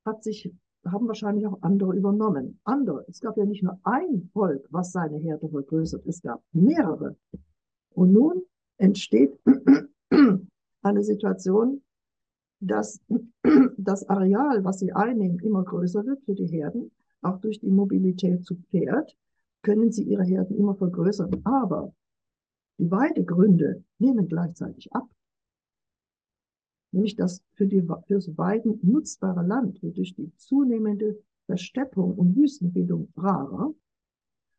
hat 0.04 0.24
sich, 0.24 0.52
haben 0.84 1.06
wahrscheinlich 1.06 1.46
auch 1.46 1.62
andere 1.62 1.94
übernommen. 1.94 2.58
Andere. 2.64 3.04
Es 3.08 3.20
gab 3.20 3.36
ja 3.36 3.44
nicht 3.44 3.62
nur 3.62 3.78
ein 3.84 4.28
Volk, 4.32 4.66
was 4.70 4.90
seine 4.90 5.18
Herde 5.18 5.48
vergrößert. 5.48 6.04
Es 6.06 6.20
gab 6.20 6.42
mehrere. 6.52 7.16
Und 7.94 8.12
nun 8.12 8.42
entsteht 8.78 9.38
eine 10.82 11.02
Situation, 11.02 11.82
dass 12.60 13.00
das 13.76 14.08
Areal, 14.08 14.64
was 14.64 14.78
sie 14.78 14.92
einnehmen, 14.92 15.38
immer 15.40 15.64
größer 15.64 16.04
wird 16.06 16.22
für 16.24 16.34
die 16.34 16.46
Herden. 16.46 16.90
Auch 17.22 17.38
durch 17.40 17.60
die 17.60 17.70
Mobilität 17.70 18.44
zu 18.44 18.56
Pferd 18.56 19.16
können 19.62 19.92
sie 19.92 20.04
ihre 20.04 20.24
Herden 20.24 20.56
immer 20.56 20.74
vergrößern. 20.74 21.42
Aber 21.44 21.94
die 22.78 22.90
Weidegründe 22.90 23.84
nehmen 23.98 24.28
gleichzeitig 24.28 24.92
ab. 24.92 25.08
Nämlich 26.92 27.16
das 27.16 27.42
für 27.54 27.66
die, 27.66 27.86
fürs 28.06 28.36
Weiden 28.36 28.78
nutzbare 28.82 29.46
Land 29.46 29.82
wird 29.82 29.96
durch 29.96 30.14
die 30.14 30.34
zunehmende 30.36 31.18
Versteppung 31.46 32.14
und 32.16 32.36
Wüstenbildung 32.36 33.08
rarer. 33.16 33.72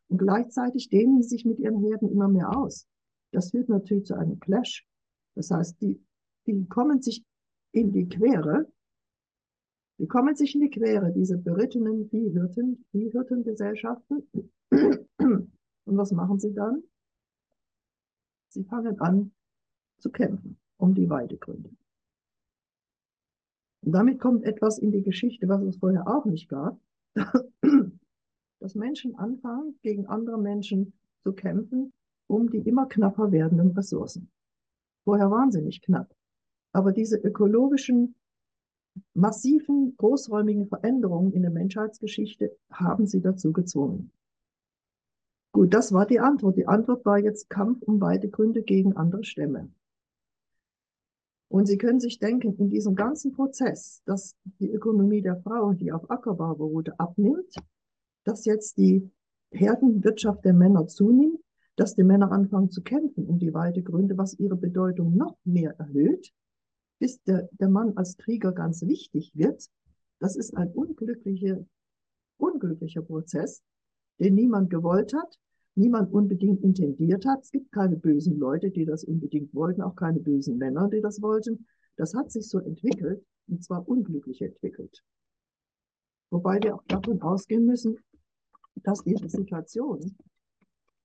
Und 0.08 0.18
gleichzeitig 0.18 0.90
dehnen 0.90 1.22
sie 1.22 1.28
sich 1.28 1.44
mit 1.44 1.58
ihren 1.58 1.80
Herden 1.80 2.10
immer 2.10 2.28
mehr 2.28 2.56
aus. 2.56 2.86
Das 3.34 3.50
führt 3.50 3.68
natürlich 3.68 4.06
zu 4.06 4.14
einem 4.14 4.38
Clash. 4.40 4.86
Das 5.34 5.50
heißt, 5.50 5.80
die, 5.80 6.00
die 6.46 6.66
kommen 6.66 7.02
sich 7.02 7.24
in 7.72 7.92
die 7.92 8.08
Quere. 8.08 8.70
Die 9.98 10.06
kommen 10.06 10.36
sich 10.36 10.54
in 10.54 10.60
die 10.60 10.70
Quere, 10.70 11.12
diese 11.12 11.38
berittenen 11.38 12.08
Viehhirten, 12.08 12.84
Viehhirtengesellschaften. 12.90 14.28
Und 14.70 15.96
was 15.96 16.12
machen 16.12 16.38
sie 16.38 16.52
dann? 16.52 16.82
Sie 18.48 18.64
fangen 18.64 19.00
an 19.00 19.32
zu 19.98 20.10
kämpfen 20.10 20.58
um 20.76 20.94
die 20.94 21.08
Weidegründe. 21.08 21.70
Und 23.82 23.92
damit 23.92 24.20
kommt 24.20 24.44
etwas 24.44 24.78
in 24.78 24.92
die 24.92 25.02
Geschichte, 25.02 25.48
was 25.48 25.62
es 25.62 25.76
vorher 25.76 26.06
auch 26.08 26.24
nicht 26.24 26.48
gab, 26.48 26.78
dass 28.60 28.74
Menschen 28.74 29.14
anfangen, 29.16 29.78
gegen 29.82 30.06
andere 30.06 30.38
Menschen 30.38 30.94
zu 31.22 31.32
kämpfen, 31.32 31.92
um 32.26 32.50
die 32.50 32.58
immer 32.58 32.86
knapper 32.86 33.32
werdenden 33.32 33.70
Ressourcen. 33.72 34.30
Vorher 35.04 35.30
waren 35.30 35.52
sie 35.52 35.62
nicht 35.62 35.84
knapp. 35.84 36.14
Aber 36.72 36.92
diese 36.92 37.18
ökologischen, 37.18 38.14
massiven, 39.12 39.96
großräumigen 39.96 40.66
Veränderungen 40.66 41.32
in 41.32 41.42
der 41.42 41.50
Menschheitsgeschichte 41.50 42.56
haben 42.70 43.06
sie 43.06 43.20
dazu 43.20 43.52
gezwungen. 43.52 44.10
Gut, 45.52 45.72
das 45.72 45.92
war 45.92 46.06
die 46.06 46.18
Antwort. 46.18 46.56
Die 46.56 46.66
Antwort 46.66 47.04
war 47.04 47.18
jetzt 47.18 47.48
Kampf 47.48 47.82
um 47.82 48.00
Weidegründe 48.00 48.62
gegen 48.62 48.96
andere 48.96 49.22
Stämme. 49.22 49.70
Und 51.48 51.66
Sie 51.66 51.78
können 51.78 52.00
sich 52.00 52.18
denken, 52.18 52.56
in 52.56 52.70
diesem 52.70 52.96
ganzen 52.96 53.30
Prozess, 53.30 54.02
dass 54.06 54.34
die 54.58 54.72
Ökonomie 54.72 55.22
der 55.22 55.36
Frau, 55.36 55.72
die 55.72 55.92
auf 55.92 56.10
Ackerbau 56.10 56.56
beruhte, 56.56 56.98
abnimmt, 56.98 57.54
dass 58.24 58.44
jetzt 58.44 58.78
die 58.78 59.08
Herdenwirtschaft 59.52 60.44
der 60.44 60.54
Männer 60.54 60.88
zunimmt, 60.88 61.43
dass 61.76 61.94
die 61.94 62.04
Männer 62.04 62.30
anfangen 62.30 62.70
zu 62.70 62.82
kämpfen 62.82 63.26
um 63.26 63.38
die 63.38 63.52
Weidegründe, 63.52 64.16
was 64.16 64.38
ihre 64.38 64.56
Bedeutung 64.56 65.16
noch 65.16 65.36
mehr 65.44 65.74
erhöht, 65.78 66.32
bis 66.98 67.22
der, 67.24 67.48
der 67.52 67.68
Mann 67.68 67.96
als 67.96 68.16
Krieger 68.16 68.52
ganz 68.52 68.82
wichtig 68.82 69.32
wird. 69.34 69.68
Das 70.20 70.36
ist 70.36 70.56
ein 70.56 70.70
unglücklicher, 70.70 71.64
unglücklicher 72.38 73.02
Prozess, 73.02 73.62
den 74.20 74.34
niemand 74.34 74.70
gewollt 74.70 75.12
hat, 75.14 75.38
niemand 75.74 76.12
unbedingt 76.12 76.62
intendiert 76.62 77.26
hat. 77.26 77.42
Es 77.42 77.50
gibt 77.50 77.72
keine 77.72 77.96
bösen 77.96 78.38
Leute, 78.38 78.70
die 78.70 78.84
das 78.84 79.04
unbedingt 79.04 79.52
wollten, 79.54 79.82
auch 79.82 79.96
keine 79.96 80.20
bösen 80.20 80.56
Männer, 80.56 80.88
die 80.88 81.00
das 81.00 81.20
wollten. 81.20 81.66
Das 81.96 82.14
hat 82.14 82.30
sich 82.30 82.48
so 82.48 82.60
entwickelt, 82.60 83.24
und 83.48 83.62
zwar 83.64 83.86
unglücklich 83.88 84.40
entwickelt. 84.42 85.02
Wobei 86.30 86.60
wir 86.62 86.76
auch 86.76 86.84
davon 86.86 87.20
ausgehen 87.22 87.66
müssen, 87.66 87.98
dass 88.82 89.02
diese 89.04 89.28
Situation, 89.28 90.16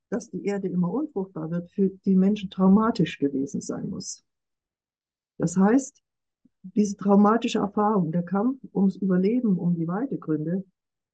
dass 0.09 0.29
die 0.29 0.43
Erde 0.45 0.67
immer 0.67 0.91
unfruchtbar 0.91 1.51
wird, 1.51 1.71
für 1.71 1.89
die 2.05 2.15
Menschen 2.15 2.49
traumatisch 2.49 3.19
gewesen 3.19 3.61
sein 3.61 3.89
muss. 3.89 4.25
Das 5.37 5.55
heißt, 5.55 6.03
diese 6.61 6.97
traumatische 6.97 7.59
Erfahrung, 7.59 8.11
der 8.11 8.23
Kampf 8.23 8.59
ums 8.73 8.97
Überleben, 8.97 9.57
um 9.57 9.75
die 9.75 9.87
Weidegründe, 9.87 10.65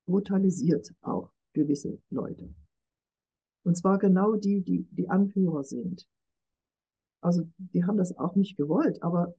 brutalisiert 0.08 0.94
auch 1.02 1.32
gewisse 1.54 2.00
Leute. 2.10 2.54
Und 3.64 3.76
zwar 3.76 3.98
genau 3.98 4.36
die, 4.36 4.62
die 4.62 4.84
die 4.92 5.10
Anführer 5.10 5.64
sind. 5.64 6.08
Also 7.22 7.48
die 7.58 7.84
haben 7.84 7.98
das 7.98 8.16
auch 8.18 8.36
nicht 8.36 8.58
gewollt, 8.58 9.02
aber 9.02 9.36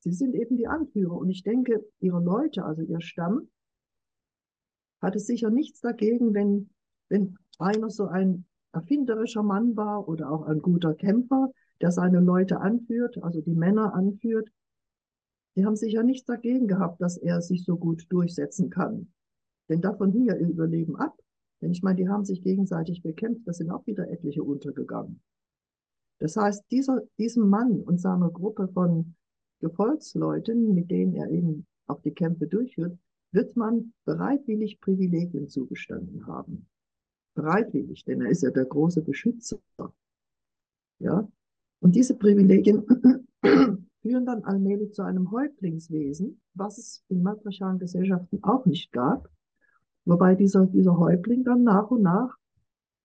sie 0.00 0.12
sind 0.12 0.34
eben 0.34 0.56
die 0.56 0.66
Anführer. 0.66 1.16
Und 1.16 1.28
ich 1.28 1.42
denke, 1.42 1.84
ihre 2.00 2.22
Leute, 2.22 2.64
also 2.64 2.82
ihr 2.82 3.00
Stamm, 3.00 3.48
hatte 5.02 5.18
sicher 5.18 5.50
nichts 5.50 5.80
dagegen, 5.80 6.32
wenn, 6.32 6.70
wenn 7.08 7.36
einer 7.58 7.90
so 7.90 8.06
ein 8.06 8.46
erfinderischer 8.76 9.42
Mann 9.42 9.76
war 9.76 10.08
oder 10.08 10.30
auch 10.30 10.42
ein 10.42 10.60
guter 10.60 10.94
Kämpfer, 10.94 11.50
der 11.80 11.90
seine 11.90 12.20
Leute 12.20 12.60
anführt, 12.60 13.22
also 13.22 13.40
die 13.40 13.54
Männer 13.54 13.94
anführt. 13.94 14.50
Die 15.56 15.64
haben 15.64 15.76
sicher 15.76 16.02
nichts 16.02 16.26
dagegen 16.26 16.68
gehabt, 16.68 17.00
dass 17.00 17.16
er 17.16 17.40
sich 17.40 17.64
so 17.64 17.76
gut 17.76 18.06
durchsetzen 18.10 18.70
kann. 18.70 19.08
Denn 19.68 19.80
davon 19.80 20.12
hing 20.12 20.26
ja 20.26 20.36
ihr 20.36 20.48
Überleben 20.48 20.96
ab. 20.96 21.18
Denn 21.62 21.70
ich 21.70 21.82
meine, 21.82 21.96
die 21.96 22.08
haben 22.08 22.26
sich 22.26 22.42
gegenseitig 22.42 23.02
bekämpft, 23.02 23.48
da 23.48 23.52
sind 23.54 23.70
auch 23.70 23.86
wieder 23.86 24.10
etliche 24.10 24.44
untergegangen. 24.44 25.22
Das 26.18 26.36
heißt, 26.36 26.64
dieser, 26.70 27.02
diesem 27.18 27.48
Mann 27.48 27.80
und 27.80 28.00
seiner 28.00 28.30
Gruppe 28.30 28.68
von 28.68 29.14
Gefolgsleuten, 29.60 30.74
mit 30.74 30.90
denen 30.90 31.14
er 31.14 31.30
eben 31.30 31.66
auch 31.86 32.00
die 32.02 32.12
Kämpfe 32.12 32.46
durchführt, 32.46 32.98
wird 33.32 33.56
man 33.56 33.94
bereitwillig 34.04 34.80
Privilegien 34.80 35.48
zugestanden 35.48 36.26
haben. 36.26 36.68
Bereitwillig, 37.36 38.04
denn 38.04 38.22
er 38.22 38.30
ist 38.30 38.42
ja 38.42 38.50
der 38.50 38.64
große 38.64 39.02
Beschützer. 39.02 39.60
Ja? 40.98 41.28
Und 41.80 41.94
diese 41.94 42.16
Privilegien 42.16 42.84
führen 44.02 44.26
dann 44.26 44.42
allmählich 44.44 44.94
zu 44.94 45.02
einem 45.02 45.30
Häuptlingswesen, 45.30 46.40
was 46.54 46.78
es 46.78 47.04
in 47.08 47.22
matriarchalen 47.22 47.78
Gesellschaften 47.78 48.42
auch 48.42 48.64
nicht 48.66 48.90
gab. 48.90 49.28
Wobei 50.06 50.34
dieser, 50.34 50.66
dieser 50.66 50.98
Häuptling 50.98 51.44
dann 51.44 51.62
nach 51.62 51.90
und 51.90 52.02
nach 52.02 52.36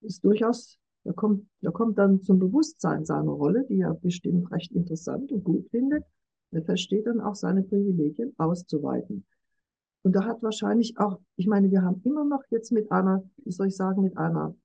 ist 0.01 0.23
durchaus, 0.23 0.79
er 1.03 1.13
kommt, 1.13 1.45
er 1.61 1.71
kommt 1.71 1.97
dann 1.97 2.21
zum 2.21 2.39
Bewusstsein 2.39 3.05
seiner 3.05 3.31
Rolle, 3.31 3.65
die 3.67 3.81
er 3.81 3.93
bestimmt 3.93 4.51
recht 4.51 4.71
interessant 4.71 5.31
und 5.31 5.43
gut 5.43 5.67
findet. 5.69 6.05
Er 6.51 6.63
versteht 6.63 7.07
dann 7.07 7.19
auch 7.19 7.35
seine 7.35 7.63
Privilegien 7.63 8.33
auszuweiten. 8.37 9.25
Und 10.03 10.15
da 10.15 10.25
hat 10.25 10.41
wahrscheinlich 10.41 10.97
auch, 10.97 11.19
ich 11.35 11.47
meine, 11.47 11.69
wir 11.69 11.83
haben 11.83 12.01
immer 12.03 12.23
noch 12.25 12.43
jetzt 12.49 12.71
mit 12.71 12.91
einer, 12.91 13.23
wie 13.43 13.51
soll 13.51 13.67
ich 13.67 13.75
sagen, 13.75 14.01
mit 14.01 14.17
einer 14.17 14.55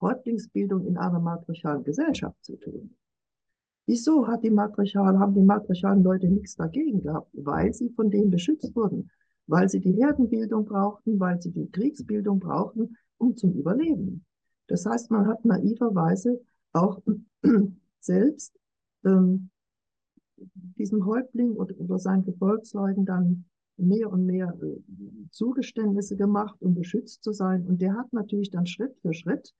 Häuptlingsbildung 0.00 0.86
in 0.86 0.96
einer 0.96 1.18
matriarchalen 1.18 1.82
Gesellschaft 1.82 2.36
zu 2.44 2.56
tun. 2.56 2.94
Wieso 3.86 4.28
hat 4.28 4.44
die 4.44 4.56
haben 4.56 5.34
die 5.34 5.42
matriarchalen 5.42 6.02
Leute 6.02 6.28
nichts 6.28 6.54
dagegen 6.54 7.02
gehabt? 7.02 7.30
Weil 7.32 7.72
sie 7.72 7.90
von 7.90 8.10
denen 8.10 8.30
beschützt 8.30 8.76
wurden 8.76 9.10
weil 9.48 9.68
sie 9.68 9.80
die 9.80 9.94
Herdenbildung 9.94 10.66
brauchten, 10.66 11.18
weil 11.18 11.40
sie 11.40 11.50
die 11.50 11.70
Kriegsbildung 11.70 12.38
brauchten, 12.38 12.96
um 13.16 13.36
zum 13.36 13.54
Überleben. 13.54 14.24
Das 14.68 14.86
heißt, 14.86 15.10
man 15.10 15.26
hat 15.26 15.44
naiverweise 15.44 16.40
auch 16.72 17.02
selbst 18.00 18.54
ähm, 19.04 19.48
diesem 20.36 21.04
Häuptling 21.06 21.52
oder, 21.52 21.74
oder 21.80 21.98
seinen 21.98 22.24
Gefolgsleuten 22.24 23.06
dann 23.06 23.46
mehr 23.78 24.10
und 24.10 24.26
mehr 24.26 24.56
äh, 24.62 24.80
Zugeständnisse 25.30 26.16
gemacht, 26.16 26.56
um 26.60 26.74
beschützt 26.74 27.22
zu 27.22 27.32
sein. 27.32 27.66
Und 27.66 27.80
der 27.80 27.94
hat 27.94 28.12
natürlich 28.12 28.50
dann 28.50 28.66
Schritt 28.66 28.96
für 29.00 29.14
Schritt 29.14 29.54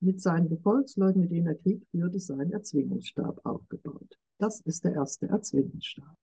mit 0.00 0.20
seinen 0.20 0.48
Gefolgsleuten, 0.48 1.20
mit 1.22 1.30
denen 1.30 1.46
er 1.46 1.56
Krieg 1.56 1.84
führte, 1.90 2.20
seinen 2.20 2.52
Erzwingungsstab 2.52 3.44
aufgebaut. 3.44 4.18
Das 4.38 4.60
ist 4.60 4.84
der 4.84 4.94
erste 4.94 5.28
Erzwingungsstab. 5.28 6.16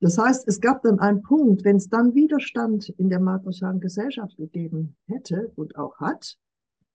Das 0.00 0.16
heißt, 0.16 0.46
es 0.46 0.60
gab 0.60 0.82
dann 0.82 1.00
einen 1.00 1.22
Punkt, 1.22 1.64
wenn 1.64 1.76
es 1.76 1.88
dann 1.88 2.14
Widerstand 2.14 2.88
in 2.90 3.08
der 3.08 3.18
matriarchalen 3.18 3.80
Gesellschaft 3.80 4.36
gegeben 4.36 4.96
hätte 5.06 5.50
und 5.56 5.76
auch 5.76 5.98
hat, 5.98 6.38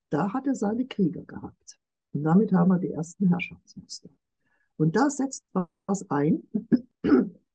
da 0.10 0.32
hat 0.32 0.48
er 0.48 0.56
seine 0.56 0.86
Krieger 0.86 1.24
gehabt. 1.24 1.80
Und 2.14 2.24
damit 2.24 2.54
haben 2.54 2.70
wir 2.70 2.80
die 2.80 2.92
ersten 2.92 3.28
Herrschaftsmuster. 3.28 4.10
Und 4.78 4.96
da 4.96 5.10
setzt 5.10 5.44
was 5.86 6.10
ein. 6.10 6.44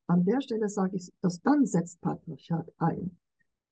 An 0.08 0.24
der 0.24 0.40
Stelle 0.40 0.68
sage 0.68 0.96
ich, 0.96 1.12
dass 1.20 1.40
dann 1.42 1.66
setzt 1.66 2.00
Patriarchat 2.00 2.72
ein, 2.78 3.16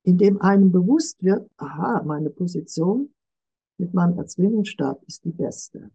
indem 0.03 0.41
einem 0.41 0.71
bewusst 0.71 1.23
wird, 1.23 1.51
aha, 1.57 2.03
meine 2.05 2.31
Position 2.31 3.13
mit 3.79 3.95
meinem 3.95 4.19
Erzwingungsstab 4.19 5.03
ist 5.07 5.25
die 5.25 5.33
beste. 5.33 5.91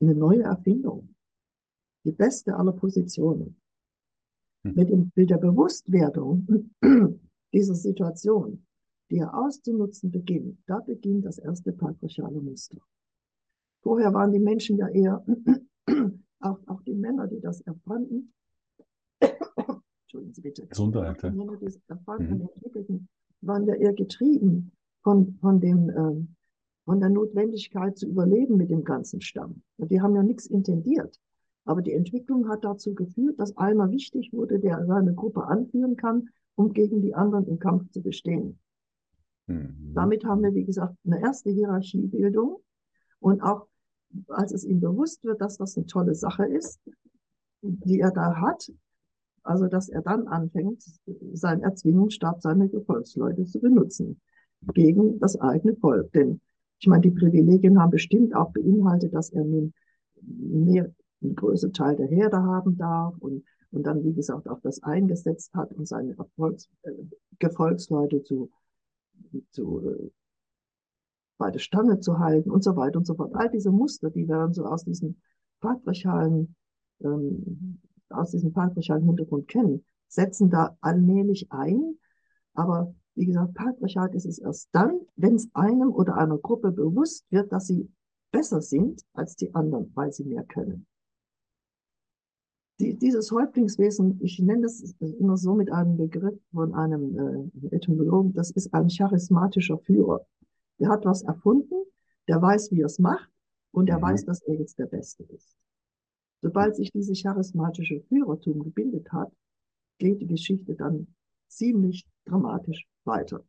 Eine 0.00 0.14
neue 0.14 0.42
Erfindung. 0.42 1.14
Die 2.04 2.12
beste 2.12 2.56
aller 2.56 2.72
Positionen. 2.72 3.56
Hm. 4.64 4.74
mit, 4.74 4.88
dem, 4.90 5.12
mit 5.14 5.30
der 5.30 5.38
Bewusstwerdung 5.38 6.70
dieser 7.52 7.74
Situation, 7.74 8.64
die 9.10 9.18
er 9.18 9.34
auszunutzen 9.36 10.10
beginnt, 10.10 10.58
da 10.66 10.78
beginnt 10.78 11.24
das 11.24 11.38
erste 11.38 11.72
patriarchale 11.72 12.40
Muster. 12.40 12.78
Vorher 13.82 14.14
waren 14.14 14.32
die 14.32 14.38
Menschen 14.38 14.78
ja 14.78 14.88
eher, 14.88 15.24
auch, 16.40 16.58
auch 16.66 16.82
die 16.82 16.94
Männer, 16.94 17.26
die 17.26 17.40
das 17.40 17.60
erfanden, 17.62 18.32
Entschuldigen 20.12 20.34
Sie 20.34 20.42
bitte. 20.42 20.66
Gesundheit. 20.66 21.22
Die 21.22 21.30
Männer, 21.30 21.56
die 21.56 21.64
es 21.64 21.80
erfanden 21.88 22.34
mhm. 22.34 22.48
entwickelten, 22.54 23.08
waren 23.40 23.66
ja 23.66 23.74
eher 23.74 23.94
getrieben 23.94 24.72
von, 25.02 25.38
von, 25.40 25.58
dem, 25.58 25.88
äh, 25.88 26.26
von 26.84 27.00
der 27.00 27.08
Notwendigkeit 27.08 27.96
zu 27.96 28.06
überleben 28.06 28.58
mit 28.58 28.70
dem 28.70 28.84
ganzen 28.84 29.22
Stamm. 29.22 29.62
Und 29.78 29.90
die 29.90 30.02
haben 30.02 30.14
ja 30.14 30.22
nichts 30.22 30.44
intendiert. 30.44 31.18
Aber 31.64 31.80
die 31.80 31.92
Entwicklung 31.92 32.46
hat 32.50 32.62
dazu 32.62 32.94
geführt, 32.94 33.40
dass 33.40 33.56
einer 33.56 33.90
wichtig 33.90 34.34
wurde, 34.34 34.58
der 34.58 34.84
seine 34.84 35.14
Gruppe 35.14 35.44
anführen 35.44 35.96
kann, 35.96 36.28
um 36.56 36.74
gegen 36.74 37.00
die 37.00 37.14
anderen 37.14 37.46
im 37.46 37.58
Kampf 37.58 37.90
zu 37.90 38.02
bestehen. 38.02 38.58
Mhm. 39.46 39.92
Damit 39.94 40.26
haben 40.26 40.42
wir, 40.42 40.54
wie 40.54 40.64
gesagt, 40.64 40.94
eine 41.06 41.22
erste 41.22 41.50
Hierarchiebildung. 41.50 42.58
Und 43.18 43.40
auch 43.42 43.66
als 44.28 44.52
es 44.52 44.64
ihm 44.64 44.80
bewusst 44.80 45.24
wird, 45.24 45.40
dass 45.40 45.56
das 45.56 45.74
eine 45.78 45.86
tolle 45.86 46.14
Sache 46.14 46.44
ist, 46.44 46.80
die 47.62 48.00
er 48.00 48.10
da 48.10 48.36
hat, 48.36 48.70
also 49.42 49.66
dass 49.66 49.88
er 49.88 50.02
dann 50.02 50.26
anfängt, 50.28 50.82
seinen 51.32 51.62
Erzwingungsstab, 51.62 52.40
seine 52.42 52.68
Gefolgsleute 52.68 53.44
zu 53.44 53.60
benutzen 53.60 54.20
gegen 54.74 55.18
das 55.18 55.40
eigene 55.40 55.74
Volk. 55.76 56.12
Denn 56.12 56.40
ich 56.78 56.86
meine, 56.86 57.02
die 57.02 57.10
Privilegien 57.10 57.80
haben 57.80 57.90
bestimmt 57.90 58.34
auch 58.34 58.52
beinhaltet, 58.52 59.14
dass 59.14 59.30
er 59.30 59.44
nun 59.44 59.72
mehr, 60.20 60.90
einen 61.22 61.36
größeren 61.36 61.72
Teil 61.72 61.96
der 61.96 62.08
Herde 62.08 62.42
haben 62.42 62.76
darf 62.76 63.14
und, 63.18 63.44
und 63.70 63.84
dann, 63.84 64.04
wie 64.04 64.12
gesagt, 64.12 64.48
auch 64.48 64.60
das 64.60 64.82
eingesetzt 64.82 65.54
hat, 65.54 65.72
um 65.74 65.86
seine 65.86 66.16
Erfolgs, 66.16 66.68
äh, 66.82 66.90
Gefolgsleute 67.38 68.22
zu, 68.22 68.50
zu 69.50 69.88
äh, 69.88 70.10
bei 71.38 71.50
der 71.50 71.60
Stange 71.60 72.00
zu 72.00 72.18
halten 72.18 72.50
und 72.50 72.62
so 72.62 72.76
weiter 72.76 72.98
und 72.98 73.06
so 73.06 73.14
fort. 73.14 73.34
All 73.34 73.50
diese 73.50 73.70
Muster, 73.70 74.10
die 74.10 74.28
wir 74.28 74.36
dann 74.36 74.52
so 74.52 74.64
aus 74.64 74.84
diesem 74.84 75.16
patriarchalen, 75.60 76.54
ähm, 77.02 77.80
aus 78.12 78.30
diesem 78.30 78.52
patriarchalen 78.52 79.04
Hintergrund 79.04 79.48
kennen, 79.48 79.84
setzen 80.08 80.50
da 80.50 80.76
allmählich 80.80 81.50
ein. 81.50 81.96
Aber 82.54 82.94
wie 83.14 83.26
gesagt, 83.26 83.54
Patriarchat 83.54 84.14
ist 84.14 84.26
es 84.26 84.38
erst 84.38 84.68
dann, 84.72 85.00
wenn 85.16 85.34
es 85.34 85.48
einem 85.54 85.92
oder 85.92 86.16
einer 86.16 86.38
Gruppe 86.38 86.72
bewusst 86.72 87.24
wird, 87.30 87.52
dass 87.52 87.66
sie 87.66 87.90
besser 88.30 88.62
sind 88.62 89.02
als 89.12 89.36
die 89.36 89.54
anderen, 89.54 89.90
weil 89.94 90.12
sie 90.12 90.24
mehr 90.24 90.44
können. 90.44 90.86
Die, 92.80 92.98
dieses 92.98 93.30
Häuptlingswesen, 93.30 94.18
ich 94.22 94.38
nenne 94.40 94.62
das 94.62 94.94
immer 95.00 95.36
so 95.36 95.54
mit 95.54 95.70
einem 95.70 95.96
Begriff 95.96 96.38
von 96.52 96.74
einem 96.74 97.50
äh, 97.62 97.76
Etymologen, 97.76 98.32
das 98.32 98.50
ist 98.50 98.72
ein 98.72 98.88
charismatischer 98.88 99.78
Führer. 99.78 100.26
Der 100.80 100.88
hat 100.88 101.04
was 101.04 101.22
erfunden, 101.22 101.74
der 102.28 102.40
weiß, 102.40 102.72
wie 102.72 102.80
er 102.80 102.86
es 102.86 102.98
macht 102.98 103.30
und 103.72 103.88
er 103.88 103.98
mhm. 103.98 104.02
weiß, 104.02 104.24
dass 104.24 104.40
er 104.42 104.54
jetzt 104.54 104.78
der 104.78 104.86
Beste 104.86 105.22
ist. 105.24 105.54
Sobald 106.42 106.74
sich 106.74 106.90
dieses 106.90 107.22
charismatische 107.22 108.00
Führertum 108.08 108.64
gebildet 108.64 109.12
hat, 109.12 109.32
geht 109.98 110.20
die 110.20 110.26
Geschichte 110.26 110.74
dann 110.74 111.06
ziemlich 111.46 112.04
dramatisch 112.24 112.84
weiter. 113.04 113.44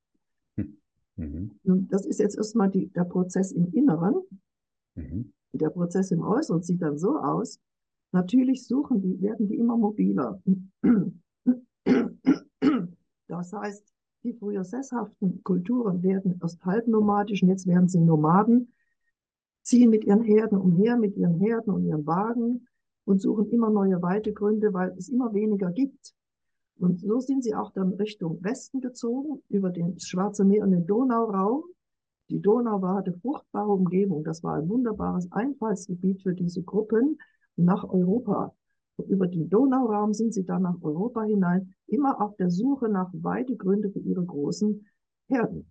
Mhm. 1.16 1.60
Das 1.90 2.06
ist 2.06 2.20
jetzt 2.20 2.38
erstmal 2.38 2.70
die, 2.70 2.88
der 2.88 3.06
Prozess 3.06 3.52
im 3.52 3.72
Inneren. 3.74 4.22
Mhm. 4.96 5.34
Der 5.54 5.70
Prozess 5.70 6.12
im 6.12 6.22
Äußeren 6.22 6.62
sieht 6.62 6.82
dann 6.82 6.98
so 6.98 7.18
aus. 7.18 7.60
Natürlich 8.12 8.66
suchen 8.66 9.02
die, 9.02 9.22
werden 9.22 9.48
die 9.48 9.58
immer 9.58 9.78
mobiler. 9.78 10.42
Das 13.28 13.54
heißt, 13.54 13.84
die 14.24 14.34
früher 14.34 14.64
sesshaften 14.64 15.44
Kulturen 15.44 16.04
werden 16.04 16.40
erst 16.42 16.64
halbnomadisch 16.64 17.42
und 17.42 17.50
jetzt 17.50 17.66
werden 17.66 17.88
sie 17.88 18.00
Nomaden, 18.00 18.74
ziehen 19.64 19.90
mit 19.90 20.06
ihren 20.06 20.22
Herden 20.22 20.58
umher, 20.58 20.98
mit 20.98 21.18
ihren 21.18 21.40
Herden 21.40 21.72
und 21.72 21.86
ihren 21.86 22.06
Wagen 22.06 22.68
und 23.06 23.22
suchen 23.22 23.50
immer 23.50 23.70
neue 23.70 24.02
Weidegründe, 24.02 24.74
weil 24.74 24.94
es 24.98 25.10
immer 25.10 25.34
weniger 25.34 25.72
gibt. 25.72 26.14
Und 26.78 27.00
so 27.00 27.20
sind 27.20 27.44
sie 27.44 27.56
auch 27.56 27.72
dann 27.72 27.94
Richtung 27.94 28.44
Westen 28.44 28.82
gezogen, 28.82 29.42
über 29.50 29.70
den 29.70 30.00
Schwarze 30.00 30.44
Meer 30.44 30.64
und 30.64 30.72
den 30.72 30.86
Donauraum. 30.86 31.64
Die 32.30 32.42
Donau 32.42 32.82
war 32.82 33.04
eine 33.04 33.14
fruchtbare 33.14 33.72
Umgebung. 33.72 34.24
Das 34.24 34.44
war 34.44 34.56
ein 34.56 34.70
wunderbares 34.70 35.32
Einfallsgebiet 35.32 36.22
für 36.24 36.34
diese 36.34 36.64
Gruppen 36.64 37.20
nach 37.56 37.84
Europa. 37.84 38.54
Über 39.08 39.28
den 39.28 39.50
Donauraum 39.50 40.14
sind 40.14 40.34
sie 40.34 40.46
dann 40.46 40.64
nach 40.64 40.78
Europa 40.82 41.24
hinein, 41.24 41.74
immer 41.88 42.22
auf 42.22 42.36
der 42.38 42.50
Suche 42.50 42.90
nach 42.90 43.10
Weidegründe 43.14 43.90
für 43.90 44.00
ihre 44.00 44.24
großen 44.24 44.86
Herden, 45.28 45.70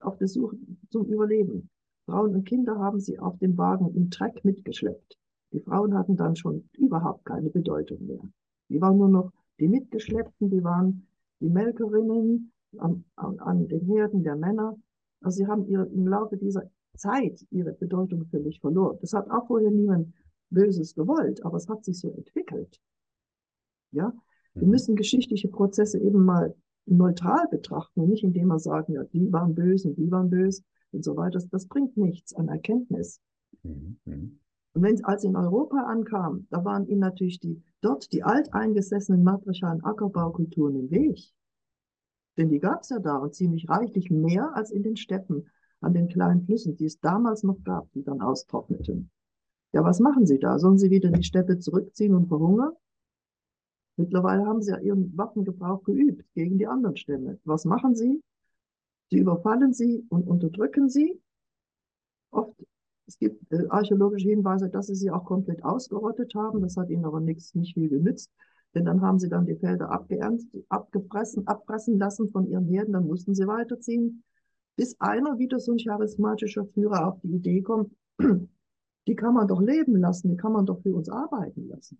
auf 0.00 0.18
der 0.18 0.28
Suche 0.28 0.56
zum 0.90 1.06
Überleben. 1.06 1.70
Frauen 2.06 2.34
und 2.34 2.44
Kinder 2.44 2.78
haben 2.78 3.00
sie 3.00 3.18
auf 3.18 3.38
dem 3.38 3.56
Wagen 3.58 3.94
im 3.94 4.10
Treck 4.10 4.44
mitgeschleppt. 4.44 5.18
Die 5.52 5.60
Frauen 5.60 5.96
hatten 5.96 6.16
dann 6.16 6.36
schon 6.36 6.68
überhaupt 6.76 7.24
keine 7.24 7.50
Bedeutung 7.50 8.06
mehr. 8.06 8.20
Die 8.68 8.80
waren 8.80 8.98
nur 8.98 9.08
noch 9.08 9.32
die 9.58 9.68
Mitgeschleppten, 9.68 10.50
die 10.50 10.62
waren 10.62 11.06
die 11.40 11.48
Melkerinnen 11.48 12.52
an, 12.78 13.04
an, 13.16 13.38
an 13.38 13.68
den 13.68 13.84
Herden 13.86 14.22
der 14.22 14.36
Männer. 14.36 14.76
Also 15.20 15.38
sie 15.38 15.46
haben 15.46 15.66
ihre, 15.66 15.86
im 15.86 16.06
Laufe 16.06 16.36
dieser 16.36 16.70
Zeit 16.94 17.44
ihre 17.50 17.72
Bedeutung 17.72 18.26
völlig 18.26 18.60
verloren. 18.60 18.98
Das 19.00 19.12
hat 19.12 19.30
auch 19.30 19.46
vorher 19.46 19.70
niemand 19.70 20.12
Böses 20.50 20.94
gewollt, 20.94 21.44
aber 21.44 21.56
es 21.56 21.68
hat 21.68 21.84
sich 21.84 21.98
so 21.98 22.10
entwickelt. 22.10 22.80
Ja, 23.92 24.12
wir 24.54 24.64
mhm. 24.64 24.70
müssen 24.70 24.96
geschichtliche 24.96 25.48
Prozesse 25.48 25.98
eben 25.98 26.24
mal 26.24 26.54
neutral 26.86 27.46
betrachten 27.50 28.00
und 28.00 28.08
nicht 28.08 28.24
indem 28.24 28.48
wir 28.48 28.58
sagen, 28.58 28.94
ja, 28.94 29.04
die 29.04 29.30
waren 29.32 29.54
böse 29.54 29.88
und 29.88 29.98
die 29.98 30.10
waren 30.10 30.30
böse 30.30 30.62
und 30.92 31.04
so 31.04 31.16
weiter. 31.16 31.32
Das, 31.32 31.48
das 31.48 31.66
bringt 31.66 31.96
nichts 31.96 32.34
an 32.34 32.48
Erkenntnis. 32.48 33.20
Mhm. 33.62 34.38
Und 34.74 34.82
wenn, 34.82 35.04
als 35.04 35.24
in 35.24 35.36
Europa 35.36 35.78
ankam, 35.84 36.46
da 36.50 36.64
waren 36.64 36.86
ihnen 36.86 37.00
natürlich 37.00 37.40
die, 37.40 37.62
dort 37.80 38.12
die 38.12 38.22
alteingesessenen 38.22 39.22
matriarchalen 39.22 39.82
Ackerbaukulturen 39.82 40.76
im 40.76 40.90
Weg. 40.90 41.32
Denn 42.36 42.50
die 42.50 42.60
gab 42.60 42.82
es 42.82 42.90
ja 42.90 42.98
da 42.98 43.16
und 43.16 43.34
ziemlich 43.34 43.68
reichlich 43.68 44.10
mehr 44.10 44.54
als 44.54 44.70
in 44.70 44.82
den 44.82 44.96
Steppen 44.96 45.50
an 45.80 45.94
den 45.94 46.08
kleinen 46.08 46.44
Flüssen, 46.44 46.76
die 46.76 46.86
es 46.86 47.00
damals 47.00 47.42
noch 47.42 47.62
gab, 47.64 47.90
die 47.92 48.02
dann 48.02 48.20
austrockneten. 48.20 49.10
Ja, 49.72 49.84
was 49.84 50.00
machen 50.00 50.26
Sie 50.26 50.38
da? 50.38 50.58
Sollen 50.58 50.78
Sie 50.78 50.90
wieder 50.90 51.08
in 51.08 51.14
die 51.14 51.24
Steppe 51.24 51.58
zurückziehen 51.58 52.14
und 52.14 52.28
verhungern? 52.28 52.72
Mittlerweile 53.96 54.46
haben 54.46 54.62
Sie 54.62 54.70
ja 54.70 54.78
Ihren 54.78 55.16
Waffengebrauch 55.16 55.82
geübt 55.84 56.24
gegen 56.34 56.58
die 56.58 56.66
anderen 56.66 56.96
Stämme. 56.96 57.38
Was 57.44 57.64
machen 57.64 57.94
Sie? 57.94 58.22
Sie 59.10 59.18
überfallen 59.18 59.72
sie 59.72 60.04
und 60.10 60.26
unterdrücken 60.28 60.88
sie. 60.88 61.20
Oft, 62.30 62.54
es 63.08 63.18
gibt 63.18 63.50
äh, 63.50 63.66
archäologische 63.70 64.28
Hinweise, 64.28 64.68
dass 64.68 64.86
sie 64.86 64.94
sie 64.94 65.10
auch 65.10 65.24
komplett 65.24 65.64
ausgerottet 65.64 66.34
haben. 66.34 66.60
Das 66.60 66.76
hat 66.76 66.90
ihnen 66.90 67.06
aber 67.06 67.20
nichts, 67.20 67.54
nicht 67.54 67.72
viel 67.72 67.88
genützt. 67.88 68.30
Denn 68.74 68.84
dann 68.84 69.00
haben 69.00 69.18
sie 69.18 69.30
dann 69.30 69.46
die 69.46 69.56
Felder 69.56 69.90
abgeerntet, 69.90 70.46
abgefressen, 70.68 71.46
abfressen 71.46 71.98
lassen 71.98 72.30
von 72.30 72.46
ihren 72.46 72.66
Herden. 72.66 72.92
Dann 72.92 73.06
mussten 73.06 73.34
sie 73.34 73.46
weiterziehen. 73.46 74.22
Bis 74.76 75.00
einer 75.00 75.38
wieder 75.38 75.58
so 75.58 75.72
ein 75.72 75.78
charismatischer 75.78 76.66
Führer 76.66 77.08
auf 77.08 77.20
die 77.22 77.36
Idee 77.36 77.62
kommt, 77.62 77.90
die 79.08 79.16
kann 79.16 79.34
man 79.34 79.48
doch 79.48 79.62
leben 79.62 79.96
lassen, 79.96 80.28
die 80.28 80.36
kann 80.36 80.52
man 80.52 80.66
doch 80.66 80.82
für 80.82 80.94
uns 80.94 81.08
arbeiten 81.08 81.66
lassen. 81.66 81.98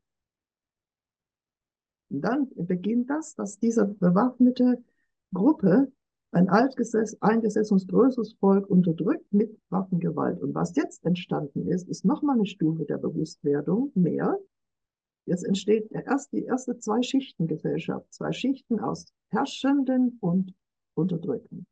Und 2.11 2.21
dann 2.21 2.49
beginnt 2.55 3.09
das, 3.09 3.35
dass 3.35 3.59
diese 3.59 3.87
bewaffnete 3.87 4.83
Gruppe 5.33 5.91
ein 6.31 6.49
altgesetz, 6.49 7.16
eingesessenes 7.20 7.87
größeres 7.87 8.35
Volk 8.35 8.68
unterdrückt 8.68 9.33
mit 9.33 9.59
Waffengewalt. 9.70 10.41
Und 10.43 10.55
was 10.55 10.76
jetzt 10.76 11.05
entstanden 11.05 11.66
ist, 11.68 11.89
ist 11.89 12.05
nochmal 12.05 12.37
eine 12.37 12.47
Stufe 12.47 12.85
der 12.85 12.99
Bewusstwerdung 12.99 13.93
mehr. 13.95 14.39
Jetzt 15.24 15.45
entsteht 15.45 15.91
erst 15.91 16.33
die 16.33 16.45
erste 16.45 16.79
zwei 16.79 17.03
Schichten 17.03 17.47
Gesellschaft, 17.47 18.12
zwei 18.12 18.33
Schichten 18.33 18.81
aus 18.81 19.07
Herrschenden 19.29 20.18
und 20.20 20.55
Unterdrückten. 20.95 21.66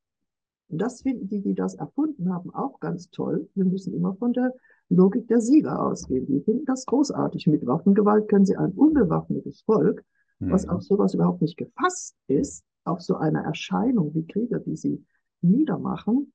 Und 0.68 0.78
das 0.78 1.02
finden 1.02 1.28
die, 1.28 1.40
die 1.40 1.54
das 1.54 1.74
erfunden 1.74 2.32
haben, 2.32 2.52
auch 2.54 2.80
ganz 2.80 3.11
toll. 3.11 3.48
Wir 3.54 3.64
müssen 3.64 3.94
immer 3.94 4.14
von 4.16 4.32
der 4.32 4.52
Logik 4.88 5.28
der 5.28 5.40
Sieger 5.40 5.80
ausgehen. 5.84 6.26
Die 6.26 6.40
finden 6.40 6.64
das 6.64 6.86
großartig. 6.86 7.46
Mit 7.46 7.66
Waffengewalt 7.66 8.28
können 8.28 8.46
sie 8.46 8.57
ein 8.57 8.72
unbewaffnetes 8.72 9.62
Volk, 9.62 10.04
was 10.38 10.66
mhm. 10.66 10.70
auf 10.72 10.82
sowas 10.82 11.14
überhaupt 11.14 11.40
nicht 11.40 11.57
gefasst 11.57 12.16
ist, 12.26 12.64
auf 12.87 13.03
so 13.03 13.16
eine 13.16 13.43
Erscheinung 13.43 14.14
wie 14.14 14.26
Krieger, 14.26 14.61
die 14.61 14.76
sie 14.76 15.05
niedermachen, 15.43 16.32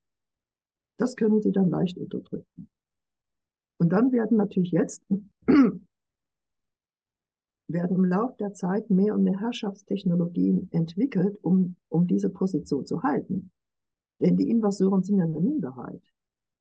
das 0.98 1.16
können 1.16 1.42
sie 1.42 1.52
dann 1.52 1.70
leicht 1.70 1.98
unterdrücken. 1.98 2.70
Und 3.80 3.90
dann 3.90 4.12
werden 4.12 4.38
natürlich 4.38 4.72
jetzt, 4.72 5.04
werden 7.68 7.96
im 7.96 8.06
Laufe 8.06 8.36
der 8.38 8.54
Zeit 8.54 8.90
mehr 8.90 9.16
und 9.16 9.24
mehr 9.24 9.40
Herrschaftstechnologien 9.40 10.72
entwickelt, 10.72 11.40
um, 11.42 11.76
um 11.90 12.06
diese 12.06 12.30
Position 12.30 12.86
zu 12.86 13.02
halten. 13.02 13.52
Denn 14.20 14.38
die 14.38 14.50
Invasoren 14.50 15.02
sind 15.02 15.18
ja 15.18 15.24
eine 15.24 15.40
Minderheit. 15.40 16.04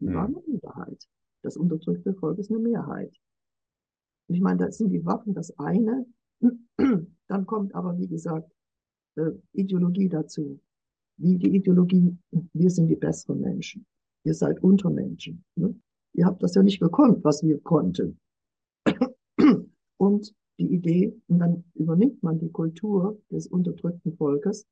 Die 0.01 0.09
mhm. 0.09 0.15
waren 0.15 0.35
eine 0.35 0.45
Minderheit. 0.47 1.07
Das 1.43 1.57
unterdrückte 1.57 2.15
Volk 2.15 2.39
ist 2.39 2.51
eine 2.51 2.61
Mehrheit. 2.61 3.15
Und 4.29 4.37
ich 4.37 4.41
meine, 4.41 4.59
da 4.59 4.73
sind 4.73 4.91
die 4.91 5.05
Waffen 5.05 5.35
das 5.35 5.59
eine. 5.59 6.07
Dann 7.27 7.47
kommt 7.47 7.75
aber, 7.75 7.99
wie 7.99 8.09
gesagt, 8.09 8.51
äh, 9.21 9.33
Ideologie 9.53 10.09
dazu. 10.09 10.61
Wie 11.17 11.37
die 11.37 11.55
Ideologie, 11.55 12.17
wir 12.53 12.71
sind 12.71 12.89
die 12.89 12.97
besseren 12.97 13.41
Menschen. 13.41 13.85
Ihr 14.25 14.35
seid 14.35 14.63
Untermenschen. 14.63 15.45
Ne? 15.57 15.75
Ihr 16.15 16.27
habt 16.27 16.43
das 16.43 16.55
ja 16.55 16.63
nicht 16.63 16.81
gekonnt, 16.81 17.23
was 17.25 17.43
wir 17.43 17.61
konnten. 17.61 18.19
Und 19.99 20.35
die 20.59 20.73
Idee, 20.73 21.15
und 21.29 21.39
dann 21.39 21.65
übernimmt 21.75 22.23
man 22.23 22.39
die 22.39 22.51
Kultur 22.51 23.21
des 23.31 23.47
unterdrückten 23.47 24.17
Volkes, 24.17 24.67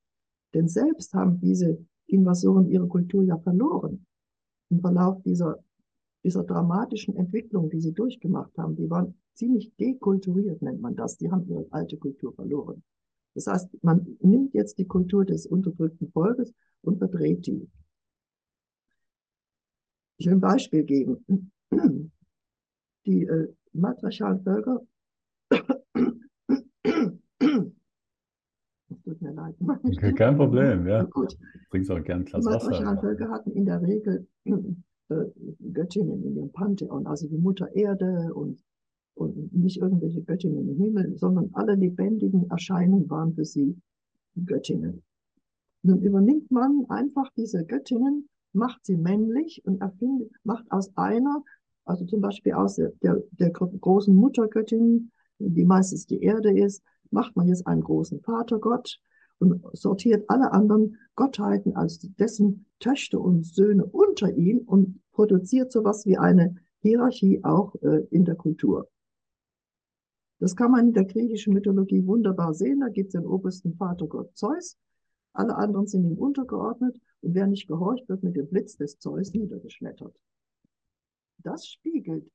denn 0.54 0.68
selbst 0.68 1.12
haben 1.14 1.40
diese 1.40 1.78
Invasoren 2.06 2.68
ihre 2.68 2.88
Kultur 2.88 3.22
ja 3.22 3.38
verloren 3.38 4.06
im 4.70 4.80
Verlauf 4.80 5.22
dieser 5.22 5.62
dieser 6.24 6.44
dramatischen 6.44 7.16
Entwicklung, 7.16 7.70
die 7.70 7.80
sie 7.80 7.92
durchgemacht 7.92 8.56
haben, 8.58 8.76
die 8.76 8.90
waren 8.90 9.14
ziemlich 9.34 9.74
dekulturiert, 9.76 10.60
nennt 10.62 10.80
man 10.80 10.96
das. 10.96 11.16
Die 11.16 11.30
haben 11.30 11.46
ihre 11.48 11.66
alte 11.70 11.96
Kultur 11.96 12.32
verloren. 12.34 12.82
Das 13.34 13.46
heißt, 13.46 13.68
man 13.82 14.16
nimmt 14.20 14.54
jetzt 14.54 14.78
die 14.78 14.86
Kultur 14.86 15.24
des 15.24 15.46
unterdrückten 15.46 16.10
Volkes 16.10 16.52
und 16.82 16.98
verdreht 16.98 17.46
die. 17.46 17.68
Ich 20.16 20.26
will 20.26 20.34
ein 20.34 20.40
Beispiel 20.40 20.84
geben. 20.84 21.52
Die 23.06 23.22
äh, 23.24 23.54
matriarchalen 23.72 24.42
Völker, 24.42 24.80
es 25.50 25.62
tut 29.04 29.22
mir 29.22 29.32
leid. 29.32 29.54
Kein 30.16 30.36
Problem, 30.36 30.86
ja. 30.86 31.04
Gut. 31.04 31.38
Bringst 31.70 31.90
auch 31.90 32.02
gern 32.02 32.24
Glas 32.24 32.44
Die 32.44 32.50
matriarchalen 32.50 32.98
Völker 32.98 33.30
hatten 33.30 33.52
in 33.52 33.64
der 33.64 33.80
Regel 33.80 34.26
äh, 34.44 35.24
Göttinnen 35.72 36.22
in 36.22 36.36
ihrem 36.36 36.52
Pantheon, 36.52 37.06
also 37.06 37.28
die 37.28 37.38
Mutter 37.38 37.74
Erde 37.74 38.34
und, 38.34 38.62
und 39.18 39.52
nicht 39.52 39.78
irgendwelche 39.80 40.22
Göttinnen 40.22 40.68
im 40.68 40.76
Himmel, 40.76 41.16
sondern 41.18 41.50
alle 41.52 41.74
lebendigen 41.74 42.48
Erscheinungen 42.50 43.10
waren 43.10 43.34
für 43.34 43.44
sie 43.44 43.76
Göttinnen. 44.46 45.02
Nun 45.82 46.02
übernimmt 46.02 46.50
man 46.50 46.84
einfach 46.88 47.30
diese 47.36 47.64
Göttinnen, 47.64 48.28
macht 48.52 48.84
sie 48.84 48.96
männlich 48.96 49.62
und 49.64 49.80
erfindet, 49.80 50.30
macht 50.44 50.70
aus 50.70 50.96
einer, 50.96 51.42
also 51.84 52.04
zum 52.04 52.20
Beispiel 52.20 52.52
aus 52.52 52.76
der, 52.76 52.92
der, 53.02 53.22
der 53.32 53.50
großen 53.50 54.14
Muttergöttin, 54.14 55.10
die 55.38 55.64
meistens 55.64 56.06
die 56.06 56.20
Erde 56.20 56.56
ist, 56.58 56.82
macht 57.10 57.36
man 57.36 57.48
jetzt 57.48 57.66
einen 57.66 57.82
großen 57.82 58.20
Vatergott 58.20 58.98
und 59.38 59.62
sortiert 59.72 60.28
alle 60.28 60.52
anderen 60.52 60.96
Gottheiten 61.14 61.76
als 61.76 62.00
dessen 62.18 62.66
Töchter 62.80 63.20
und 63.20 63.46
Söhne 63.46 63.84
unter 63.86 64.32
ihm 64.34 64.58
und 64.58 65.00
produziert 65.12 65.72
sowas 65.72 66.06
wie 66.06 66.18
eine 66.18 66.56
Hierarchie 66.80 67.42
auch 67.44 67.74
äh, 67.82 68.04
in 68.10 68.24
der 68.24 68.34
Kultur. 68.34 68.88
Das 70.38 70.54
kann 70.54 70.70
man 70.70 70.88
in 70.88 70.92
der 70.92 71.04
griechischen 71.04 71.52
Mythologie 71.52 72.06
wunderbar 72.06 72.54
sehen. 72.54 72.80
Da 72.80 72.88
gibt 72.88 73.08
es 73.08 73.20
den 73.20 73.26
obersten 73.26 73.74
Vatergott 73.74 74.36
Zeus. 74.36 74.76
Alle 75.32 75.56
anderen 75.56 75.86
sind 75.86 76.04
ihm 76.04 76.16
untergeordnet 76.16 76.98
und 77.20 77.34
wer 77.34 77.46
nicht 77.46 77.66
gehorcht, 77.66 78.08
wird 78.08 78.22
mit 78.22 78.36
dem 78.36 78.48
Blitz 78.48 78.76
des 78.76 78.98
Zeus 78.98 79.32
niedergeschmettert. 79.32 80.14
Das 81.38 81.66
spiegelt, 81.66 82.30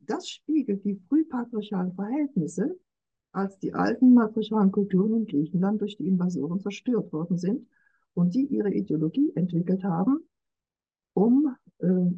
das 0.00 0.28
spiegelt 0.28 0.84
die 0.84 1.00
frühpatriarchalen 1.08 1.94
Verhältnisse 1.94 2.78
als 3.32 3.58
die 3.58 3.74
alten 3.74 4.14
matriarchalen 4.14 4.72
Kulturen 4.72 5.14
in 5.14 5.26
Griechenland 5.26 5.80
durch 5.82 5.96
die 5.96 6.06
Invasoren 6.06 6.60
zerstört 6.60 7.12
worden 7.12 7.36
sind 7.36 7.66
und 8.14 8.34
die 8.34 8.46
ihre 8.46 8.72
Ideologie 8.72 9.32
entwickelt 9.34 9.84
haben, 9.84 10.26
um 11.12 11.54
äh, 11.78 12.10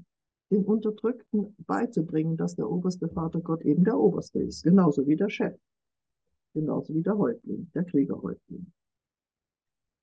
den 0.51 0.64
Unterdrückten 0.64 1.55
beizubringen, 1.66 2.36
dass 2.36 2.57
der 2.57 2.70
oberste 2.70 3.09
Vatergott 3.09 3.62
eben 3.62 3.84
der 3.84 3.99
oberste 3.99 4.40
ist, 4.40 4.62
genauso 4.62 5.07
wie 5.07 5.16
der 5.16 5.28
Chef, 5.28 5.55
genauso 6.55 6.94
wie 6.94 7.03
der 7.03 7.18
Häuptling, 7.18 7.70
der 7.74 7.84
Kriegerhäuptling. 7.84 8.72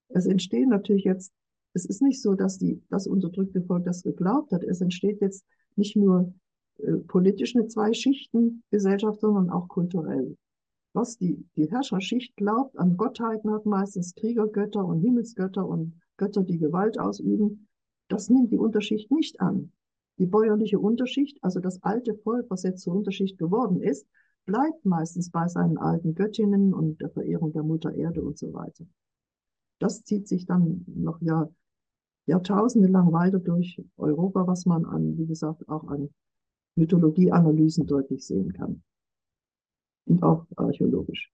Es 0.09 0.25
entstehen 0.25 0.69
natürlich 0.69 1.03
jetzt, 1.03 1.33
es 1.73 1.85
ist 1.85 2.01
nicht 2.01 2.21
so, 2.21 2.35
dass 2.35 2.57
die, 2.57 2.81
das 2.89 3.07
unterdrückte 3.07 3.61
Volk 3.61 3.85
das 3.85 4.03
geglaubt 4.03 4.51
hat, 4.51 4.63
es 4.63 4.81
entsteht 4.81 5.19
jetzt 5.21 5.45
nicht 5.75 5.95
nur 5.95 6.33
äh, 6.77 6.93
politisch 6.93 7.55
eine 7.55 7.67
Zwei-Schichten-Gesellschaft, 7.67 9.19
sondern 9.19 9.49
auch 9.49 9.67
kulturell 9.67 10.37
was 10.95 11.17
die, 11.17 11.45
die 11.57 11.69
Herrscherschicht 11.69 12.35
glaubt 12.37 12.77
an 12.79 12.95
Gottheiten, 12.97 13.51
hat 13.51 13.65
meistens 13.65 14.15
Kriegergötter 14.15 14.83
und 14.83 15.01
Himmelsgötter 15.01 15.67
und 15.67 15.99
Götter, 16.17 16.43
die 16.43 16.57
Gewalt 16.57 16.97
ausüben. 16.97 17.67
Das 18.07 18.29
nimmt 18.29 18.51
die 18.51 18.57
Unterschicht 18.57 19.11
nicht 19.11 19.41
an. 19.41 19.71
Die 20.17 20.25
bäuerliche 20.25 20.79
Unterschicht, 20.79 21.37
also 21.43 21.59
das 21.59 21.83
alte 21.83 22.15
Volk, 22.15 22.45
was 22.49 22.63
jetzt 22.63 22.83
zur 22.83 22.95
Unterschicht 22.95 23.37
geworden 23.37 23.81
ist, 23.81 24.07
bleibt 24.45 24.85
meistens 24.85 25.29
bei 25.29 25.47
seinen 25.47 25.77
alten 25.77 26.15
Göttinnen 26.15 26.73
und 26.73 27.01
der 27.01 27.09
Verehrung 27.09 27.51
der 27.51 27.63
Mutter 27.63 27.93
Erde 27.93 28.21
und 28.21 28.37
so 28.37 28.53
weiter. 28.53 28.85
Das 29.79 30.03
zieht 30.03 30.27
sich 30.27 30.45
dann 30.45 30.85
noch 30.87 31.21
Jahr, 31.21 31.49
Jahrtausende 32.27 32.87
lang 32.87 33.11
weiter 33.11 33.39
durch 33.39 33.81
Europa, 33.97 34.47
was 34.47 34.65
man 34.65 34.85
an, 34.85 35.17
wie 35.17 35.25
gesagt, 35.25 35.67
auch 35.67 35.87
an 35.87 36.09
Mythologieanalysen 36.75 37.85
deutlich 37.85 38.25
sehen 38.25 38.53
kann 38.53 38.81
und 40.05 40.23
auch 40.23 40.45
archäologisch. 40.55 41.31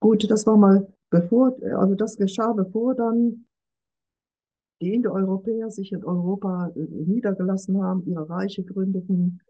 Gut, 0.00 0.28
das 0.30 0.46
war 0.46 0.56
mal 0.56 0.92
bevor, 1.10 1.56
also 1.62 1.94
das 1.94 2.16
geschah, 2.16 2.52
bevor 2.52 2.94
dann 2.94 3.44
die 4.82 4.94
Indoeuropäer 4.94 5.70
sich 5.70 5.92
in 5.92 6.04
Europa 6.04 6.72
äh, 6.74 6.80
niedergelassen 6.80 7.82
haben, 7.82 8.04
ihre 8.04 8.28
Reiche 8.28 8.64
gründeten, 8.64 9.40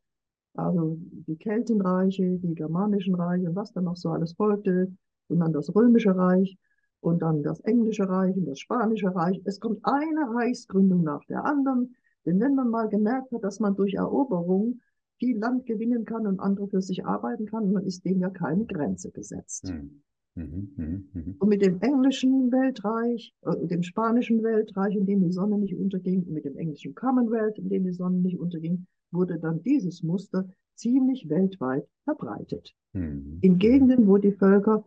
also 0.55 0.99
die 1.27 1.37
Keltenreiche, 1.37 2.39
die 2.39 2.55
germanischen 2.55 3.15
Reiche 3.15 3.49
und 3.49 3.57
was 3.57 3.73
dann 3.73 3.85
noch 3.85 3.97
so 3.97 4.11
alles 4.11 4.35
folgte, 4.35 4.93
und 5.29 5.41
dann 5.41 5.53
das 5.53 5.75
römische 5.75 6.15
Reich 6.15 6.59
und 7.01 7.23
dann 7.23 7.43
das 7.43 7.61
englische 7.61 8.09
Reich 8.09 8.37
und 8.37 8.47
das 8.47 8.59
spanische 8.59 9.15
Reich. 9.15 9.41
Es 9.45 9.59
kommt 9.59 9.81
eine 9.83 10.35
Reichsgründung 10.35 11.03
nach 11.03 11.25
der 11.25 11.45
anderen, 11.45 11.97
denn 12.27 12.39
wenn 12.39 12.55
man 12.55 12.69
mal 12.69 12.89
gemerkt 12.89 13.33
hat, 13.33 13.43
dass 13.43 13.59
man 13.59 13.75
durch 13.75 13.95
Eroberung 13.95 14.81
viel 15.19 15.39
Land 15.39 15.65
gewinnen 15.67 16.05
kann 16.05 16.27
und 16.27 16.39
andere 16.41 16.69
für 16.69 16.83
sich 16.83 17.07
arbeiten 17.07 17.47
kann, 17.47 17.73
dann 17.73 17.85
ist 17.85 18.05
dem 18.05 18.21
ja 18.21 18.29
keine 18.29 18.67
Grenze 18.67 19.11
gesetzt. 19.11 19.69
Hm. 19.69 20.03
Mhm, 20.35 20.73
mh, 20.77 21.01
mh. 21.13 21.35
Und 21.39 21.49
mit 21.49 21.63
dem 21.63 21.81
englischen 21.81 22.51
Weltreich, 22.51 23.35
äh, 23.43 23.67
dem 23.67 23.83
spanischen 23.83 24.43
Weltreich, 24.43 24.97
in 24.97 25.05
dem 25.05 25.23
die 25.23 25.33
Sonne 25.33 25.59
nicht 25.59 25.77
unterging, 25.77 26.23
und 26.25 26.33
mit 26.33 26.45
dem 26.45 26.57
englischen 26.57 26.95
Commonwealth, 26.95 27.59
in 27.59 27.69
dem 27.69 27.85
die 27.85 27.93
Sonne 27.93 28.19
nicht 28.19 28.39
unterging, 28.39 28.87
wurde 29.11 29.39
dann 29.39 29.63
dieses 29.63 30.03
Muster 30.03 30.49
ziemlich 30.75 31.29
weltweit 31.29 31.87
verbreitet. 32.05 32.75
Mhm. 32.95 33.39
In 33.43 33.59
Gegenden, 33.59 34.07
wo 34.07 34.17
die 34.17 34.33
Völker, 34.33 34.85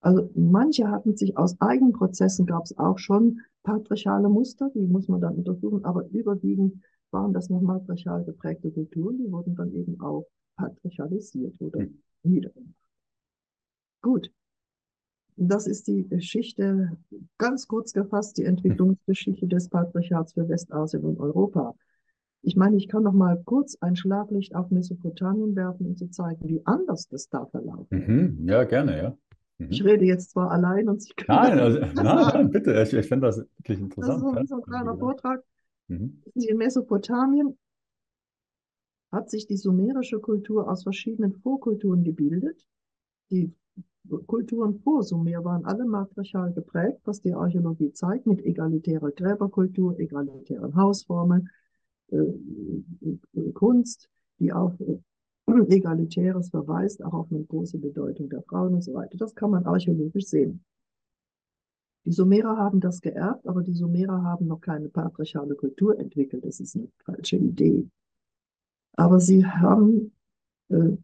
also 0.00 0.30
manche 0.34 0.88
hatten 0.88 1.16
sich 1.16 1.36
aus 1.36 1.60
Eigenprozessen, 1.60 2.46
gab 2.46 2.64
es 2.64 2.78
auch 2.78 2.98
schon 2.98 3.40
patriarchale 3.64 4.28
Muster, 4.28 4.70
die 4.74 4.86
muss 4.86 5.08
man 5.08 5.20
dann 5.20 5.34
untersuchen, 5.36 5.84
aber 5.84 6.06
überwiegend 6.10 6.76
waren 7.10 7.32
das 7.32 7.50
noch 7.50 7.60
matriarchal 7.60 8.24
geprägte 8.24 8.70
Kulturen, 8.70 9.18
die 9.18 9.30
wurden 9.30 9.56
dann 9.56 9.72
eben 9.72 10.00
auch 10.00 10.26
patriarchalisiert 10.56 11.60
oder 11.60 11.80
mhm. 11.80 11.98
niedergemacht. 12.22 12.74
Gut. 14.02 14.30
Das 15.36 15.66
ist 15.66 15.88
die 15.88 16.06
Geschichte, 16.06 16.96
ganz 17.38 17.66
kurz 17.66 17.92
gefasst, 17.92 18.38
die 18.38 18.44
Entwicklungsgeschichte 18.44 19.48
des 19.48 19.68
Patriarchats 19.68 20.34
für 20.34 20.48
Westasien 20.48 21.02
und 21.02 21.18
Europa. 21.18 21.74
Ich 22.42 22.56
meine, 22.56 22.76
ich 22.76 22.88
kann 22.88 23.02
noch 23.02 23.12
mal 23.12 23.42
kurz 23.44 23.76
ein 23.80 23.96
Schlaglicht 23.96 24.54
auf 24.54 24.70
Mesopotamien 24.70 25.56
werfen, 25.56 25.86
um 25.86 25.96
zu 25.96 26.08
zeigen, 26.10 26.48
wie 26.48 26.60
anders 26.64 27.08
das 27.08 27.28
da 27.28 27.46
verlaufen. 27.46 27.86
Mhm. 27.90 28.48
Ja, 28.48 28.64
gerne, 28.64 28.96
ja. 28.96 29.18
Mhm. 29.58 29.70
Ich 29.70 29.84
rede 29.84 30.04
jetzt 30.04 30.30
zwar 30.30 30.50
allein 30.50 30.88
und 30.88 31.02
Sie 31.02 31.14
können. 31.14 31.38
Nein, 31.38 31.58
also, 31.58 31.78
nein, 31.94 32.04
nein, 32.04 32.50
bitte. 32.50 32.80
Ich, 32.82 32.92
ich 32.92 33.06
finde 33.06 33.26
das 33.28 33.38
wirklich 33.38 33.80
interessant. 33.80 34.22
Das 34.22 34.42
ist 34.42 34.48
so, 34.48 34.56
so 34.56 34.62
ein 34.62 34.62
kleiner 34.62 34.96
Vortrag. 34.96 35.42
Mhm. 35.88 36.22
In 36.34 36.56
Mesopotamien 36.58 37.56
hat 39.10 39.30
sich 39.30 39.46
die 39.46 39.56
sumerische 39.56 40.18
Kultur 40.18 40.70
aus 40.70 40.82
verschiedenen 40.82 41.32
Vorkulturen 41.32 42.04
gebildet. 42.04 42.66
Die 43.30 43.52
Kulturen 44.26 44.80
vor 44.80 45.02
Sumer 45.02 45.44
waren 45.44 45.64
alle 45.64 45.84
matriarchal 45.84 46.52
geprägt, 46.52 47.00
was 47.04 47.22
die 47.22 47.32
Archäologie 47.32 47.92
zeigt, 47.92 48.26
mit 48.26 48.44
egalitärer 48.44 49.10
Gräberkultur, 49.10 49.98
egalitären 49.98 50.74
Hausformen, 50.76 51.48
äh, 52.08 52.22
Kunst, 53.54 54.10
die 54.38 54.52
auf 54.52 54.78
äh, 54.80 54.98
Egalitäres 55.46 56.50
verweist, 56.50 57.04
auch 57.04 57.12
auf 57.12 57.30
eine 57.30 57.44
große 57.44 57.78
Bedeutung 57.78 58.28
der 58.28 58.42
Frauen 58.42 58.74
und 58.74 58.82
so 58.82 58.94
weiter. 58.94 59.16
Das 59.16 59.34
kann 59.34 59.50
man 59.50 59.64
archäologisch 59.64 60.26
sehen. 60.26 60.64
Die 62.06 62.12
Sumerer 62.12 62.56
haben 62.56 62.80
das 62.80 63.00
geerbt, 63.00 63.46
aber 63.46 63.62
die 63.62 63.72
Sumerer 63.72 64.22
haben 64.22 64.46
noch 64.46 64.60
keine 64.60 64.88
patriarchale 64.88 65.54
Kultur 65.54 65.98
entwickelt. 65.98 66.44
Das 66.44 66.60
ist 66.60 66.76
eine 66.76 66.88
falsche 67.04 67.36
Idee. 67.36 67.88
Aber 68.96 69.20
sie 69.20 69.46
haben, 69.46 70.12
äh, 70.68 70.96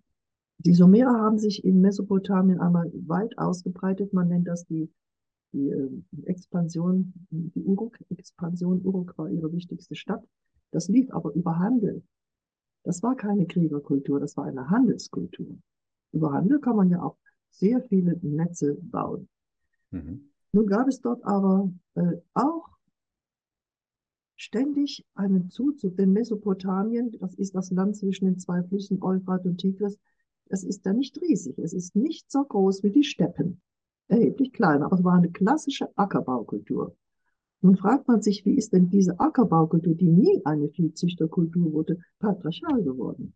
die 0.67 0.75
Sumerer 0.75 1.21
haben 1.21 1.39
sich 1.39 1.65
in 1.65 1.81
Mesopotamien 1.81 2.61
einmal 2.61 2.91
weit 3.07 3.39
ausgebreitet. 3.39 4.13
Man 4.13 4.29
nennt 4.29 4.47
das 4.47 4.67
die, 4.67 4.91
die 5.53 5.71
äh, 5.71 5.91
Expansion, 6.27 7.13
die 7.31 7.63
Uruk-Expansion. 7.63 8.85
Uruk 8.85 9.17
war 9.17 9.31
ihre 9.31 9.53
wichtigste 9.53 9.95
Stadt. 9.95 10.23
Das 10.71 10.89
lief 10.89 11.11
aber 11.13 11.33
über 11.33 11.59
Handel. 11.59 12.03
Das 12.85 13.03
war 13.03 13.17
keine 13.17 13.47
Kriegerkultur, 13.47 14.21
das 14.21 14.37
war 14.37 14.45
eine 14.45 14.69
Handelskultur. 14.71 15.59
Über 16.13 16.33
Handel 16.33 16.61
kann 16.61 16.77
man 16.77 16.91
ja 16.91 17.03
auch 17.03 17.17
sehr 17.51 17.83
viele 17.83 18.19
Netze 18.23 18.75
bauen. 18.81 19.29
Mhm. 19.91 20.31
Nun 20.53 20.67
gab 20.67 20.89
es 20.89 21.01
dort 21.01 21.25
aber 21.25 21.71
äh, 21.95 22.17
auch 22.35 22.69
ständig 24.37 25.07
einen 25.15 25.51
Zuzug, 25.51 25.97
denn 25.97 26.13
Mesopotamien, 26.13 27.13
das 27.19 27.35
ist 27.35 27.55
das 27.55 27.71
Land 27.71 27.97
zwischen 27.97 28.27
den 28.27 28.39
zwei 28.39 28.63
Flüssen 28.63 29.03
Euphrat 29.03 29.45
und 29.47 29.59
Tigris, 29.59 29.99
es 30.51 30.65
ist 30.65 30.85
da 30.85 30.93
nicht 30.93 31.21
riesig, 31.21 31.59
es 31.59 31.73
ist 31.73 31.97
nicht 31.97 32.31
so 32.31 32.45
groß 32.45 32.83
wie 32.83 32.91
die 32.91 33.05
Steppen, 33.05 33.63
erheblich 34.09 34.53
kleiner, 34.53 34.87
aber 34.87 34.97
es 34.97 35.05
war 35.05 35.15
eine 35.15 35.31
klassische 35.31 35.89
Ackerbaukultur. 35.97 36.97
Nun 37.63 37.77
fragt 37.77 38.09
man 38.09 38.23
sich, 38.23 38.45
wie 38.45 38.57
ist 38.57 38.73
denn 38.73 38.91
diese 38.91 39.21
Ackerbaukultur, 39.21 39.95
die 39.95 40.09
nie 40.09 40.41
eine 40.45 40.69
Viehzüchterkultur 40.69 41.73
wurde, 41.73 41.99
patriarchal 42.19 42.83
geworden? 42.83 43.35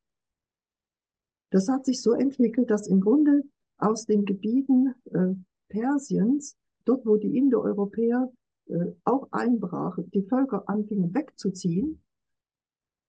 Das 1.51 1.69
hat 1.69 1.85
sich 1.85 2.03
so 2.03 2.13
entwickelt, 2.13 2.71
dass 2.71 2.89
im 2.89 3.01
Grunde 3.01 3.43
aus 3.79 4.07
den 4.07 4.25
Gebieten 4.25 4.95
äh, 5.13 5.35
Persiens, 5.69 6.57
dort 6.85 7.07
wo 7.07 7.17
die 7.17 7.37
Indoeuropäer 7.37 8.33
äh, 8.67 8.93
auch 9.05 9.29
einbrachen, 9.31 10.11
die 10.11 10.23
Völker 10.23 10.69
anfingen 10.69 11.15
wegzuziehen 11.15 12.03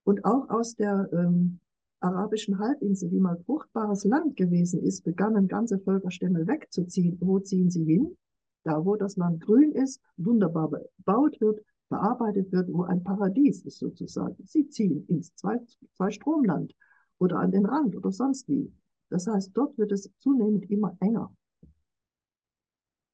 und 0.04 0.24
auch 0.24 0.48
aus 0.50 0.76
der 0.76 1.08
ähm, 1.12 1.60
arabischen 2.00 2.58
Halbinsel, 2.58 3.08
die 3.10 3.20
mal 3.20 3.38
fruchtbares 3.44 4.04
Land 4.04 4.36
gewesen 4.36 4.82
ist, 4.82 5.02
begannen 5.02 5.48
ganze 5.48 5.78
Völkerstämme 5.78 6.46
wegzuziehen. 6.46 7.18
Wo 7.20 7.38
ziehen 7.40 7.70
sie 7.70 7.84
hin? 7.84 8.16
Da, 8.64 8.84
wo 8.84 8.96
das 8.96 9.16
Land 9.16 9.40
grün 9.40 9.72
ist, 9.72 10.00
wunderbar 10.16 10.68
bebaut 10.68 11.40
wird, 11.40 11.60
bearbeitet 11.88 12.50
wird, 12.52 12.72
wo 12.72 12.82
ein 12.82 13.02
Paradies 13.02 13.64
ist 13.64 13.78
sozusagen. 13.78 14.36
Sie 14.44 14.68
ziehen 14.68 15.06
ins 15.08 15.32
Zweistromland 15.36 16.74
oder 17.18 17.38
an 17.38 17.52
den 17.52 17.64
Rand 17.64 17.96
oder 17.96 18.10
sonst 18.10 18.48
wie. 18.48 18.72
Das 19.08 19.26
heißt, 19.26 19.50
dort 19.54 19.78
wird 19.78 19.92
es 19.92 20.10
zunehmend 20.18 20.68
immer 20.68 20.96
enger. 21.00 21.32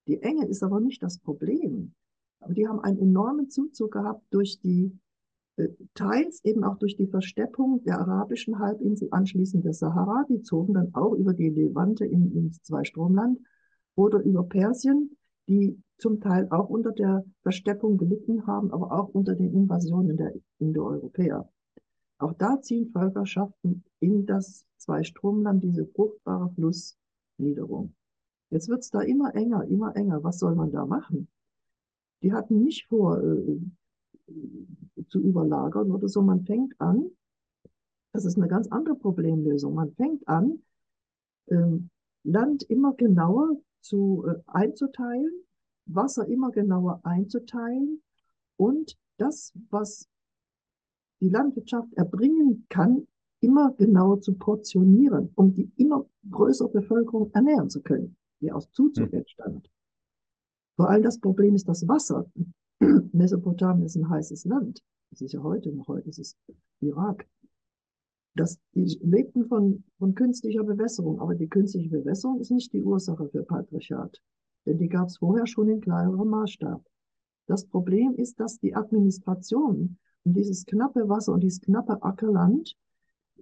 Die 0.09 0.21
Enge 0.23 0.47
ist 0.47 0.63
aber 0.63 0.81
nicht 0.81 1.03
das 1.03 1.19
Problem. 1.19 1.95
Aber 2.41 2.55
die 2.55 2.67
haben 2.67 2.81
einen 2.81 2.99
enormen 2.99 3.51
Zuzug 3.51 3.93
gehabt 3.93 4.25
durch 4.31 4.59
die, 4.61 4.99
teils 5.95 6.45
eben 6.45 6.65
auch 6.65 6.79
durch 6.79 6.97
die 6.97 7.07
Versteppung 7.07 7.83
der 7.85 8.01
arabischen 8.01 8.59
Halbinsel 8.59 9.09
anschließend 9.11 9.65
der 9.65 9.75
Sahara. 9.75 10.25
Die 10.29 10.43
zogen 10.43 10.75
dann 10.75 10.95
auch 10.95 11.15
über 11.15 11.35
die 11.35 11.51
Levante 11.51 12.05
in, 12.07 12.33
ins 12.33 12.63
Zweistromland 12.63 13.39
oder 13.95 14.21
über 14.21 14.45
Persien, 14.45 15.17
die 15.49 15.79
zum 15.99 16.21
Teil 16.21 16.49
auch 16.51 16.69
unter 16.69 16.93
der 16.93 17.25
Versteppung 17.43 17.99
gelitten 17.99 18.47
haben, 18.47 18.73
aber 18.73 18.93
auch 18.93 19.09
unter 19.09 19.35
den 19.35 19.53
Invasionen 19.53 20.17
der 20.17 20.33
Indoeuropäer. 20.59 21.49
Auch 22.19 22.33
da 22.35 22.61
ziehen 22.61 22.91
Völkerschaften 22.91 23.85
in 24.01 24.27
das 24.27 24.65
Zweistromland, 24.79 25.63
diese 25.63 25.87
fruchtbare 25.87 26.51
Flussniederung. 26.55 27.95
Jetzt 28.51 28.69
wird 28.69 28.81
es 28.81 28.91
da 28.91 29.01
immer 29.01 29.35
enger, 29.35 29.65
immer 29.65 29.95
enger. 29.97 30.23
Was 30.23 30.39
soll 30.39 30.55
man 30.55 30.71
da 30.71 30.87
machen? 30.87 31.29
Die 32.23 32.33
hatten 32.33 32.63
nicht 32.63 32.87
vor, 32.87 33.21
äh, 33.23 33.61
zu 35.09 35.21
überlagern 35.21 35.91
oder 35.91 36.09
so. 36.09 36.23
Man 36.23 36.45
fängt 36.45 36.81
an, 36.81 37.11
das 38.13 38.25
ist 38.25 38.37
eine 38.37 38.49
ganz 38.49 38.69
andere 38.69 38.95
Problemlösung. 38.95 39.75
Man 39.75 39.93
fängt 39.93 40.27
an, 40.29 40.63
ähm, 41.49 41.91
Land 42.25 42.63
immer 42.65 42.95
genauer 42.95 43.57
zu, 43.81 44.25
äh, 44.27 44.41
einzuteilen, 44.47 45.33
Wasser 45.87 46.27
immer 46.29 46.51
genauer 46.51 47.01
einzuteilen 47.03 48.03
und 48.57 48.97
das, 49.17 49.53
was 49.71 50.09
die 51.21 51.29
Landwirtschaft 51.29 51.93
erbringen 51.95 52.67
kann, 52.69 53.07
immer 53.41 53.73
genauer 53.73 54.21
zu 54.21 54.35
portionieren, 54.35 55.31
um 55.35 55.53
die 55.53 55.71
immer 55.77 56.07
größere 56.31 56.69
Bevölkerung 56.69 57.31
ernähren 57.33 57.69
zu 57.71 57.83
können, 57.83 58.17
die 58.41 58.53
aus 58.53 58.71
Zuzug 58.71 59.11
hm. 59.11 59.19
entstand. 59.19 59.71
Vor 60.77 60.89
allem 60.89 61.03
das 61.03 61.19
Problem 61.19 61.55
ist 61.55 61.69
das 61.69 61.87
Wasser. 61.87 62.25
Mesopotamien 63.13 63.87
ist 63.87 63.97
ein 63.97 64.09
heißes 64.09 64.45
Land. 64.45 64.83
Das 65.11 65.21
ist 65.21 65.33
ja 65.33 65.43
heute 65.43 65.71
noch, 65.71 65.89
heute 65.89 66.09
ist 66.09 66.19
es 66.19 66.37
Irak. 66.81 67.27
Das, 68.35 68.59
die 68.75 68.99
lebten 69.03 69.47
von, 69.47 69.85
von 69.99 70.15
künstlicher 70.15 70.65
Bewässerung, 70.65 71.21
aber 71.21 71.35
die 71.35 71.49
künstliche 71.49 71.91
Bewässerung 71.91 72.41
ist 72.41 72.51
nicht 72.51 72.73
die 72.73 72.83
Ursache 72.83 73.29
für 73.29 73.43
Patriarchat, 73.43 74.23
denn 74.65 74.79
die 74.79 74.89
gab 74.89 75.09
es 75.09 75.19
vorher 75.19 75.47
schon 75.47 75.69
in 75.69 75.81
kleinerem 75.81 76.29
Maßstab. 76.29 76.83
Das 77.47 77.67
Problem 77.67 78.15
ist, 78.15 78.41
dass 78.41 78.59
die 78.59 78.75
Administration 78.75 79.99
und 80.25 80.35
dieses 80.35 80.65
knappe 80.65 81.09
Wasser 81.09 81.33
und 81.35 81.41
dieses 81.41 81.61
knappe 81.61 82.03
Ackerland, 82.03 82.75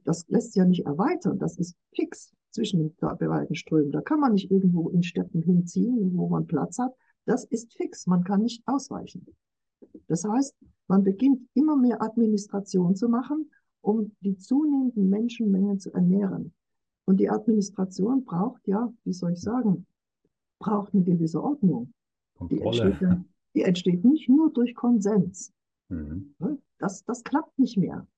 das 0.04 0.26
lässt 0.28 0.52
sich 0.52 0.56
ja 0.56 0.64
nicht 0.64 0.86
erweitern. 0.86 1.38
Das 1.38 1.56
ist 1.56 1.76
fix 1.94 2.32
zwischen 2.50 2.80
den 2.80 2.94
beiden 2.98 3.54
Strömen. 3.54 3.92
Da 3.92 4.00
kann 4.00 4.18
man 4.18 4.32
nicht 4.32 4.50
irgendwo 4.50 4.88
in 4.88 5.02
Städten 5.02 5.42
hinziehen, 5.42 6.16
wo 6.16 6.28
man 6.28 6.46
Platz 6.46 6.78
hat. 6.78 6.94
Das 7.30 7.44
ist 7.44 7.72
fix. 7.74 8.08
Man 8.08 8.24
kann 8.24 8.42
nicht 8.42 8.60
ausweichen. 8.66 9.24
Das 10.08 10.24
heißt, 10.24 10.52
man 10.88 11.04
beginnt 11.04 11.48
immer 11.54 11.76
mehr 11.76 12.02
Administration 12.02 12.96
zu 12.96 13.08
machen, 13.08 13.48
um 13.82 14.10
die 14.20 14.36
zunehmenden 14.36 15.08
Menschenmengen 15.08 15.78
zu 15.78 15.92
ernähren. 15.92 16.52
Und 17.04 17.20
die 17.20 17.30
Administration 17.30 18.24
braucht 18.24 18.66
ja, 18.66 18.92
wie 19.04 19.12
soll 19.12 19.34
ich 19.34 19.40
sagen, 19.40 19.86
braucht 20.58 20.92
eine 20.92 21.04
gewisse 21.04 21.40
Ordnung. 21.40 21.92
Die 22.50 22.60
entsteht, 22.62 22.96
die 23.54 23.62
entsteht, 23.62 24.04
nicht 24.04 24.28
nur 24.28 24.52
durch 24.52 24.74
Konsens. 24.74 25.52
Mhm. 25.88 26.34
Das, 26.80 27.04
das 27.04 27.22
klappt 27.22 27.56
nicht 27.60 27.76
mehr. 27.76 28.08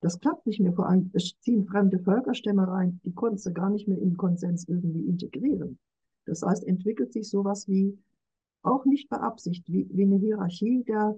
Das 0.00 0.18
klappt 0.18 0.46
nicht 0.46 0.60
mehr. 0.60 0.72
Vor 0.72 0.88
allem, 0.88 1.10
es 1.12 1.38
ziehen 1.40 1.66
fremde 1.66 1.98
Völkerstämme 1.98 2.66
rein, 2.66 3.00
die 3.04 3.12
konntest 3.12 3.44
du 3.44 3.52
gar 3.52 3.68
nicht 3.68 3.86
mehr 3.86 3.98
in 3.98 4.16
Konsens 4.16 4.66
irgendwie 4.66 5.06
integrieren. 5.06 5.78
Das 6.24 6.40
heißt, 6.40 6.64
entwickelt 6.66 7.12
sich 7.12 7.28
sowas 7.28 7.68
wie, 7.68 7.98
auch 8.66 8.84
nicht 8.84 9.08
beabsichtigt, 9.08 9.68
wie, 9.68 9.88
wie 9.92 10.04
eine 10.04 10.16
Hierarchie 10.16 10.84
der 10.84 11.16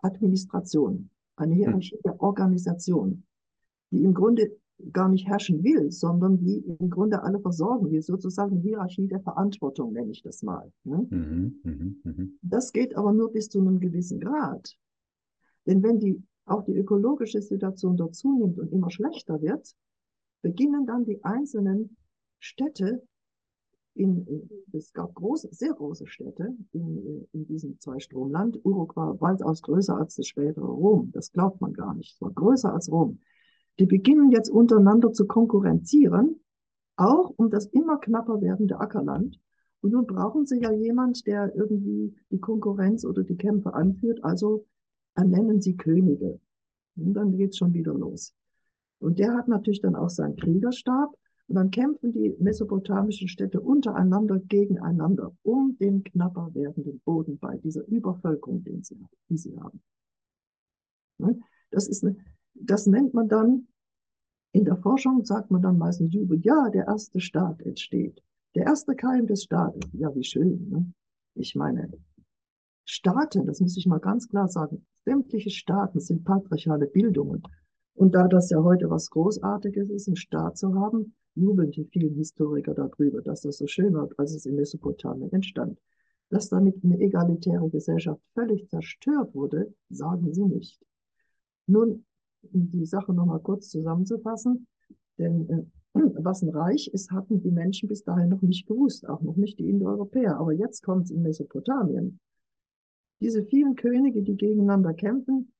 Administration, 0.00 1.10
eine 1.36 1.54
hm. 1.54 1.58
Hierarchie 1.58 1.98
der 2.04 2.20
Organisation, 2.20 3.24
die 3.90 4.02
im 4.02 4.14
Grunde 4.14 4.56
gar 4.92 5.08
nicht 5.08 5.26
herrschen 5.26 5.64
will, 5.64 5.90
sondern 5.90 6.38
die 6.38 6.58
im 6.78 6.88
Grunde 6.90 7.22
alle 7.22 7.40
versorgen 7.40 7.90
will, 7.90 8.02
sozusagen 8.02 8.52
eine 8.52 8.60
Hierarchie 8.60 9.08
der 9.08 9.20
Verantwortung, 9.20 9.92
nenne 9.92 10.12
ich 10.12 10.22
das 10.22 10.42
mal. 10.42 10.70
Ne? 10.84 11.06
Mhm, 11.10 11.60
mh, 11.64 11.94
mh. 12.04 12.26
Das 12.42 12.72
geht 12.72 12.96
aber 12.96 13.12
nur 13.12 13.32
bis 13.32 13.48
zu 13.48 13.60
einem 13.60 13.80
gewissen 13.80 14.20
Grad. 14.20 14.76
Denn 15.66 15.82
wenn 15.82 15.98
die, 15.98 16.22
auch 16.44 16.62
die 16.64 16.76
ökologische 16.76 17.42
Situation 17.42 17.96
dort 17.96 18.14
zunimmt 18.14 18.58
und 18.58 18.72
immer 18.72 18.90
schlechter 18.90 19.42
wird, 19.42 19.74
beginnen 20.42 20.86
dann 20.86 21.04
die 21.04 21.22
einzelnen 21.24 21.96
Städte 22.38 23.02
in, 23.98 24.48
es 24.72 24.92
gab 24.92 25.14
große, 25.14 25.48
sehr 25.50 25.74
große 25.74 26.06
Städte 26.06 26.54
in, 26.72 27.26
in 27.32 27.46
diesem 27.46 27.78
Zweistromland. 27.80 28.64
Uruk 28.64 28.96
war 28.96 29.20
weitaus 29.20 29.60
größer 29.62 29.96
als 29.96 30.14
das 30.14 30.26
spätere 30.26 30.66
Rom. 30.66 31.10
Das 31.12 31.32
glaubt 31.32 31.60
man 31.60 31.72
gar 31.72 31.94
nicht. 31.94 32.14
Es 32.14 32.20
war 32.20 32.30
größer 32.30 32.72
als 32.72 32.90
Rom. 32.90 33.18
Die 33.78 33.86
beginnen 33.86 34.30
jetzt 34.30 34.50
untereinander 34.50 35.12
zu 35.12 35.26
konkurrenzieren, 35.26 36.40
auch 36.96 37.32
um 37.36 37.50
das 37.50 37.66
immer 37.66 37.98
knapper 37.98 38.40
werdende 38.40 38.80
Ackerland. 38.80 39.40
Und 39.80 39.92
nun 39.92 40.06
brauchen 40.06 40.46
sie 40.46 40.60
ja 40.60 40.72
jemand, 40.72 41.26
der 41.26 41.54
irgendwie 41.54 42.14
die 42.30 42.40
Konkurrenz 42.40 43.04
oder 43.04 43.22
die 43.22 43.36
Kämpfe 43.36 43.74
anführt. 43.74 44.22
Also 44.24 44.66
ernennen 45.14 45.60
sie 45.60 45.76
Könige. 45.76 46.40
Und 46.96 47.14
dann 47.14 47.36
geht's 47.36 47.58
schon 47.58 47.72
wieder 47.74 47.94
los. 47.94 48.34
Und 49.00 49.18
der 49.18 49.34
hat 49.34 49.46
natürlich 49.46 49.80
dann 49.80 49.94
auch 49.94 50.10
seinen 50.10 50.36
Kriegerstab. 50.36 51.14
Und 51.48 51.54
dann 51.54 51.70
kämpfen 51.70 52.12
die 52.12 52.36
mesopotamischen 52.38 53.26
Städte 53.26 53.60
untereinander 53.60 54.38
gegeneinander 54.38 55.34
um 55.42 55.76
den 55.78 56.04
knapper 56.04 56.50
werdenden 56.52 57.00
Boden 57.00 57.38
bei 57.38 57.56
dieser 57.56 57.86
Übervölkerung, 57.86 58.62
den 58.64 58.82
sie, 58.82 59.02
die 59.30 59.38
sie 59.38 59.58
haben. 59.58 59.80
Ne? 61.16 61.40
Das, 61.70 61.88
ist 61.88 62.04
eine, 62.04 62.16
das 62.54 62.86
nennt 62.86 63.14
man 63.14 63.28
dann, 63.28 63.66
in 64.52 64.66
der 64.66 64.76
Forschung 64.76 65.24
sagt 65.24 65.50
man 65.50 65.62
dann 65.62 65.78
meistens, 65.78 66.14
ja, 66.42 66.68
der 66.68 66.86
erste 66.86 67.20
Staat 67.20 67.62
entsteht. 67.62 68.22
Der 68.54 68.64
erste 68.64 68.94
Keim 68.94 69.26
des 69.26 69.44
Staates. 69.44 69.90
Ja, 69.92 70.14
wie 70.14 70.24
schön. 70.24 70.68
Ne? 70.68 70.92
Ich 71.34 71.54
meine, 71.54 71.90
Staaten, 72.84 73.46
das 73.46 73.60
muss 73.60 73.76
ich 73.76 73.86
mal 73.86 74.00
ganz 74.00 74.28
klar 74.28 74.48
sagen, 74.48 74.84
sämtliche 75.04 75.50
Staaten 75.50 76.00
sind 76.00 76.24
patriarchale 76.24 76.86
Bildungen. 76.86 77.42
Und 77.94 78.14
da 78.14 78.28
das 78.28 78.50
ja 78.50 78.62
heute 78.62 78.90
was 78.90 79.10
Großartiges 79.10 79.90
ist, 79.90 80.08
einen 80.08 80.16
Staat 80.16 80.56
zu 80.56 80.74
haben, 80.74 81.14
jubeln 81.38 81.70
die 81.70 81.84
vielen 81.84 82.14
Historiker 82.14 82.74
darüber, 82.74 83.22
dass 83.22 83.42
das 83.42 83.58
so 83.58 83.66
schön 83.66 83.94
war, 83.94 84.08
als 84.16 84.34
es 84.34 84.46
in 84.46 84.56
Mesopotamien 84.56 85.32
entstand. 85.32 85.78
Dass 86.30 86.48
damit 86.48 86.84
eine 86.84 87.00
egalitäre 87.00 87.68
Gesellschaft 87.70 88.20
völlig 88.34 88.68
zerstört 88.68 89.34
wurde, 89.34 89.72
sagen 89.88 90.32
sie 90.32 90.44
nicht. 90.44 90.80
Nun, 91.66 92.04
um 92.52 92.70
die 92.70 92.84
Sache 92.84 93.12
nochmal 93.12 93.40
kurz 93.40 93.70
zusammenzufassen, 93.70 94.66
denn 95.18 95.48
äh, 95.48 95.62
was 95.94 96.42
ein 96.42 96.50
Reich 96.50 96.88
ist, 96.88 97.10
hatten 97.10 97.40
die 97.40 97.50
Menschen 97.50 97.88
bis 97.88 98.04
dahin 98.04 98.28
noch 98.28 98.42
nicht 98.42 98.66
gewusst, 98.66 99.08
auch 99.08 99.20
noch 99.20 99.36
nicht 99.36 99.58
die 99.58 99.68
Indoeuropäer. 99.68 100.36
Aber 100.38 100.52
jetzt 100.52 100.82
kommt 100.82 101.06
es 101.06 101.10
in 101.10 101.22
Mesopotamien. 101.22 102.20
Diese 103.20 103.42
vielen 103.44 103.74
Könige, 103.74 104.22
die 104.22 104.36
gegeneinander 104.36 104.94
kämpfen, 104.94 105.52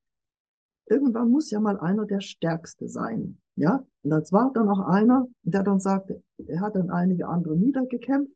irgendwann 0.85 1.29
muss 1.29 1.51
ja 1.51 1.59
mal 1.59 1.77
einer 1.79 2.05
der 2.05 2.21
Stärkste 2.21 2.87
sein. 2.87 3.37
Ja, 3.59 3.85
und 4.03 4.09
das 4.09 4.31
war 4.31 4.53
dann 4.53 4.69
auch 4.69 4.79
einer, 4.79 5.27
der 5.43 5.63
dann 5.63 5.81
sagte, 5.81 6.23
er 6.47 6.61
hat 6.61 6.75
dann 6.75 6.89
einige 6.89 7.27
andere 7.27 7.57
niedergekämpft 7.57 8.33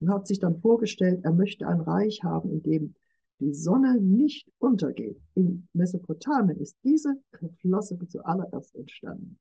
und 0.00 0.10
hat 0.10 0.26
sich 0.26 0.40
dann 0.40 0.60
vorgestellt, 0.60 1.20
er 1.24 1.32
möchte 1.32 1.66
ein 1.66 1.80
Reich 1.80 2.22
haben, 2.22 2.50
in 2.50 2.62
dem 2.62 2.94
die 3.40 3.54
Sonne 3.54 3.98
nicht 3.98 4.46
untergeht. 4.58 5.18
In 5.34 5.68
Mesopotamien 5.72 6.58
ist 6.58 6.76
diese 6.84 7.14
Flosse 7.60 7.98
zuallererst 8.08 8.74
entstanden. 8.76 9.38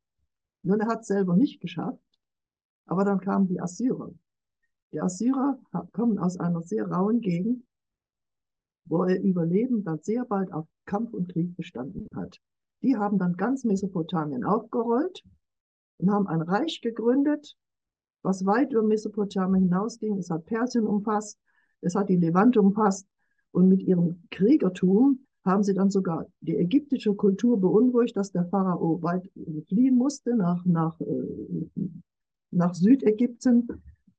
Nun, 0.63 0.79
er 0.79 0.87
hat 0.87 1.01
es 1.01 1.07
selber 1.07 1.35
nicht 1.35 1.59
geschafft, 1.59 1.99
aber 2.85 3.03
dann 3.03 3.19
kamen 3.19 3.49
die 3.49 3.59
Assyrer. 3.59 4.11
Die 4.93 5.01
Assyrer 5.01 5.59
kommen 5.91 6.19
aus 6.19 6.39
einer 6.39 6.61
sehr 6.61 6.87
rauen 6.87 7.19
Gegend 7.19 7.67
wo 8.89 9.03
er 9.03 9.21
Überleben 9.21 9.83
dann 9.83 9.99
sehr 10.01 10.25
bald 10.25 10.51
auf 10.53 10.67
Kampf 10.85 11.13
und 11.13 11.31
Krieg 11.31 11.55
bestanden 11.55 12.07
hat. 12.15 12.39
Die 12.81 12.95
haben 12.95 13.17
dann 13.17 13.33
ganz 13.33 13.63
Mesopotamien 13.63 14.43
aufgerollt 14.43 15.23
und 15.97 16.11
haben 16.11 16.27
ein 16.27 16.41
Reich 16.41 16.81
gegründet, 16.81 17.55
was 18.21 18.45
weit 18.45 18.71
über 18.71 18.83
Mesopotamien 18.83 19.63
hinausging. 19.63 20.17
Es 20.17 20.29
hat 20.29 20.45
Persien 20.45 20.85
umfasst, 20.85 21.39
es 21.81 21.95
hat 21.95 22.09
die 22.09 22.17
Levante 22.17 22.61
umfasst 22.61 23.07
und 23.51 23.67
mit 23.67 23.81
ihrem 23.81 24.23
Kriegertum 24.31 25.25
haben 25.43 25.63
sie 25.63 25.73
dann 25.73 25.89
sogar 25.89 26.27
die 26.41 26.57
ägyptische 26.57 27.15
Kultur 27.15 27.59
beunruhigt, 27.59 28.17
dass 28.17 28.31
der 28.31 28.45
Pharao 28.45 29.01
weit 29.01 29.29
fliehen 29.67 29.95
musste 29.95 30.35
nach, 30.35 30.63
nach, 30.65 30.99
äh, 30.99 31.65
nach 32.51 32.73
Südägypten. 32.75 33.67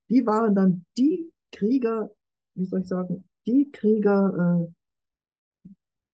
Die 0.09 0.27
waren 0.27 0.55
dann 0.55 0.85
die 0.97 1.31
Krieger, 1.53 2.11
wie 2.55 2.65
soll 2.65 2.81
ich 2.81 2.89
sagen, 2.89 3.25
die 3.47 3.71
Krieger, 3.71 4.67
äh, 4.67 4.73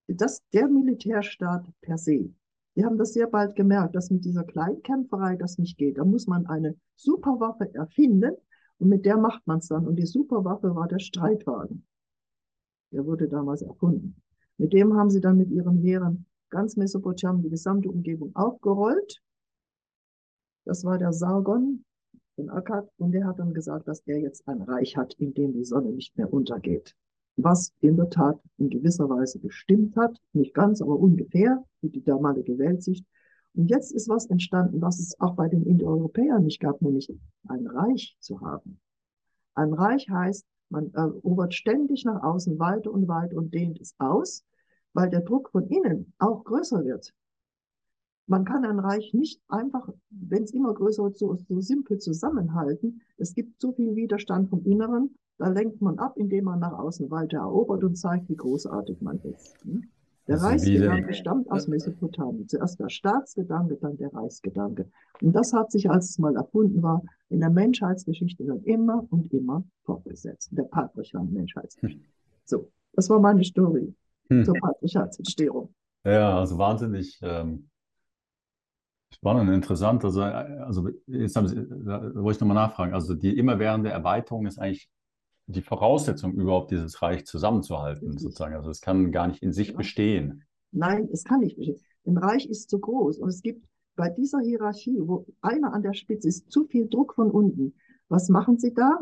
das, 0.08 0.42
der 0.52 0.68
Militärstaat 0.68 1.66
per 1.80 1.98
se. 1.98 2.30
Die 2.76 2.84
haben 2.84 2.98
das 2.98 3.12
sehr 3.12 3.28
bald 3.28 3.54
gemerkt, 3.54 3.94
dass 3.94 4.10
mit 4.10 4.24
dieser 4.24 4.44
Kleinkämpferei 4.44 5.36
das 5.36 5.58
nicht 5.58 5.78
geht. 5.78 5.98
Da 5.98 6.04
muss 6.04 6.26
man 6.26 6.46
eine 6.46 6.76
Superwaffe 6.96 7.72
erfinden 7.74 8.34
und 8.78 8.88
mit 8.88 9.04
der 9.06 9.16
macht 9.16 9.46
man 9.46 9.58
es 9.58 9.68
dann. 9.68 9.86
Und 9.86 9.96
die 9.96 10.06
Superwaffe 10.06 10.74
war 10.74 10.88
der 10.88 10.98
Streitwagen. 10.98 11.86
Der 12.90 13.06
wurde 13.06 13.28
damals 13.28 13.62
erfunden. 13.62 14.16
Mit 14.58 14.72
dem 14.72 14.94
haben 14.94 15.10
sie 15.10 15.20
dann 15.20 15.36
mit 15.36 15.50
ihren 15.50 15.78
Heeren 15.78 16.26
ganz 16.50 16.76
Mesopotamien, 16.76 17.42
die 17.42 17.50
gesamte 17.50 17.90
Umgebung 17.90 18.34
aufgerollt. 18.34 19.20
Das 20.64 20.84
war 20.84 20.98
der 20.98 21.12
Sargon 21.12 21.84
von 22.36 22.50
Akkad 22.50 22.88
und 22.96 23.12
der 23.12 23.26
hat 23.26 23.38
dann 23.38 23.54
gesagt, 23.54 23.86
dass 23.88 24.00
er 24.06 24.18
jetzt 24.18 24.46
ein 24.48 24.62
Reich 24.62 24.96
hat, 24.96 25.14
in 25.14 25.34
dem 25.34 25.52
die 25.52 25.64
Sonne 25.64 25.90
nicht 25.90 26.16
mehr 26.16 26.32
untergeht. 26.32 26.94
Was 27.36 27.72
in 27.80 27.96
der 27.96 28.10
Tat 28.10 28.40
in 28.58 28.70
gewisser 28.70 29.08
Weise 29.08 29.40
gestimmt 29.40 29.96
hat, 29.96 30.20
nicht 30.32 30.54
ganz, 30.54 30.80
aber 30.80 30.98
ungefähr, 30.98 31.64
wie 31.80 31.88
die 31.90 32.02
damalige 32.02 32.58
Weltsicht. 32.58 33.04
Und 33.54 33.70
jetzt 33.70 33.92
ist 33.92 34.08
was 34.08 34.26
entstanden, 34.26 34.80
was 34.80 34.98
es 34.98 35.18
auch 35.20 35.34
bei 35.34 35.48
den 35.48 35.64
Indoeuropäern 35.64 36.44
nicht 36.44 36.60
gab, 36.60 36.80
nämlich 36.80 37.12
ein 37.48 37.66
Reich 37.66 38.16
zu 38.20 38.40
haben. 38.40 38.80
Ein 39.54 39.72
Reich 39.72 40.08
heißt, 40.08 40.46
man 40.70 40.92
erobert 40.94 41.54
ständig 41.54 42.04
nach 42.04 42.22
außen 42.22 42.58
weiter 42.58 42.90
und 42.90 43.06
weiter 43.06 43.36
und 43.36 43.54
dehnt 43.54 43.80
es 43.80 43.94
aus, 43.98 44.44
weil 44.92 45.10
der 45.10 45.20
Druck 45.20 45.50
von 45.50 45.68
innen 45.68 46.12
auch 46.18 46.44
größer 46.44 46.84
wird. 46.84 47.12
Man 48.26 48.44
kann 48.44 48.64
ein 48.64 48.78
Reich 48.78 49.12
nicht 49.12 49.40
einfach, 49.48 49.88
wenn 50.10 50.44
es 50.44 50.52
immer 50.52 50.72
größer 50.72 51.04
wird, 51.04 51.18
so, 51.18 51.34
so 51.34 51.60
simpel 51.60 51.98
zusammenhalten. 51.98 53.02
Es 53.18 53.34
gibt 53.34 53.60
zu 53.60 53.72
viel 53.72 53.94
Widerstand 53.96 54.48
vom 54.48 54.64
Inneren. 54.64 55.14
Da 55.36 55.48
lenkt 55.48 55.82
man 55.82 55.98
ab, 55.98 56.16
indem 56.16 56.44
man 56.44 56.60
nach 56.60 56.72
außen 56.72 57.10
weiter 57.10 57.38
erobert 57.38 57.84
und 57.84 57.96
zeigt, 57.96 58.28
wie 58.28 58.36
großartig 58.36 59.00
man 59.02 59.20
ist. 59.20 59.62
Hm? 59.64 59.84
Der 60.26 60.36
also 60.36 60.46
Reichsgedanke 60.46 61.12
stammt 61.12 61.50
aus 61.50 61.68
Mesopotamien. 61.68 62.48
Zuerst 62.48 62.80
der 62.80 62.88
Staatsgedanke, 62.88 63.76
dann 63.76 63.98
der 63.98 64.12
Reichsgedanke. 64.14 64.88
Und 65.20 65.34
das 65.34 65.52
hat 65.52 65.70
sich, 65.70 65.90
als 65.90 66.10
es 66.10 66.18
mal 66.18 66.34
erfunden 66.34 66.82
war, 66.82 67.02
in 67.28 67.40
der 67.40 67.50
Menschheitsgeschichte 67.50 68.44
dann 68.44 68.62
immer 68.62 69.06
und 69.10 69.30
immer 69.34 69.64
fortgesetzt. 69.82 70.48
Der 70.52 70.62
patriarchalen 70.62 71.30
Menschheitsgeschichte. 71.32 72.06
Hm. 72.06 72.12
So, 72.44 72.70
das 72.94 73.10
war 73.10 73.20
meine 73.20 73.44
Story 73.44 73.94
hm. 74.30 74.44
zur 74.44 74.54
Patriarchatsentstehung. 74.54 75.74
Ja, 76.04 76.38
also 76.38 76.56
wahnsinnig 76.56 77.18
ähm, 77.22 77.68
spannend, 79.14 79.50
interessant. 79.50 80.04
Also, 80.04 80.22
also 80.22 80.88
jetzt 81.06 81.36
haben 81.36 81.48
Sie, 81.48 81.56
wollte 81.56 82.36
ich 82.36 82.40
nochmal 82.40 82.54
nachfragen. 82.54 82.94
Also 82.94 83.14
die 83.14 83.36
immerwährende 83.36 83.90
Erweiterung 83.90 84.46
ist 84.46 84.58
eigentlich 84.58 84.88
die 85.46 85.62
Voraussetzung, 85.62 86.32
überhaupt 86.34 86.70
dieses 86.70 87.02
Reich 87.02 87.26
zusammenzuhalten, 87.26 88.16
sozusagen. 88.18 88.54
Also 88.54 88.70
es 88.70 88.80
kann 88.80 89.12
gar 89.12 89.28
nicht 89.28 89.42
in 89.42 89.52
sich 89.52 89.68
ja. 89.68 89.76
bestehen. 89.76 90.44
Nein, 90.72 91.08
es 91.12 91.24
kann 91.24 91.40
nicht 91.40 91.56
bestehen. 91.56 91.80
Ein 92.06 92.18
Reich 92.18 92.46
ist 92.46 92.70
zu 92.70 92.78
groß 92.78 93.18
und 93.18 93.28
es 93.28 93.42
gibt 93.42 93.66
bei 93.96 94.10
dieser 94.10 94.40
Hierarchie, 94.40 94.98
wo 95.00 95.26
einer 95.40 95.72
an 95.72 95.82
der 95.82 95.94
Spitze 95.94 96.28
ist, 96.28 96.50
zu 96.50 96.64
viel 96.64 96.88
Druck 96.88 97.14
von 97.14 97.30
unten. 97.30 97.74
Was 98.08 98.28
machen 98.28 98.58
sie 98.58 98.74
da? 98.74 98.98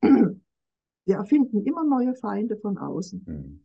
Wir 0.00 1.16
erfinden 1.16 1.62
immer 1.64 1.84
neue 1.84 2.14
Feinde 2.14 2.56
von 2.56 2.78
außen. 2.78 3.24
Hm. 3.26 3.64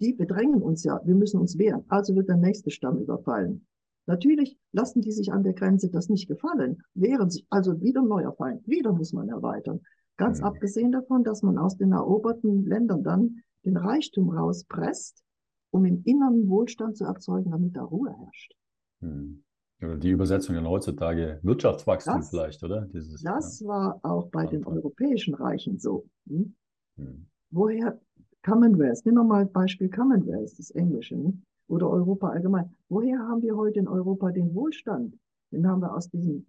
Die 0.00 0.12
bedrängen 0.12 0.62
uns 0.62 0.84
ja, 0.84 1.00
wir 1.04 1.14
müssen 1.14 1.40
uns 1.40 1.58
wehren. 1.58 1.84
Also 1.88 2.14
wird 2.16 2.28
der 2.28 2.36
nächste 2.36 2.70
Stamm 2.70 2.98
überfallen. 2.98 3.66
Natürlich 4.08 4.58
lassen 4.72 5.02
die 5.02 5.12
sich 5.12 5.32
an 5.32 5.42
der 5.42 5.52
Grenze 5.52 5.90
das 5.90 6.08
nicht 6.08 6.28
gefallen, 6.28 6.82
wehren 6.94 7.28
sich, 7.28 7.46
also 7.50 7.78
wieder 7.82 8.00
ein 8.00 8.08
neuer 8.08 8.32
Feind, 8.32 8.66
wieder 8.66 8.90
muss 8.92 9.12
man 9.12 9.28
erweitern. 9.28 9.80
Ganz 10.16 10.40
mhm. 10.40 10.46
abgesehen 10.46 10.92
davon, 10.92 11.24
dass 11.24 11.42
man 11.42 11.58
aus 11.58 11.76
den 11.76 11.92
eroberten 11.92 12.64
Ländern 12.64 13.04
dann 13.04 13.42
den 13.66 13.76
Reichtum 13.76 14.30
rauspresst, 14.30 15.22
um 15.70 15.84
im 15.84 16.02
Inneren 16.04 16.48
Wohlstand 16.48 16.96
zu 16.96 17.04
erzeugen, 17.04 17.50
damit 17.50 17.76
da 17.76 17.82
Ruhe 17.82 18.10
herrscht. 18.10 18.54
Mhm. 19.00 19.44
Die 19.80 20.10
Übersetzung 20.10 20.56
in 20.56 20.66
heutzutage 20.66 21.38
Wirtschaftswachstum 21.42 22.16
das, 22.16 22.30
vielleicht, 22.30 22.64
oder? 22.64 22.86
Dieses, 22.86 23.22
das 23.22 23.60
ja. 23.60 23.68
war 23.68 24.00
auch 24.02 24.28
bei 24.30 24.46
den 24.46 24.64
europäischen 24.66 25.34
Reichen 25.34 25.78
so. 25.78 26.08
Hm? 26.26 26.56
Hm. 26.96 27.26
Woher 27.50 28.00
Commonwealth, 28.42 29.06
nehmen 29.06 29.18
wir 29.18 29.24
mal 29.24 29.46
Beispiel 29.46 29.88
Commonwealth, 29.88 30.58
das 30.58 30.70
Englische, 30.72 31.14
hm? 31.14 31.42
Oder 31.68 31.88
Europa 31.90 32.30
allgemein. 32.30 32.74
Woher 32.88 33.18
haben 33.18 33.42
wir 33.42 33.56
heute 33.56 33.80
in 33.80 33.88
Europa 33.88 34.32
den 34.32 34.54
Wohlstand? 34.54 35.14
Den 35.52 35.66
haben 35.66 35.80
wir 35.80 35.94
aus 35.94 36.08
diesem 36.10 36.46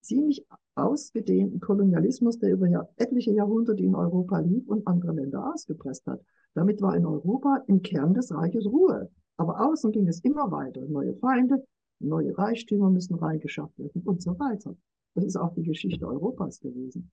ziemlich 0.00 0.46
ausgedehnten 0.74 1.60
Kolonialismus, 1.60 2.38
der 2.38 2.52
über 2.52 2.88
etliche 2.96 3.32
Jahrhunderte 3.32 3.82
in 3.82 3.94
Europa 3.94 4.38
lief 4.38 4.68
und 4.68 4.86
andere 4.86 5.12
Länder 5.12 5.52
ausgepresst 5.52 6.06
hat. 6.06 6.20
Damit 6.54 6.80
war 6.80 6.96
in 6.96 7.06
Europa 7.06 7.62
im 7.66 7.82
Kern 7.82 8.14
des 8.14 8.32
Reiches 8.32 8.66
Ruhe. 8.66 9.10
Aber 9.36 9.60
außen 9.60 9.92
ging 9.92 10.08
es 10.08 10.20
immer 10.20 10.50
weiter. 10.50 10.84
Neue 10.86 11.14
Feinde, 11.14 11.64
neue 11.98 12.36
Reichtümer 12.36 12.90
müssen 12.90 13.16
reingeschafft 13.16 13.78
werden 13.78 14.02
und 14.04 14.22
so 14.22 14.38
weiter. 14.38 14.76
Das 15.14 15.24
ist 15.24 15.36
auch 15.36 15.54
die 15.54 15.64
Geschichte 15.64 16.06
Europas 16.06 16.60
gewesen. 16.60 17.10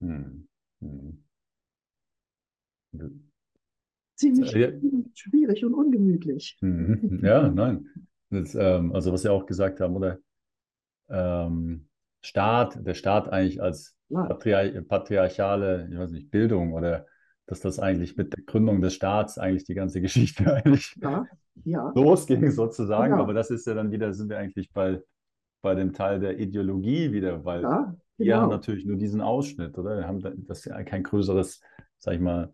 Hm. 0.00 0.46
Hm. 0.80 1.22
Ziemlich 4.16 4.52
ja. 4.52 4.70
schwierig 5.14 5.64
und 5.64 5.74
ungemütlich. 5.74 6.56
Hm. 6.60 7.20
Ja, 7.22 7.48
nein. 7.48 7.86
Das, 8.30 8.54
ähm, 8.54 8.92
also 8.92 9.12
was 9.12 9.22
Sie 9.22 9.30
auch 9.30 9.46
gesagt 9.46 9.80
haben, 9.80 9.94
oder? 9.94 10.18
Ähm, 11.08 11.86
Staat, 12.22 12.84
der 12.84 12.94
Staat 12.94 13.28
eigentlich 13.28 13.62
als 13.62 13.96
patriar 14.10 14.64
patriarchale, 14.82 15.88
ich 15.90 15.98
weiß 15.98 16.10
nicht, 16.10 16.30
Bildung 16.30 16.72
oder 16.72 17.06
dass 17.46 17.60
das 17.60 17.78
eigentlich 17.78 18.16
mit 18.16 18.36
der 18.36 18.42
Gründung 18.44 18.80
des 18.80 18.94
Staats 18.94 19.38
eigentlich 19.38 19.64
die 19.64 19.74
ganze 19.74 20.00
Geschichte 20.00 20.52
eigentlich 20.52 20.96
ja, 21.00 21.26
ja. 21.64 21.92
losging 21.94 22.50
sozusagen. 22.50 23.14
Ja. 23.14 23.20
Aber 23.20 23.34
das 23.34 23.50
ist 23.50 23.66
ja 23.66 23.74
dann 23.74 23.92
wieder, 23.92 24.12
sind 24.12 24.28
wir 24.28 24.38
eigentlich 24.38 24.72
bei, 24.72 25.00
bei 25.62 25.74
dem 25.74 25.92
Teil 25.92 26.18
der 26.18 26.38
Ideologie 26.38 27.12
wieder, 27.12 27.44
weil 27.44 27.62
ja, 27.62 27.76
genau. 27.78 27.96
wir 28.16 28.36
haben 28.38 28.50
natürlich 28.50 28.84
nur 28.84 28.96
diesen 28.96 29.20
Ausschnitt, 29.20 29.78
oder? 29.78 29.98
Wir 29.98 30.08
haben 30.08 30.20
das 30.46 30.64
ja 30.64 30.82
kein 30.82 31.04
größeres, 31.04 31.60
sag 31.98 32.14
ich 32.14 32.20
mal, 32.20 32.52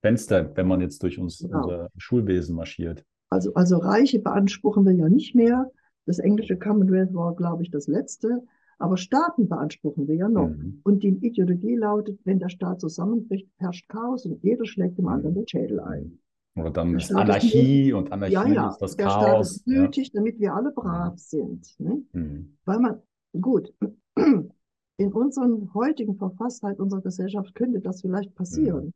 Fenster, 0.00 0.56
wenn 0.56 0.66
man 0.66 0.80
jetzt 0.80 1.02
durch 1.02 1.18
uns, 1.18 1.40
genau. 1.40 1.62
unser 1.62 1.90
Schulwesen 1.96 2.56
marschiert. 2.56 3.04
Also, 3.28 3.54
also 3.54 3.78
Reiche 3.78 4.18
beanspruchen 4.18 4.84
wir 4.84 4.92
ja 4.92 5.08
nicht 5.08 5.34
mehr. 5.34 5.70
Das 6.06 6.18
englische 6.18 6.56
Commonwealth 6.56 7.14
war, 7.14 7.36
glaube 7.36 7.62
ich, 7.62 7.70
das 7.70 7.86
letzte. 7.86 8.42
Aber 8.78 8.96
Staaten 8.96 9.48
beanspruchen 9.48 10.08
wir 10.08 10.16
ja 10.16 10.28
noch. 10.28 10.48
Mhm. 10.48 10.80
Und 10.84 11.02
die 11.02 11.08
Ideologie 11.08 11.76
lautet, 11.76 12.18
wenn 12.24 12.38
der 12.38 12.48
Staat 12.48 12.80
zusammenbricht, 12.80 13.46
herrscht 13.58 13.88
Chaos 13.88 14.24
und 14.24 14.42
jeder 14.42 14.64
schlägt 14.64 14.98
dem 14.98 15.06
anderen 15.06 15.34
den 15.34 15.46
Schädel 15.46 15.80
ein. 15.80 16.18
Oder 16.56 16.70
dann 16.70 16.96
ist 16.96 17.14
Anarchie 17.14 17.92
und 17.92 18.10
Anarchie 18.10 18.32
ja, 18.34 18.46
ja, 18.46 18.68
ist 18.70 18.78
das 18.78 18.96
der 18.96 19.06
Chaos. 19.06 19.20
Der 19.20 19.28
Staat 19.28 19.40
ist 19.42 19.66
nötig, 19.66 20.06
ja. 20.08 20.12
damit 20.14 20.40
wir 20.40 20.54
alle 20.54 20.72
brav 20.72 21.18
sind. 21.18 21.78
Ne? 21.78 22.02
Mhm. 22.12 22.56
Weil 22.64 22.78
man, 22.80 23.02
gut, 23.38 23.72
in 24.16 25.12
unserer 25.12 25.74
heutigen 25.74 26.16
Verfasstheit 26.16 26.80
unserer 26.80 27.02
Gesellschaft 27.02 27.54
könnte 27.54 27.80
das 27.80 28.00
vielleicht 28.00 28.34
passieren. 28.34 28.86
Mhm. 28.86 28.92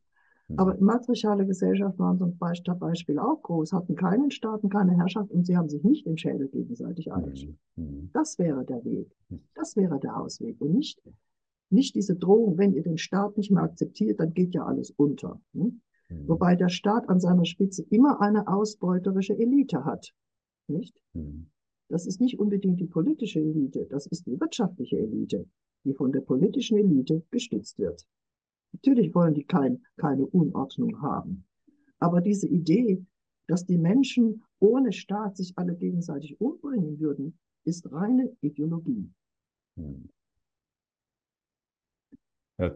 Aber 0.57 0.75
mhm. 0.75 0.85
matriarchale 0.85 1.45
Gesellschaften 1.45 1.99
waren 1.99 2.17
zum 2.19 2.37
Beispiel 2.37 3.17
auch 3.17 3.41
groß, 3.41 3.73
hatten 3.73 3.95
keinen 3.95 4.29
Staaten, 4.29 4.69
keine 4.69 4.95
Herrschaft 4.95 5.31
und 5.31 5.45
sie 5.45 5.57
haben 5.57 5.69
sich 5.69 5.83
nicht 5.83 6.05
im 6.05 6.17
Schädel 6.17 6.47
gegenseitig 6.49 7.11
eingeschickt. 7.11 7.59
Mhm. 7.75 7.85
mhm. 7.85 8.09
Das 8.13 8.37
wäre 8.37 8.63
der 8.63 8.83
Weg. 8.85 9.11
Das 9.55 9.75
wäre 9.75 9.99
der 9.99 10.19
Ausweg 10.19 10.61
und 10.61 10.73
nicht, 10.73 11.01
nicht 11.69 11.95
diese 11.95 12.15
Drohung, 12.15 12.57
wenn 12.57 12.73
ihr 12.73 12.83
den 12.83 12.97
Staat 12.97 13.37
nicht 13.37 13.51
mehr 13.51 13.63
akzeptiert, 13.63 14.19
dann 14.19 14.33
geht 14.33 14.53
ja 14.53 14.65
alles 14.65 14.91
unter. 14.91 15.41
Mhm. 15.53 15.81
Wobei 16.27 16.55
der 16.55 16.69
Staat 16.69 17.09
an 17.09 17.19
seiner 17.19 17.45
Spitze 17.45 17.83
immer 17.89 18.21
eine 18.21 18.47
ausbeuterische 18.47 19.37
Elite 19.37 19.83
hat. 19.83 20.13
Nicht? 20.67 21.01
Mhm. 21.13 21.47
Das 21.89 22.05
ist 22.05 22.21
nicht 22.21 22.39
unbedingt 22.39 22.79
die 22.79 22.87
politische 22.87 23.39
Elite, 23.39 23.85
das 23.89 24.07
ist 24.07 24.25
die 24.25 24.39
wirtschaftliche 24.39 24.97
Elite, 24.97 25.45
die 25.83 25.93
von 25.93 26.11
der 26.11 26.21
politischen 26.21 26.77
Elite 26.77 27.23
gestützt 27.31 27.77
wird. 27.79 28.05
Natürlich 28.75 29.15
wollen 29.15 29.33
die 29.33 29.45
kein, 29.45 29.81
keine 29.95 30.25
Unordnung 30.25 31.01
haben. 31.01 31.45
Aber 31.99 32.19
diese 32.19 32.45
Idee, 32.47 33.05
dass 33.47 33.65
die 33.65 33.77
Menschen 33.77 34.43
ohne 34.59 34.91
Staat 34.91 35.37
sich 35.37 35.57
alle 35.57 35.75
gegenseitig 35.75 36.41
umbringen 36.41 36.99
würden, 36.99 37.39
ist 37.63 37.89
reine 37.93 38.35
Ideologie. 38.41 39.09
Hm. 39.77 40.09
Ja. 42.57 42.73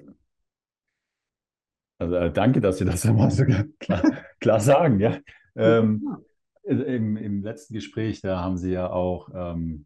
Also 1.98 2.16
äh, 2.16 2.32
danke, 2.32 2.62
dass 2.62 2.78
Sie 2.78 2.86
das 2.86 3.06
einmal 3.06 3.30
so 3.30 3.44
klar, 3.80 4.04
klar 4.40 4.60
sagen, 4.62 5.02
ja. 5.02 5.20
Ähm, 5.56 6.18
im, 6.64 7.18
Im 7.18 7.44
letzten 7.44 7.74
Gespräch, 7.74 8.22
da 8.22 8.42
haben 8.42 8.56
Sie 8.56 8.72
ja 8.72 8.90
auch 8.90 9.30
ähm, 9.34 9.86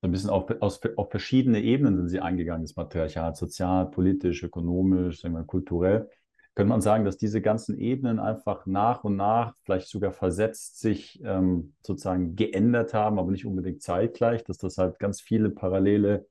so 0.00 0.08
ein 0.08 0.12
bisschen 0.12 0.30
auf, 0.30 0.50
aus, 0.60 0.80
auf 0.96 1.10
verschiedene 1.10 1.60
Ebenen 1.62 1.96
sind 1.96 2.08
Sie 2.08 2.20
eingegangen, 2.20 2.62
das 2.62 2.76
Matriarchat, 2.76 3.36
sozial, 3.36 3.90
politisch, 3.90 4.42
ökonomisch, 4.42 5.20
sagen 5.20 5.34
wir, 5.34 5.44
kulturell. 5.44 6.08
Könnte 6.54 6.70
man 6.70 6.80
sagen, 6.80 7.04
dass 7.04 7.16
diese 7.16 7.40
ganzen 7.40 7.78
Ebenen 7.78 8.18
einfach 8.18 8.66
nach 8.66 9.04
und 9.04 9.16
nach, 9.16 9.54
vielleicht 9.62 9.88
sogar 9.88 10.12
versetzt, 10.12 10.80
sich 10.80 11.20
ähm, 11.22 11.74
sozusagen 11.82 12.34
geändert 12.34 12.92
haben, 12.92 13.18
aber 13.18 13.30
nicht 13.30 13.46
unbedingt 13.46 13.82
zeitgleich, 13.82 14.42
dass 14.42 14.58
das 14.58 14.78
halt 14.78 14.98
ganz 14.98 15.20
viele 15.20 15.50
parallele 15.50 16.26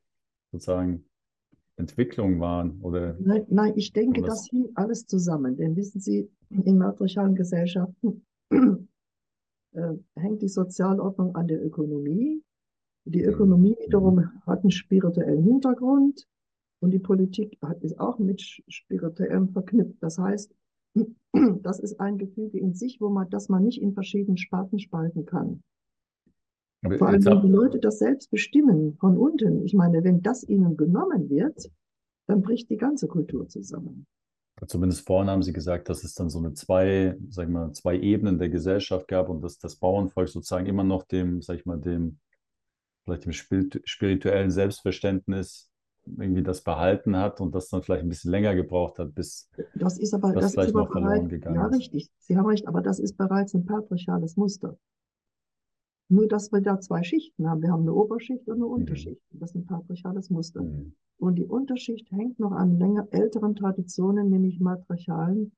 sozusagen 0.51 1.05
Entwicklungen 1.78 2.39
waren? 2.39 2.82
Oder 2.82 3.15
nein, 3.20 3.45
nein, 3.49 3.74
ich 3.76 3.93
denke, 3.93 4.22
das, 4.22 4.41
das 4.41 4.49
hing 4.49 4.70
alles 4.76 5.05
zusammen. 5.05 5.55
Denn 5.55 5.76
wissen 5.76 6.01
Sie, 6.01 6.30
in 6.49 6.78
matriarchalen 6.78 7.36
Gesellschaften 7.36 8.26
äh, 8.51 9.93
hängt 10.15 10.41
die 10.41 10.49
Sozialordnung 10.49 11.36
an 11.36 11.47
der 11.47 11.63
Ökonomie. 11.63 12.43
Die. 13.06 13.24
Ökonomie 13.24 13.76
wiederum 13.86 14.30
hat 14.45 14.62
einen 14.62 14.72
spirituellen 14.72 15.43
Hintergrund 15.43 16.28
und 16.80 16.91
die 16.91 17.00
Politik 17.00 17.58
hat, 17.62 17.82
ist 17.82 18.00
auch 18.00 18.20
mit 18.20 18.41
spirituellem 18.41 19.50
verknüpft. 19.50 20.02
Das 20.02 20.18
heißt, 20.18 20.54
das 21.64 21.80
ist 21.80 22.00
ein 22.00 22.18
Gefüge 22.18 22.60
in 22.60 22.74
sich, 22.74 23.02
wo 23.02 23.10
man, 23.10 23.30
das 23.30 23.50
man 23.50 23.64
nicht 23.64 23.82
in 23.82 23.93
verschiedenen 23.93 24.38
Sparten 24.38 24.80
spalten 24.80 25.26
kann. 25.26 25.64
Aber 26.84 26.97
Vor 26.97 27.08
allem, 27.08 27.26
wenn 27.26 27.41
die 27.41 27.50
Leute 27.50 27.80
das 27.80 28.00
selbst 28.00 28.32
bestimmen 28.32 28.95
von 29.00 29.18
unten. 29.18 29.66
Ich 29.66 29.74
meine, 29.74 30.04
wenn 30.04 30.22
das 30.22 30.47
ihnen 30.47 30.78
genommen 30.78 31.30
wird, 31.30 31.70
dann 32.28 32.41
bricht 32.41 32.70
die 32.70 32.78
ganze 32.78 33.08
Kultur 33.08 33.47
zusammen. 33.47 34.06
Zumindest 34.68 35.06
vorhin 35.06 35.30
haben 35.30 35.43
Sie 35.43 35.54
gesagt, 35.54 35.89
dass 35.89 36.04
es 36.04 36.14
dann 36.14 36.30
so 36.30 36.39
eine 36.39 36.54
zwei, 36.54 37.18
sag 37.30 37.47
ich 37.47 37.52
mal, 37.52 37.72
zwei 37.72 37.97
Ebenen 37.97 38.38
der 38.38 38.50
Gesellschaft 38.50 39.08
gab 39.08 39.30
und 39.30 39.41
dass 39.41 39.58
das 39.58 39.78
Bauernvolk 39.78 40.28
sozusagen 40.30 40.66
immer 40.66 40.84
noch 40.84 41.04
dem, 41.04 41.41
sag 41.41 41.58
ich 41.58 41.66
mal, 41.66 41.80
dem, 41.80 42.20
vielleicht 43.10 43.26
dem 43.26 43.82
spirituellen 43.86 44.51
Selbstverständnis 44.51 45.70
irgendwie 46.18 46.43
das 46.43 46.64
behalten 46.64 47.18
hat 47.18 47.39
und 47.41 47.53
das 47.53 47.70
dann 47.70 47.84
vielleicht 47.84 48.03
ein 48.03 48.10
bisschen 48.10 48.32
länger 48.32 48.55
gebraucht 48.55 48.99
hat, 48.99 49.14
bis 49.14 49.49
das 49.76 49.99
ist 49.99 50.14
aber 50.14 50.34
das, 50.34 50.43
das 50.43 50.51
vielleicht 50.53 50.70
ist 50.70 50.76
aber 50.76 50.86
noch 50.86 50.91
bereit, 50.91 51.10
verloren 51.10 51.30
gegangen 51.30 51.55
ja, 51.55 51.66
ist. 51.68 51.72
Ja, 51.72 51.78
richtig. 51.78 52.12
Sie 52.20 52.38
haben 52.38 52.47
recht, 52.47 52.68
aber 52.68 52.82
das 52.82 52.99
ist 52.99 53.18
bereits 53.18 53.53
ein 53.53 53.66
patriarchales 53.66 54.36
Muster. 54.38 54.78
Nur, 56.12 56.28
dass 56.28 56.51
wir 56.51 56.62
da 56.62 56.80
zwei 56.80 57.03
Schichten 57.03 57.47
haben. 57.47 57.62
Wir 57.62 57.72
haben 57.72 57.84
eine 57.84 57.93
Oberschicht 57.93 58.47
und 58.47 58.55
eine 58.55 58.66
mhm. 58.66 58.72
Unterschicht. 58.72 59.22
Das 59.32 59.51
ist 59.51 59.55
ein 59.55 59.66
patriarchales 59.68 60.32
Muster. 60.32 60.64
Mhm. 60.64 60.93
Und 61.20 61.36
die 61.36 61.45
Unterschicht 61.45 62.12
hängt 62.12 62.39
noch 62.39 62.51
an 62.51 62.80
länger 62.80 63.07
älteren 63.12 63.55
Traditionen, 63.55 64.30
nämlich 64.30 64.60
matriarchalen, 64.60 65.51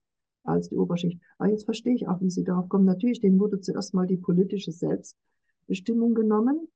als 0.43 0.70
die 0.70 0.76
Oberschicht. 0.76 1.22
Aber 1.38 1.49
jetzt 1.49 1.66
verstehe 1.66 1.95
ich 1.95 2.08
auch, 2.08 2.20
wie 2.20 2.30
Sie 2.30 2.43
darauf 2.43 2.68
kommen. 2.68 2.84
Natürlich, 2.84 3.22
denen 3.22 3.39
wurde 3.39 3.62
zuerst 3.62 3.93
mal 3.93 4.08
die 4.08 4.18
politische 4.18 4.72
Selbstbestimmung 4.74 6.16
genommen. 6.16 6.68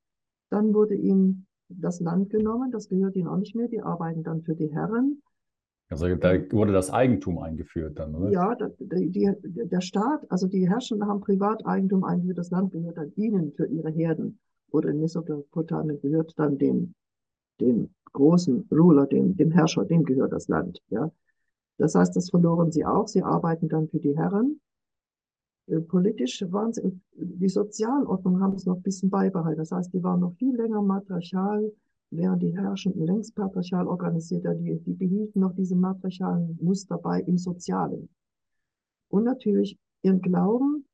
Dann 0.49 0.73
wurde 0.73 0.95
ihnen 0.95 1.47
das 1.69 1.99
Land 1.99 2.29
genommen. 2.29 2.71
Das 2.71 2.89
gehört 2.89 3.15
ihnen 3.15 3.27
auch 3.27 3.37
nicht 3.37 3.55
mehr. 3.55 3.67
Die 3.67 3.81
arbeiten 3.81 4.23
dann 4.23 4.41
für 4.41 4.55
die 4.55 4.71
Herren. 4.73 5.21
Also 5.89 6.15
da 6.15 6.33
wurde 6.51 6.73
das 6.73 6.89
Eigentum 6.89 7.37
eingeführt 7.37 7.99
dann, 7.99 8.15
oder? 8.15 8.31
Ja, 8.31 8.55
die, 8.79 9.09
die, 9.09 9.31
der 9.43 9.81
Staat, 9.81 10.25
also 10.31 10.47
die 10.47 10.67
Herrschenden 10.67 11.07
haben 11.07 11.21
Privateigentum 11.21 12.03
eingeführt, 12.03 12.39
das 12.39 12.49
Land 12.49 12.71
gehört 12.71 12.97
dann 12.97 13.13
ihnen 13.15 13.53
für 13.53 13.67
ihre 13.67 13.91
Herden. 13.91 14.39
Oder 14.71 14.89
in 14.89 14.99
Mesopotamien 14.99 16.01
gehört 16.01 16.33
dann 16.37 16.57
dem, 16.57 16.95
dem 17.61 17.89
großen 18.13 18.67
Ruler, 18.71 19.05
dem, 19.05 19.37
dem 19.37 19.51
Herrscher, 19.51 19.85
dem 19.85 20.03
gehört 20.03 20.33
das 20.33 20.47
Land. 20.47 20.81
Ja. 20.89 21.11
Das 21.77 21.93
heißt, 21.93 22.15
das 22.15 22.29
verloren 22.29 22.71
sie 22.71 22.85
auch. 22.85 23.07
Sie 23.07 23.21
arbeiten 23.21 23.69
dann 23.69 23.87
für 23.87 23.99
die 23.99 24.17
Herren. 24.17 24.59
Äh, 25.68 25.80
politisch 25.80 26.43
waren 26.49 26.74
sie, 26.74 26.99
die 27.13 27.49
Sozialordnung 27.49 28.41
haben 28.41 28.53
es 28.53 28.66
noch 28.66 28.78
ein 28.78 28.82
bisschen 28.82 29.09
beibehalten. 29.09 29.59
Das 29.59 29.72
heißt, 29.72 29.93
die 29.93 30.03
waren 30.03 30.20
noch 30.20 30.34
viel 30.36 30.55
länger 30.55 30.82
matriarchal 30.82 31.72
während 32.11 32.41
die 32.43 32.55
Herrschenden 32.57 33.05
längst 33.05 33.36
patriarchal 33.36 33.88
organisiert, 33.88 34.45
die, 34.59 34.80
die 34.80 34.93
behielten 34.93 35.39
noch 35.39 35.55
diese 35.55 35.76
matriarchalen 35.76 36.57
Muster 36.61 36.97
bei 36.97 37.22
im 37.22 37.38
Sozialen. 37.38 38.09
Und 39.09 39.24
natürlich 39.24 39.78
ihren 40.01 40.22
Glauben 40.22 40.86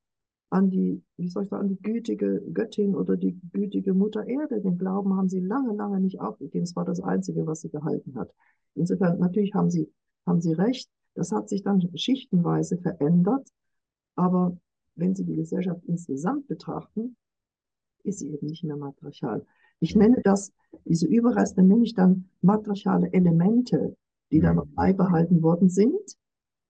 an 0.50 0.70
die, 0.70 1.02
wie 1.18 1.30
soll 1.30 1.44
ich 1.44 1.50
sagen, 1.50 1.64
an 1.64 1.70
die 1.70 1.82
gütige 1.82 2.42
Göttin 2.54 2.96
oder 2.96 3.16
die 3.16 3.40
gütige 3.52 3.94
Mutter 3.94 4.28
Erde. 4.28 4.60
Den 4.62 4.78
Glauben 4.78 5.16
haben 5.16 5.30
sie 5.30 5.40
lange, 5.40 5.74
lange 5.74 6.00
nicht 6.00 6.20
aufgegeben. 6.20 6.64
Es 6.64 6.76
war 6.76 6.86
das 6.86 7.00
Einzige, 7.00 7.46
was 7.46 7.62
sie 7.62 7.70
gehalten 7.70 8.16
hat. 8.16 8.30
Insofern, 8.76 9.20
natürlich 9.20 9.54
haben 9.54 9.70
sie, 9.70 9.90
haben 10.26 10.42
sie 10.42 10.54
recht. 10.54 10.90
Das 11.16 11.32
hat 11.32 11.50
sich 11.50 11.64
dann 11.64 11.82
schichtenweise 11.96 12.78
verändert. 12.78 13.48
Aber 14.16 14.58
wenn 14.96 15.16
Sie 15.16 15.26
die 15.26 15.36
Gesellschaft 15.36 15.84
insgesamt 15.86 16.48
betrachten, 16.48 17.16
ist 18.04 18.20
sie 18.20 18.32
eben 18.32 18.48
nicht 18.48 18.64
mehr 18.64 18.78
matriarchal. 18.78 19.46
Ich 19.80 19.96
nenne 19.96 20.22
das, 20.24 20.52
diese 20.86 21.08
Überreste 21.08 21.64
nenne 21.64 21.84
ich 21.84 21.94
dann 21.94 22.30
matriarchale 22.42 23.12
Elemente, 23.14 23.96
die 24.32 24.40
dann 24.40 24.58
noch 24.58 24.68
beibehalten 24.68 25.42
worden 25.42 25.70
sind. 25.70 26.18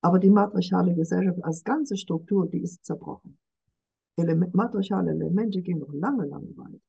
Aber 0.01 0.17
die 0.17 0.29
matriarchale 0.29 0.95
Gesellschaft 0.95 1.43
als 1.43 1.63
ganze 1.63 1.95
Struktur, 1.95 2.47
die 2.47 2.61
ist 2.61 2.83
zerbrochen. 2.83 3.37
Element, 4.15 4.53
matriarchale 4.53 5.11
Elemente 5.11 5.61
gehen 5.61 5.79
noch 5.79 5.93
lange, 5.93 6.25
lange 6.25 6.55
weit. 6.57 6.81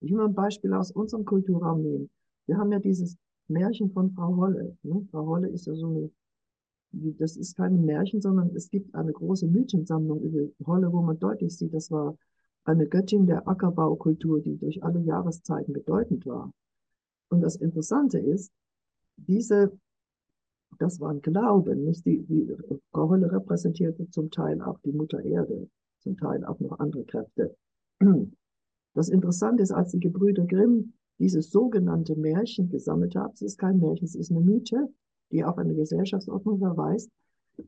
Ich 0.00 0.12
will 0.12 0.20
ein 0.20 0.34
Beispiel 0.34 0.72
aus 0.74 0.90
unserem 0.90 1.24
Kulturraum 1.24 1.82
nehmen. 1.82 2.10
Wir 2.46 2.58
haben 2.58 2.70
ja 2.70 2.78
dieses 2.78 3.16
Märchen 3.48 3.90
von 3.90 4.10
Frau 4.12 4.36
Holle. 4.36 4.76
Ne? 4.82 5.06
Frau 5.10 5.26
Holle 5.26 5.48
ist 5.48 5.66
ja 5.66 5.74
so 5.74 5.86
eine, 5.86 6.10
das 7.18 7.36
ist 7.36 7.56
kein 7.56 7.84
Märchen, 7.84 8.20
sondern 8.20 8.54
es 8.54 8.70
gibt 8.70 8.94
eine 8.94 9.12
große 9.12 9.46
Mythensammlung 9.46 10.20
über 10.22 10.66
Holle, 10.66 10.92
wo 10.92 11.02
man 11.02 11.18
deutlich 11.18 11.56
sieht, 11.56 11.74
das 11.74 11.90
war 11.90 12.16
eine 12.64 12.86
Göttin 12.86 13.26
der 13.26 13.46
Ackerbaukultur, 13.46 14.40
die 14.40 14.56
durch 14.56 14.82
alle 14.82 15.00
Jahreszeiten 15.00 15.72
bedeutend 15.72 16.24
war. 16.26 16.52
Und 17.28 17.42
das 17.42 17.56
Interessante 17.56 18.18
ist, 18.18 18.52
diese, 19.16 19.72
das 20.78 21.00
waren 21.00 21.20
Glauben, 21.20 21.84
nicht 21.84 22.04
die, 22.06 22.22
die 22.22 22.54
Frau 22.90 23.08
Holle 23.10 23.30
repräsentierte 23.30 24.08
zum 24.10 24.30
Teil 24.30 24.60
auch 24.62 24.78
die 24.80 24.92
Mutter 24.92 25.22
Erde, 25.22 25.68
zum 26.00 26.16
Teil 26.16 26.44
auch 26.44 26.58
noch 26.60 26.78
andere 26.78 27.04
Kräfte. 27.04 27.54
Das 28.94 29.08
Interessante 29.08 29.62
ist, 29.62 29.72
als 29.72 29.90
die 29.90 30.00
Gebrüder 30.00 30.46
Grimm 30.46 30.94
dieses 31.18 31.50
sogenannte 31.50 32.16
Märchen 32.16 32.68
gesammelt 32.70 33.14
haben, 33.14 33.32
es 33.34 33.42
ist 33.42 33.58
kein 33.58 33.78
Märchen, 33.78 34.04
es 34.04 34.14
ist 34.14 34.30
eine 34.30 34.40
Mythe, 34.40 34.88
die 35.30 35.44
auf 35.44 35.58
eine 35.58 35.74
Gesellschaftsordnung 35.74 36.58
verweist. 36.58 37.10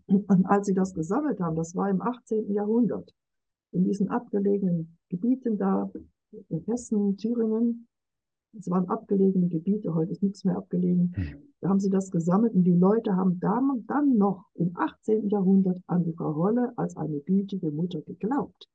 Und 0.08 0.46
als 0.46 0.66
sie 0.66 0.74
das 0.74 0.94
gesammelt 0.94 1.40
haben, 1.40 1.56
das 1.56 1.74
war 1.74 1.88
im 1.90 2.02
18. 2.02 2.52
Jahrhundert, 2.52 3.14
in 3.72 3.84
diesen 3.84 4.08
abgelegenen 4.08 4.96
Gebieten 5.08 5.58
da, 5.58 5.90
in 6.48 6.60
Hessen, 6.64 7.16
Thüringen, 7.16 7.86
es 8.58 8.70
waren 8.70 8.88
abgelegene 8.88 9.48
Gebiete, 9.48 9.94
heute 9.94 10.12
ist 10.12 10.22
nichts 10.22 10.44
mehr 10.44 10.56
abgelegen. 10.56 11.12
Hm. 11.14 11.42
Da 11.60 11.68
haben 11.68 11.80
sie 11.80 11.90
das 11.90 12.10
gesammelt 12.10 12.54
und 12.54 12.64
die 12.64 12.74
Leute 12.74 13.16
haben 13.16 13.38
dann, 13.40 13.84
dann 13.86 14.16
noch 14.16 14.46
im 14.54 14.76
18. 14.76 15.28
Jahrhundert 15.28 15.78
an 15.86 16.04
die 16.04 16.12
Frau 16.12 16.34
Holle 16.34 16.72
als 16.76 16.96
eine 16.96 17.20
gütige 17.20 17.70
Mutter 17.70 18.00
geglaubt. 18.02 18.68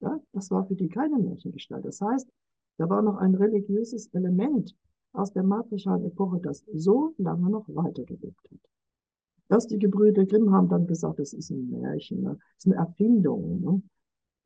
Ja, 0.00 0.20
das 0.32 0.50
war 0.50 0.66
für 0.66 0.74
die 0.74 0.88
keine 0.88 1.18
Märchengestalt. 1.18 1.84
Das 1.84 2.00
heißt, 2.00 2.28
da 2.78 2.88
war 2.88 3.02
noch 3.02 3.16
ein 3.16 3.34
religiöses 3.34 4.08
Element 4.12 4.74
aus 5.16 5.32
der 5.32 5.42
matriarchalen 5.42 6.04
Epoche, 6.04 6.40
das 6.40 6.64
so 6.72 7.14
lange 7.18 7.50
noch 7.50 7.66
weitergelebt 7.68 8.50
hat. 8.50 8.60
Dass 9.48 9.66
die 9.66 9.78
Gebrüder 9.78 10.26
Grimm 10.26 10.52
haben 10.52 10.68
dann 10.68 10.86
gesagt, 10.86 11.18
das 11.18 11.32
ist 11.32 11.50
ein 11.50 11.70
Märchen, 11.70 12.22
ne? 12.22 12.30
das 12.30 12.66
ist 12.66 12.66
eine 12.66 12.76
Erfindung. 12.76 13.60
Ne? 13.60 13.82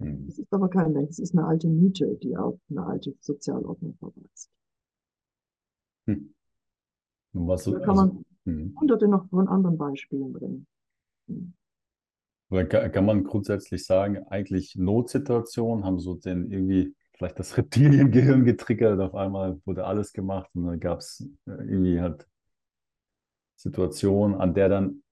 Hm. 0.00 0.26
Das 0.26 0.38
ist 0.38 0.52
aber 0.52 0.68
kein 0.68 0.92
Märchen, 0.92 1.08
das 1.08 1.18
ist 1.18 1.34
eine 1.34 1.46
alte 1.46 1.68
Mythe, 1.68 2.16
die 2.22 2.36
auf 2.36 2.58
eine 2.70 2.84
alte 2.84 3.14
Sozialordnung 3.20 3.96
verweist. 3.98 4.50
Hm. 6.06 6.34
Was 7.32 7.64
da 7.64 7.78
kann 7.78 7.96
man 7.96 8.24
hm. 8.44 8.74
hunderte 8.78 9.08
noch 9.08 9.28
von 9.28 9.48
anderen 9.48 9.78
Beispielen 9.78 10.32
bringen. 10.32 10.66
Hm. 11.28 11.54
Kann 12.68 13.04
man 13.06 13.22
grundsätzlich 13.22 13.86
sagen, 13.86 14.26
eigentlich 14.26 14.74
Notsituationen 14.74 15.84
haben 15.84 16.00
so 16.00 16.14
den 16.14 16.50
irgendwie 16.50 16.96
vielleicht 17.20 17.38
das 17.38 17.58
Reptiliengehirn 17.58 18.46
getriggert, 18.46 18.98
auf 18.98 19.14
einmal 19.14 19.60
wurde 19.66 19.84
alles 19.84 20.14
gemacht 20.14 20.48
und 20.54 20.64
dann 20.64 20.80
gab 20.80 21.00
es 21.00 21.20
äh, 21.46 21.50
irgendwie 21.50 22.00
halt 22.00 22.26
Situation, 23.56 24.34
an 24.34 24.54
der 24.54 24.70
dann 24.70 25.02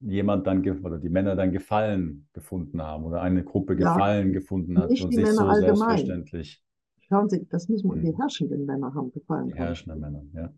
jemand 0.00 0.46
dann 0.46 0.66
oder 0.82 0.98
die 0.98 1.10
Männer 1.10 1.36
dann 1.36 1.52
Gefallen 1.52 2.26
gefunden 2.32 2.80
haben 2.80 3.04
oder 3.04 3.20
eine 3.20 3.44
Gruppe 3.44 3.76
Gefallen 3.76 4.28
ja, 4.28 4.32
gefunden 4.32 4.78
hat 4.78 4.88
und 4.88 4.96
sich 4.96 5.14
Männer 5.14 5.32
so 5.32 5.44
allgemein. 5.44 5.76
selbstverständlich. 5.76 6.64
Schauen 7.00 7.28
Sie, 7.28 7.46
das 7.50 7.68
müssen 7.68 7.94
wir, 7.94 8.00
die 8.00 8.16
herrschenden 8.16 8.64
Männer 8.64 8.94
haben 8.94 9.12
gefallen. 9.12 9.48
Die 9.48 9.54
herrschenden 9.54 10.00
Männer, 10.00 10.22
ja. 10.32 10.50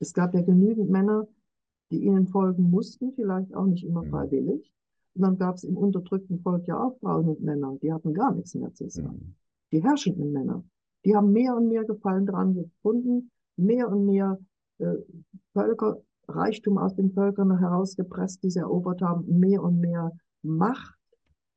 Es 0.00 0.12
gab 0.12 0.34
ja 0.34 0.42
genügend 0.42 0.90
Männer, 0.90 1.28
die 1.90 2.04
ihnen 2.04 2.26
folgen 2.26 2.70
mussten, 2.70 3.14
vielleicht 3.14 3.54
auch 3.54 3.64
nicht 3.64 3.84
immer 3.84 4.02
hm. 4.02 4.10
freiwillig. 4.10 4.70
Und 5.14 5.22
dann 5.22 5.38
gab 5.38 5.54
es 5.54 5.64
im 5.64 5.78
unterdrückten 5.78 6.40
Volk 6.40 6.68
ja 6.68 6.78
auch 6.78 6.98
Frauen 6.98 7.26
und 7.26 7.40
Männer, 7.40 7.78
die 7.82 7.90
hatten 7.90 8.12
gar 8.12 8.34
nichts 8.34 8.54
mehr 8.54 8.72
zu 8.74 8.90
sagen. 8.90 9.08
Hm. 9.08 9.34
Die 9.72 9.82
herrschenden 9.82 10.32
Männer, 10.32 10.64
die 11.04 11.14
haben 11.14 11.32
mehr 11.32 11.56
und 11.56 11.68
mehr 11.68 11.84
Gefallen 11.84 12.26
dran 12.26 12.54
gefunden, 12.54 13.30
mehr 13.56 13.88
und 13.88 14.06
mehr 14.06 14.38
äh, 14.78 14.96
Völker 15.52 16.02
Reichtum 16.28 16.78
aus 16.78 16.94
den 16.94 17.12
Völkern 17.12 17.58
herausgepresst, 17.58 18.42
die 18.42 18.50
sie 18.50 18.60
erobert 18.60 19.02
haben, 19.02 19.38
mehr 19.38 19.62
und 19.62 19.80
mehr 19.80 20.12
Macht. 20.42 20.96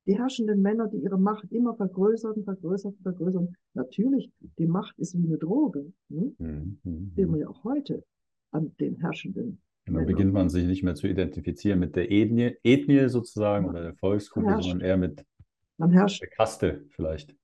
Die 0.05 0.17
herrschenden 0.17 0.61
Männer, 0.61 0.87
die 0.87 0.97
ihre 0.97 1.17
Macht 1.17 1.49
immer 1.51 1.75
vergrößern, 1.75 2.43
vergrößern, 2.43 2.95
vergrößern. 3.03 3.55
Natürlich, 3.73 4.29
die 4.57 4.67
Macht 4.67 4.97
ist 4.99 5.17
wie 5.17 5.25
eine 5.25 5.37
Droge. 5.37 5.93
Hm? 6.09 6.35
Mhm. 6.37 7.11
Sehen 7.15 7.31
wir 7.31 7.39
ja 7.39 7.47
auch 7.47 7.63
heute 7.63 8.03
an 8.51 8.73
den 8.79 8.97
herrschenden. 8.97 9.61
Und 9.87 9.95
dann 9.95 10.05
beginnt 10.05 10.33
man 10.33 10.49
sich 10.49 10.65
nicht 10.65 10.83
mehr 10.83 10.95
zu 10.95 11.07
identifizieren 11.07 11.79
mit 11.79 11.95
der 11.95 12.11
Ethnie, 12.11 12.55
Ethnie 12.63 13.07
sozusagen 13.09 13.67
oder 13.67 13.81
der 13.81 13.95
Volksgruppe, 13.95 14.61
sondern 14.61 14.81
eher 14.81 14.97
mit 14.97 15.25
man 15.77 15.91
herrscht, 15.91 16.21
der 16.21 16.29
Kaste 16.29 16.85
vielleicht. 16.89 17.35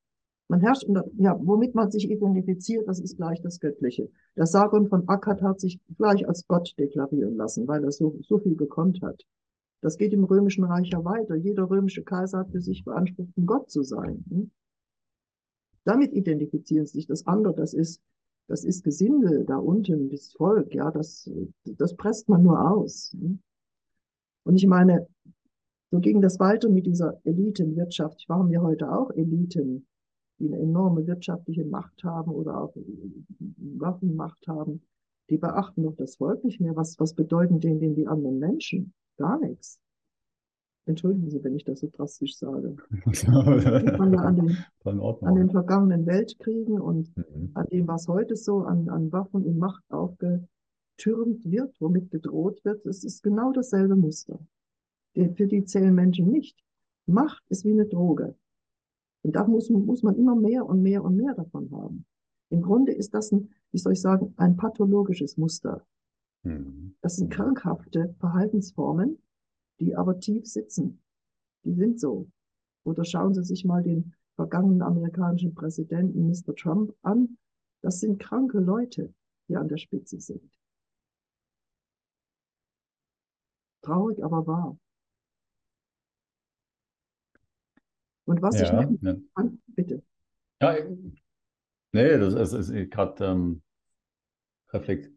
Man 0.50 0.62
herrscht, 0.62 0.88
ja, 1.18 1.40
womit 1.40 1.76
man 1.76 1.92
sich 1.92 2.10
identifiziert, 2.10 2.88
das 2.88 3.00
ist 3.00 3.18
gleich 3.18 3.40
das 3.42 3.60
Göttliche. 3.60 4.10
Der 4.36 4.48
Sargon 4.48 4.88
von 4.88 5.08
Akkad 5.08 5.44
hat 5.44 5.60
sich 5.60 5.80
gleich 5.96 6.28
als 6.28 6.48
Gott 6.48 6.74
deklarieren 6.80 7.38
lassen, 7.38 7.68
weil 7.68 7.84
er 7.84 7.92
so, 7.92 8.18
so 8.28 8.40
viel 8.40 8.56
gekonnt 8.56 9.00
hat. 9.04 9.24
Das 9.82 9.96
geht 9.98 10.12
im 10.12 10.24
Römischen 10.24 10.64
Reich 10.64 10.90
ja 10.90 11.06
weiter. 11.06 11.36
Jeder 11.36 11.70
römische 11.70 12.04
Kaiser 12.04 12.40
hat 12.40 12.50
für 12.50 12.62
sich 12.62 12.84
beansprucht, 12.84 13.38
ein 13.38 13.46
Gott 13.46 13.70
zu 13.70 13.84
sein. 13.84 14.26
Hm? 14.30 14.50
Damit 15.84 16.14
identifizieren 16.14 16.88
sie 16.88 16.98
sich. 16.98 17.08
Das 17.08 17.28
andere, 17.28 17.54
das 17.54 17.76
ist, 17.76 18.02
das 18.48 18.64
ist 18.64 18.84
Gesindel 18.84 19.46
da 19.46 19.58
unten, 19.58 20.10
das 20.10 20.34
Volk, 20.34 20.74
ja, 20.74 20.90
das, 20.90 21.30
das 21.64 21.96
presst 21.96 22.28
man 22.28 22.42
nur 22.42 22.72
aus. 22.72 23.12
Hm? 23.14 23.40
Und 24.46 24.56
ich 24.56 24.66
meine, 24.66 25.08
so 25.92 26.00
ging 26.00 26.22
das 26.22 26.40
weiter 26.40 26.70
mit 26.70 26.88
dieser 26.88 27.22
Elitenwirtschaft. 27.24 28.20
Ich 28.20 28.30
waren 28.30 28.50
wir 28.50 28.64
heute 28.64 28.92
auch 28.92 29.12
Eliten 29.12 29.86
die 30.40 30.48
eine 30.48 30.60
enorme 30.60 31.06
wirtschaftliche 31.06 31.66
Macht 31.66 32.04
haben 32.04 32.32
oder 32.32 32.62
auch 32.62 32.74
Waffenmacht 33.78 34.48
haben, 34.48 34.82
die 35.30 35.38
beachten 35.38 35.84
doch 35.84 35.96
das 35.96 36.16
Volk 36.16 36.44
nicht 36.44 36.60
mehr. 36.60 36.76
Was, 36.76 37.00
was 37.00 37.14
bedeuten 37.14 37.60
denen, 37.60 37.80
denen 37.80 37.96
die 37.96 38.08
anderen 38.08 38.40
Menschen? 38.40 38.94
Gar 39.18 39.40
nichts. 39.40 39.80
Entschuldigen 40.86 41.30
Sie, 41.30 41.44
wenn 41.44 41.56
ich 41.56 41.64
das 41.64 41.82
so 41.82 41.90
drastisch 41.92 42.36
sage. 42.38 42.76
Das 43.06 43.20
sieht 43.20 43.30
man 43.30 44.14
ja 44.14 44.22
an 44.22 44.36
den, 44.36 44.58
an 44.84 45.36
den 45.36 45.52
vergangenen 45.52 46.08
Weltkriegen 46.08 46.82
und 46.82 47.16
mhm. 47.16 47.52
an 47.54 47.68
dem, 47.68 47.88
was 47.88 48.08
heute 48.08 48.36
so 48.36 48.62
an, 48.62 48.90
an 48.90 49.12
Waffen 49.12 49.46
und 49.46 49.60
Macht 49.60 49.84
aufgetürmt 49.92 51.46
wird, 51.46 51.76
womit 51.80 52.10
gedroht 52.10 52.66
wird. 52.66 52.84
Es 52.88 53.04
ist 53.04 53.22
genau 53.22 53.52
dasselbe 53.52 53.96
Muster. 53.96 54.40
Für 55.14 55.48
die 55.48 55.64
zählen 55.66 55.94
Menschen 55.94 56.32
nicht. 56.32 56.58
Macht 57.06 57.44
ist 57.50 57.66
wie 57.66 57.72
eine 57.72 57.86
Droge. 57.86 58.36
Und 59.22 59.36
da 59.36 59.46
muss, 59.46 59.70
muss 59.70 60.04
man 60.04 60.16
immer 60.16 60.36
mehr 60.36 60.66
und 60.66 60.82
mehr 60.82 61.04
und 61.04 61.16
mehr 61.16 61.34
davon 61.34 61.70
haben. 61.72 62.06
Im 62.50 62.62
Grunde 62.62 62.94
ist 62.94 63.14
das 63.14 63.32
ein, 63.32 63.50
wie 63.72 63.78
soll 63.78 63.94
ich 63.94 64.02
sagen, 64.02 64.34
ein 64.38 64.58
pathologisches 64.58 65.38
Muster. 65.38 65.86
Mhm. 66.44 66.96
Das 67.02 67.18
sind 67.18 67.32
krankhafte 67.32 68.16
Verhaltensformen, 68.20 69.22
die 69.80 69.96
aber 69.96 70.20
tief 70.20 70.46
sitzen. 70.46 71.02
Die 71.64 71.74
sind 71.74 72.00
so. 72.00 72.30
Oder 72.86 73.04
schauen 73.04 73.34
Sie 73.34 73.44
sich 73.44 73.66
mal 73.66 73.84
den 73.84 74.14
vergangenen 74.36 74.82
amerikanischen 74.82 75.54
Präsidenten 75.54 76.28
Mr. 76.28 76.56
Trump 76.56 76.96
an. 77.02 77.38
Das 77.82 78.00
sind 78.00 78.20
kranke 78.20 78.60
Leute, 78.60 79.14
die 79.48 79.58
an 79.58 79.68
der 79.68 79.78
Spitze 79.78 80.20
sind. 80.20 80.50
Traurig, 83.82 84.24
aber 84.24 84.48
wahr. 84.48 84.78
Und 88.30 88.44
was 88.44 88.60
ja, 88.60 88.84
ich 88.88 89.02
ja. 89.02 89.16
An, 89.34 89.60
bitte. 89.66 90.04
Ja, 90.62 90.76
nee, 91.94 92.18
das 92.20 92.54
ist, 92.54 92.70
ist 92.70 92.92
gerade 92.92 93.26
ähm, 93.26 93.64
Reflexion 94.72 95.10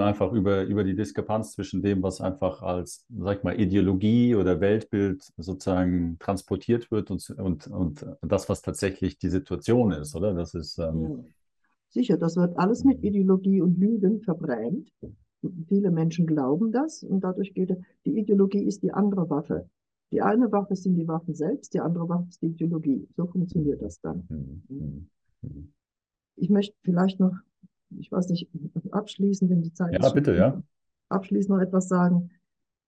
einfach 0.00 0.32
über, 0.32 0.62
über 0.62 0.84
die 0.84 0.96
Diskrepanz 0.96 1.52
zwischen 1.52 1.82
dem, 1.82 2.02
was 2.02 2.22
einfach 2.22 2.62
als, 2.62 3.04
sag 3.14 3.38
ich 3.38 3.44
mal, 3.44 3.60
Ideologie 3.60 4.34
oder 4.34 4.58
Weltbild 4.62 5.22
sozusagen 5.36 6.16
transportiert 6.18 6.90
wird 6.90 7.10
und, 7.10 7.28
und, 7.36 7.66
und 7.66 8.06
das, 8.22 8.48
was 8.48 8.62
tatsächlich 8.62 9.18
die 9.18 9.28
Situation 9.28 9.92
ist, 9.92 10.16
oder? 10.16 10.32
Das 10.32 10.54
ist. 10.54 10.78
Ähm, 10.78 11.26
Sicher, 11.90 12.16
das 12.16 12.36
wird 12.36 12.58
alles 12.58 12.84
mit 12.84 13.04
Ideologie 13.04 13.60
und 13.60 13.76
Lügen 13.78 14.22
verbrämt. 14.22 14.90
Viele 15.68 15.90
Menschen 15.90 16.26
glauben 16.26 16.72
das 16.72 17.02
und 17.02 17.20
dadurch 17.20 17.52
geht 17.52 17.76
die 18.06 18.18
Ideologie 18.18 18.64
ist 18.64 18.82
die 18.82 18.94
andere 18.94 19.28
Waffe. 19.28 19.68
Die 20.12 20.22
eine 20.22 20.50
Waffe 20.50 20.74
sind 20.74 20.96
die 20.96 21.06
Waffen 21.06 21.34
selbst, 21.34 21.72
die 21.72 21.80
andere 21.80 22.08
Waffe 22.08 22.26
ist 22.28 22.42
die 22.42 22.46
Ideologie. 22.46 23.06
So 23.16 23.26
funktioniert 23.26 23.80
das 23.80 24.00
dann. 24.00 24.24
Mhm. 24.28 25.08
Mhm. 25.42 25.72
Ich 26.36 26.50
möchte 26.50 26.74
vielleicht 26.82 27.20
noch, 27.20 27.34
ich 27.98 28.10
weiß 28.10 28.28
nicht, 28.30 28.48
abschließend, 28.90 29.50
wenn 29.50 29.62
die 29.62 29.72
Zeit 29.72 29.92
ja, 29.92 30.04
ist. 30.04 30.14
bitte, 30.14 30.34
ja. 30.34 30.62
Abschließend 31.08 31.56
noch 31.56 31.62
etwas 31.62 31.88
sagen. 31.88 32.30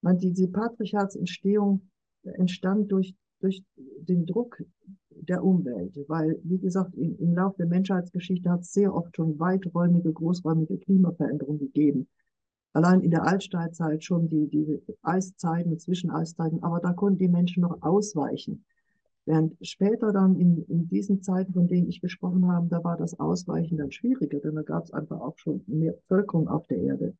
Man, 0.00 0.18
diese 0.18 0.48
Patriarchatsentstehung 0.48 1.82
entstand 2.24 2.90
durch, 2.90 3.14
durch 3.40 3.62
den 3.76 4.26
Druck 4.26 4.62
der 5.10 5.44
Umwelt, 5.44 5.96
weil, 6.08 6.40
wie 6.42 6.58
gesagt, 6.58 6.94
im, 6.96 7.16
im 7.18 7.34
Laufe 7.34 7.58
der 7.58 7.66
Menschheitsgeschichte 7.66 8.50
hat 8.50 8.62
es 8.62 8.72
sehr 8.72 8.92
oft 8.92 9.14
schon 9.14 9.38
weiträumige, 9.38 10.12
großräumige 10.12 10.78
Klimaveränderungen 10.78 11.60
gegeben 11.60 12.08
allein 12.72 13.00
in 13.00 13.10
der 13.10 13.24
Altsteinzeit 13.26 14.04
schon 14.04 14.28
die, 14.28 14.48
die 14.48 14.82
Eiszeiten, 15.02 15.78
Zwischeneiszeiten, 15.78 16.62
aber 16.62 16.80
da 16.80 16.92
konnten 16.92 17.18
die 17.18 17.28
Menschen 17.28 17.62
noch 17.62 17.82
ausweichen. 17.82 18.64
Während 19.24 19.54
später 19.64 20.12
dann 20.12 20.34
in, 20.36 20.64
in 20.64 20.88
diesen 20.88 21.22
Zeiten, 21.22 21.52
von 21.52 21.68
denen 21.68 21.88
ich 21.88 22.00
gesprochen 22.00 22.48
habe, 22.48 22.66
da 22.68 22.82
war 22.82 22.96
das 22.96 23.18
Ausweichen 23.20 23.78
dann 23.78 23.92
schwieriger, 23.92 24.40
denn 24.40 24.56
da 24.56 24.62
gab 24.62 24.84
es 24.84 24.92
einfach 24.92 25.20
auch 25.20 25.38
schon 25.38 25.62
mehr 25.66 25.92
Bevölkerung 25.92 26.48
auf 26.48 26.66
der 26.66 26.78
Erde. 26.78 27.14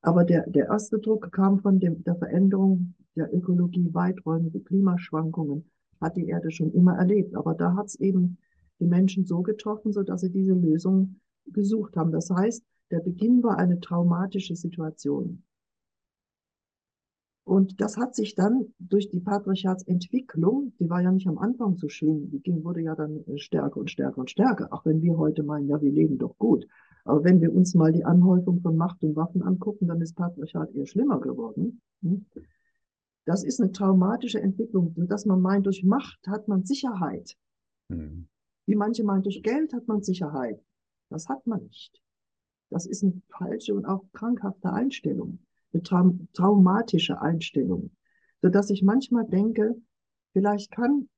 Aber 0.00 0.24
der, 0.24 0.48
der 0.48 0.66
erste 0.66 0.98
Druck 0.98 1.32
kam 1.32 1.58
von 1.58 1.80
dem, 1.80 2.04
der 2.04 2.14
Veränderung 2.14 2.94
der 3.16 3.34
Ökologie, 3.34 3.88
weiträumige 3.92 4.60
Klimaschwankungen, 4.60 5.64
hat 6.00 6.16
die 6.16 6.28
Erde 6.28 6.50
schon 6.50 6.72
immer 6.72 6.96
erlebt. 6.96 7.34
Aber 7.34 7.54
da 7.54 7.74
hat 7.74 7.86
es 7.86 7.96
eben 7.96 8.36
die 8.80 8.86
Menschen 8.86 9.24
so 9.24 9.42
getroffen, 9.42 9.92
so 9.92 10.02
dass 10.02 10.20
sie 10.20 10.30
diese 10.30 10.52
Lösung 10.52 11.20
gesucht 11.46 11.96
haben. 11.96 12.12
Das 12.12 12.30
heißt, 12.30 12.62
der 12.94 13.00
Beginn 13.00 13.42
war 13.42 13.58
eine 13.58 13.80
traumatische 13.80 14.54
Situation. 14.54 15.42
Und 17.42 17.80
das 17.80 17.96
hat 17.96 18.14
sich 18.14 18.36
dann 18.36 18.72
durch 18.78 19.10
die 19.10 19.18
Patriarchatsentwicklung, 19.18 20.72
die 20.78 20.88
war 20.88 21.02
ja 21.02 21.10
nicht 21.10 21.26
am 21.26 21.38
Anfang 21.38 21.76
so 21.76 21.88
schön, 21.88 22.30
die 22.30 22.38
ging, 22.38 22.62
wurde 22.62 22.82
ja 22.82 22.94
dann 22.94 23.24
stärker 23.36 23.80
und 23.80 23.90
stärker 23.90 24.18
und 24.18 24.30
stärker, 24.30 24.72
auch 24.72 24.86
wenn 24.86 25.02
wir 25.02 25.18
heute 25.18 25.42
meinen, 25.42 25.66
ja, 25.66 25.82
wir 25.82 25.90
leben 25.90 26.18
doch 26.18 26.38
gut. 26.38 26.66
Aber 27.04 27.24
wenn 27.24 27.40
wir 27.40 27.52
uns 27.52 27.74
mal 27.74 27.90
die 27.90 28.04
Anhäufung 28.04 28.60
von 28.60 28.76
Macht 28.76 29.02
und 29.02 29.16
Waffen 29.16 29.42
angucken, 29.42 29.88
dann 29.88 30.00
ist 30.00 30.14
Patriarchat 30.14 30.72
eher 30.72 30.86
schlimmer 30.86 31.20
geworden. 31.20 31.82
Hm? 32.02 32.26
Das 33.24 33.42
ist 33.42 33.60
eine 33.60 33.72
traumatische 33.72 34.40
Entwicklung, 34.40 34.94
dass 35.08 35.26
man 35.26 35.40
meint, 35.40 35.66
durch 35.66 35.82
Macht 35.82 36.20
hat 36.28 36.46
man 36.46 36.64
Sicherheit. 36.64 37.36
Mhm. 37.88 38.28
Wie 38.66 38.76
manche 38.76 39.02
meinen, 39.02 39.24
durch 39.24 39.42
Geld 39.42 39.72
hat 39.74 39.88
man 39.88 40.02
Sicherheit. 40.02 40.62
Das 41.10 41.28
hat 41.28 41.44
man 41.46 41.64
nicht. 41.64 42.03
Das 42.70 42.86
ist 42.86 43.02
eine 43.02 43.20
falsche 43.28 43.74
und 43.74 43.86
auch 43.86 44.04
krankhafte 44.12 44.72
Einstellung, 44.72 45.38
eine 45.72 45.82
traum 45.82 46.28
traumatische 46.32 47.20
Einstellung, 47.20 47.90
sodass 48.42 48.70
ich 48.70 48.82
manchmal 48.82 49.26
denke, 49.26 49.76
vielleicht 50.32 50.70
kann 50.70 51.08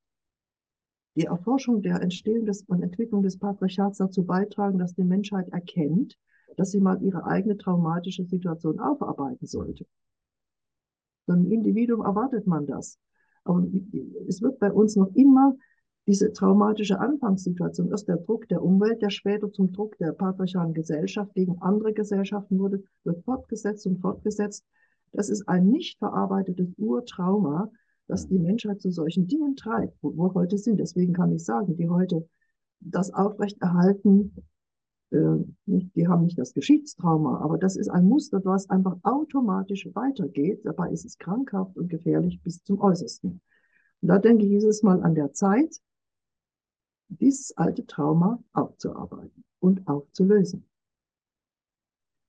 die 1.15 1.25
Erforschung 1.25 1.81
der 1.81 2.01
Entstehung 2.01 2.45
des, 2.45 2.61
und 2.63 2.83
Entwicklung 2.83 3.23
des 3.23 3.39
Patriarchats 3.39 3.97
dazu 3.97 4.23
beitragen, 4.23 4.77
dass 4.77 4.93
die 4.93 5.03
Menschheit 5.03 5.49
erkennt, 5.49 6.15
dass 6.57 6.71
sie 6.71 6.79
mal 6.79 7.01
ihre 7.01 7.25
eigene 7.25 7.57
traumatische 7.57 8.23
Situation 8.25 8.79
aufarbeiten 8.79 9.47
sollte. 9.47 9.85
So 11.25 11.33
ein 11.33 11.51
Individuum 11.51 12.01
erwartet 12.01 12.45
man 12.45 12.67
das. 12.67 12.99
Aber 13.43 13.65
es 14.27 14.41
wird 14.41 14.59
bei 14.59 14.71
uns 14.71 14.95
noch 14.95 15.13
immer 15.15 15.55
diese 16.07 16.31
traumatische 16.31 16.99
Anfangssituation, 16.99 17.91
erst 17.91 18.07
der 18.07 18.17
Druck 18.17 18.47
der 18.47 18.63
Umwelt, 18.63 19.01
der 19.01 19.09
später 19.09 19.51
zum 19.51 19.73
Druck 19.73 19.97
der 19.97 20.13
patriarchalen 20.13 20.73
Gesellschaft 20.73 21.33
gegen 21.33 21.61
andere 21.61 21.93
Gesellschaften 21.93 22.57
wurde, 22.59 22.81
wird 23.03 23.23
fortgesetzt 23.25 23.85
und 23.85 23.99
fortgesetzt. 23.99 24.65
Das 25.11 25.29
ist 25.29 25.47
ein 25.49 25.69
nicht 25.69 25.99
verarbeitetes 25.99 26.69
Urtrauma, 26.77 27.69
das 28.07 28.27
die 28.27 28.39
Menschheit 28.39 28.81
zu 28.81 28.89
solchen 28.89 29.27
Dingen 29.27 29.57
treibt, 29.57 29.97
wo 30.01 30.11
wir 30.13 30.33
heute 30.33 30.57
sind. 30.57 30.79
Deswegen 30.79 31.11
kann 31.11 31.33
ich 31.33 31.43
sagen, 31.43 31.75
die 31.75 31.89
heute 31.89 32.25
das 32.79 33.13
aufrechterhalten, 33.13 34.33
äh, 35.09 35.35
die 35.65 36.07
haben 36.07 36.23
nicht 36.23 36.39
das 36.39 36.53
Geschichtstrauma, 36.53 37.41
aber 37.41 37.57
das 37.57 37.75
ist 37.75 37.89
ein 37.89 38.05
Muster, 38.05 38.39
was 38.45 38.69
einfach 38.69 38.95
automatisch 39.03 39.89
weitergeht. 39.93 40.61
Dabei 40.63 40.89
ist 40.91 41.03
es 41.03 41.17
krankhaft 41.17 41.75
und 41.75 41.89
gefährlich 41.89 42.41
bis 42.41 42.63
zum 42.63 42.79
Äußersten. 42.79 43.41
Und 44.01 44.07
da 44.07 44.19
denke 44.19 44.45
ich, 44.45 44.53
ist 44.53 44.63
es 44.63 44.83
mal 44.83 45.03
an 45.03 45.15
der 45.15 45.33
Zeit, 45.33 45.81
dieses 47.09 47.55
alte 47.57 47.85
Trauma 47.85 48.43
aufzuarbeiten 48.53 49.43
und 49.59 49.87
aufzulösen. 49.87 50.65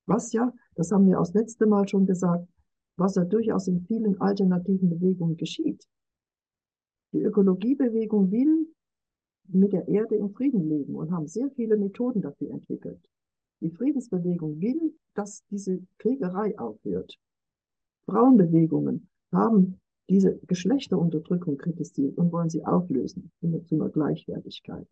Was 0.07 0.33
ja, 0.33 0.53
das 0.75 0.91
haben 0.91 1.07
wir 1.07 1.19
auch 1.21 1.25
das 1.25 1.35
letzte 1.35 1.67
Mal 1.67 1.87
schon 1.87 2.07
gesagt, 2.07 2.49
was 2.97 3.15
ja 3.15 3.25
durchaus 3.25 3.69
in 3.69 3.85
vielen 3.87 4.21
alternativen 4.21 4.89
Bewegungen 4.91 5.37
geschieht. 5.37 5.87
Die 7.13 7.23
Ökologiebewegung 7.23 8.31
will 8.31 8.67
mit 9.49 9.73
der 9.73 9.89
Erde 9.89 10.17
in 10.17 10.31
Frieden 10.31 10.69
leben 10.69 10.95
und 10.95 11.11
haben 11.11 11.27
sehr 11.27 11.51
viele 11.51 11.77
Methoden 11.77 12.21
dafür 12.21 12.51
entwickelt. 12.51 13.01
Die 13.61 13.71
Friedensbewegung 13.71 14.61
will, 14.61 14.95
dass 15.15 15.45
diese 15.51 15.81
Kriegerei 15.99 16.59
aufhört. 16.59 17.19
Frauenbewegungen 18.07 19.09
haben 19.33 19.81
diese 20.09 20.39
Geschlechterunterdrückung 20.47 21.59
kritisiert 21.59 22.17
und 22.17 22.33
wollen 22.33 22.49
sie 22.49 22.65
auflösen 22.65 23.31
zu 23.41 23.75
einer 23.75 23.91
Gleichwertigkeit. 23.91 24.87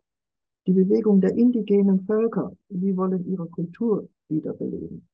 Die 0.66 0.72
Bewegung 0.72 1.20
der 1.20 1.36
indigenen 1.36 2.00
Völker, 2.00 2.56
die 2.68 2.96
wollen 2.96 3.24
ihre 3.24 3.48
Kultur 3.48 4.08
wiederbeleben. 4.28 5.08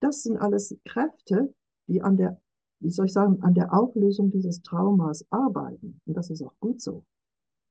Das 0.00 0.22
sind 0.22 0.36
alles 0.36 0.76
Kräfte, 0.84 1.54
die 1.88 2.02
an 2.02 2.16
der, 2.16 2.40
wie 2.80 2.90
soll 2.90 3.06
ich 3.06 3.12
sagen, 3.12 3.40
an 3.42 3.54
der 3.54 3.72
Auflösung 3.72 4.30
dieses 4.30 4.62
Traumas 4.62 5.24
arbeiten. 5.30 6.00
Und 6.04 6.16
das 6.16 6.30
ist 6.30 6.42
auch 6.42 6.54
gut 6.60 6.80
so. 6.80 7.04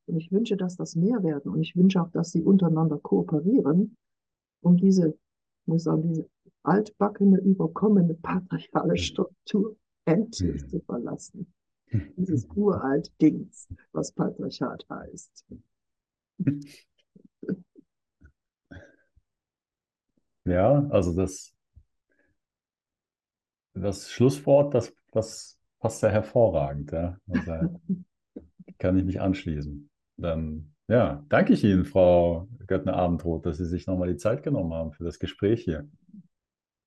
Und 0.08 0.18
ich 0.18 0.32
wünsche, 0.32 0.58
dass 0.58 0.76
das 0.76 0.96
mehr 0.96 1.24
werden. 1.24 1.52
Und 1.52 1.62
ich 1.62 1.76
wünsche 1.76 2.02
auch, 2.02 2.10
dass 2.10 2.32
sie 2.32 2.42
untereinander 2.42 2.98
kooperieren, 2.98 3.96
um 4.62 4.78
diese, 4.78 5.16
muss 5.68 5.82
ich 5.82 5.84
sagen, 5.84 6.02
diese 6.02 6.28
altbackene, 6.64 7.40
überkommene 7.40 8.16
patriarchale 8.16 8.98
Struktur 8.98 9.76
endlich 10.06 10.68
zu 10.68 10.80
verlassen. 10.80 11.54
Dieses 12.16 12.48
uralt 12.56 13.12
Dings, 13.22 13.68
was 13.92 14.12
Patriarchat 14.12 14.86
heißt. 14.90 15.46
Ja, 20.44 20.88
also 20.90 21.16
das, 21.16 21.54
das 23.76 24.10
Schlusswort, 24.10 24.74
das, 24.74 24.92
das 25.12 25.60
passt 25.80 26.02
ja 26.02 26.10
hervorragend. 26.10 26.92
Ja. 26.92 27.18
Also, 27.30 27.80
kann 28.80 28.98
ich 28.98 29.06
mich 29.06 29.22
anschließen. 29.22 29.90
Dann 30.18 30.74
ja, 30.88 31.24
danke 31.30 31.54
ich 31.54 31.64
Ihnen, 31.64 31.86
Frau 31.86 32.48
Göttner-Abendroth, 32.68 33.46
dass 33.46 33.58
Sie 33.58 33.66
sich 33.66 33.88
nochmal 33.88 34.10
die 34.10 34.18
Zeit 34.18 34.44
genommen 34.44 34.74
haben 34.74 34.92
für 34.92 35.04
das 35.04 35.20
Gespräch 35.20 35.64
hier 35.64 35.88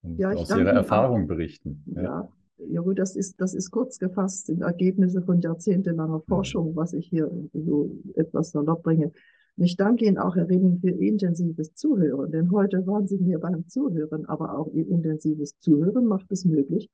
und 0.03 0.19
Ja, 0.19 0.31
aus 0.31 0.51
Ihrer 0.51 0.61
Ihnen 0.61 0.77
Erfahrung 0.77 1.27
berichten. 1.27 1.83
Ja. 1.95 2.03
Ja, 2.03 2.29
ja 2.59 2.81
gut, 2.81 2.99
das 2.99 3.17
ist, 3.17 3.41
das 3.41 3.55
ist 3.55 3.71
kurz 3.71 3.99
gefasst, 3.99 4.47
sind 4.47 4.63
Ergebnisse 4.63 5.23
von 5.23 5.41
jahrzehntelanger. 5.41 6.23
Forschung, 6.29 6.75
was 6.77 6.93
ich 6.93 7.07
hier 7.09 7.31
so 7.53 7.91
etwas 8.15 8.51
salopp 8.51 8.83
bringe. 8.83 9.13
Und 9.57 9.65
ich 9.65 9.77
danke 9.77 10.05
Ihnen 10.05 10.19
auch, 10.19 10.35
Herr 10.37 10.49
Reding, 10.49 10.81
für 10.81 10.91
Ihr 10.91 11.09
intensives 11.09 11.75
Zuhören, 11.75 12.31
denn 12.33 12.51
heute 12.51 12.87
waren 12.87 13.07
Sie 13.07 13.19
mir 13.19 13.39
beim 13.39 13.69
Zuhören, 13.69 14.25
aber 14.27 14.59
auch 14.59 14.73
Ihr 14.73 14.89
intensives 14.89 15.59
Zuhören 15.61 16.07
macht 16.07 16.31
es 16.33 16.45
möglich. 16.45 16.91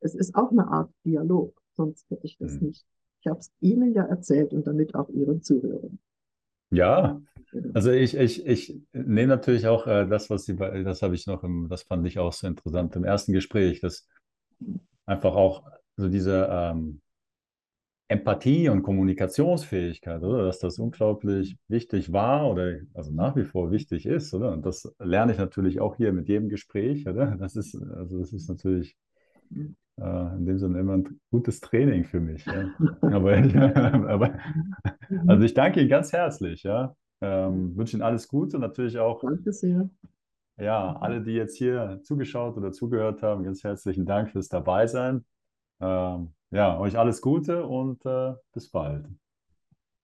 Es 0.00 0.14
ist 0.14 0.34
auch 0.34 0.50
eine 0.50 0.66
Art 0.68 0.90
Dialog, 1.04 1.58
sonst 1.76 2.08
hätte 2.10 2.26
ich 2.26 2.36
das 2.38 2.60
Mhm. 2.60 2.68
nicht. 2.68 2.86
Ich 3.20 3.26
habe 3.26 3.40
es 3.40 3.50
Ihnen 3.60 3.94
ja 3.94 4.04
erzählt 4.04 4.52
und 4.52 4.66
damit 4.66 4.94
auch 4.94 5.08
Ihren 5.08 5.40
Zuhörern. 5.40 5.98
Ja, 6.70 7.22
also 7.72 7.90
ich, 7.90 8.16
ich, 8.16 8.44
ich 8.46 8.76
nehme 8.92 9.28
natürlich 9.28 9.66
auch 9.66 9.86
äh, 9.86 10.06
das, 10.06 10.28
was 10.28 10.44
Sie, 10.44 10.54
bei- 10.54 10.82
das 10.82 11.02
habe 11.02 11.14
ich 11.14 11.26
noch 11.26 11.42
im, 11.44 11.68
das 11.70 11.84
fand 11.84 12.06
ich 12.06 12.18
auch 12.18 12.32
so 12.32 12.46
interessant 12.46 12.96
im 12.96 13.04
ersten 13.04 13.32
Gespräch, 13.32 13.80
dass 13.80 14.06
einfach 15.06 15.34
auch 15.34 15.64
so 15.96 16.08
diese 16.08 16.48
ähm, 16.50 17.00
Empathie 18.08 18.68
und 18.68 18.82
Kommunikationsfähigkeit, 18.82 20.22
oder? 20.22 20.44
Dass 20.44 20.58
das 20.58 20.78
unglaublich 20.78 21.56
wichtig 21.68 22.12
war 22.12 22.50
oder 22.50 22.80
also 22.92 23.12
nach 23.12 23.34
wie 23.36 23.44
vor 23.44 23.70
wichtig 23.70 24.06
ist, 24.06 24.34
oder? 24.34 24.52
Und 24.52 24.66
das 24.66 24.94
lerne 24.98 25.32
ich 25.32 25.38
natürlich 25.38 25.80
auch 25.80 25.96
hier 25.96 26.12
mit 26.12 26.28
jedem 26.28 26.48
Gespräch, 26.48 27.06
oder? 27.08 27.36
Das 27.38 27.56
ist, 27.56 27.74
also 27.74 28.18
das 28.18 28.32
ist 28.32 28.48
natürlich 28.48 28.96
äh, 29.96 30.36
in 30.36 30.46
dem 30.46 30.58
Sinne 30.58 30.80
immer 30.80 30.94
ein 30.94 31.20
gutes 31.30 31.60
Training 31.60 32.04
für 32.04 32.20
mich, 32.20 32.44
ja. 32.44 32.70
Aber, 33.00 33.36
aber 34.08 34.38
also 35.26 35.44
ich 35.44 35.54
danke 35.54 35.80
Ihnen 35.80 35.88
ganz 35.88 36.12
herzlich, 36.12 36.62
ja. 36.62 36.94
Ähm, 37.20 37.74
wünsche 37.76 37.96
Ihnen 37.96 38.02
alles 38.02 38.28
Gute 38.28 38.58
und 38.58 38.62
natürlich 38.62 38.98
auch, 38.98 39.22
Danke 39.22 39.52
sehr. 39.52 39.88
Ja, 40.56 40.96
alle, 40.96 41.22
die 41.22 41.32
jetzt 41.32 41.56
hier 41.56 42.00
zugeschaut 42.02 42.56
oder 42.56 42.72
zugehört 42.72 43.22
haben, 43.22 43.44
ganz 43.44 43.64
herzlichen 43.64 44.06
Dank 44.06 44.30
fürs 44.30 44.48
Dabeisein. 44.48 45.24
Ähm, 45.80 46.34
ja, 46.50 46.78
euch 46.78 46.98
alles 46.98 47.20
Gute 47.20 47.66
und 47.66 48.04
äh, 48.06 48.34
bis 48.52 48.70
bald. 48.70 49.06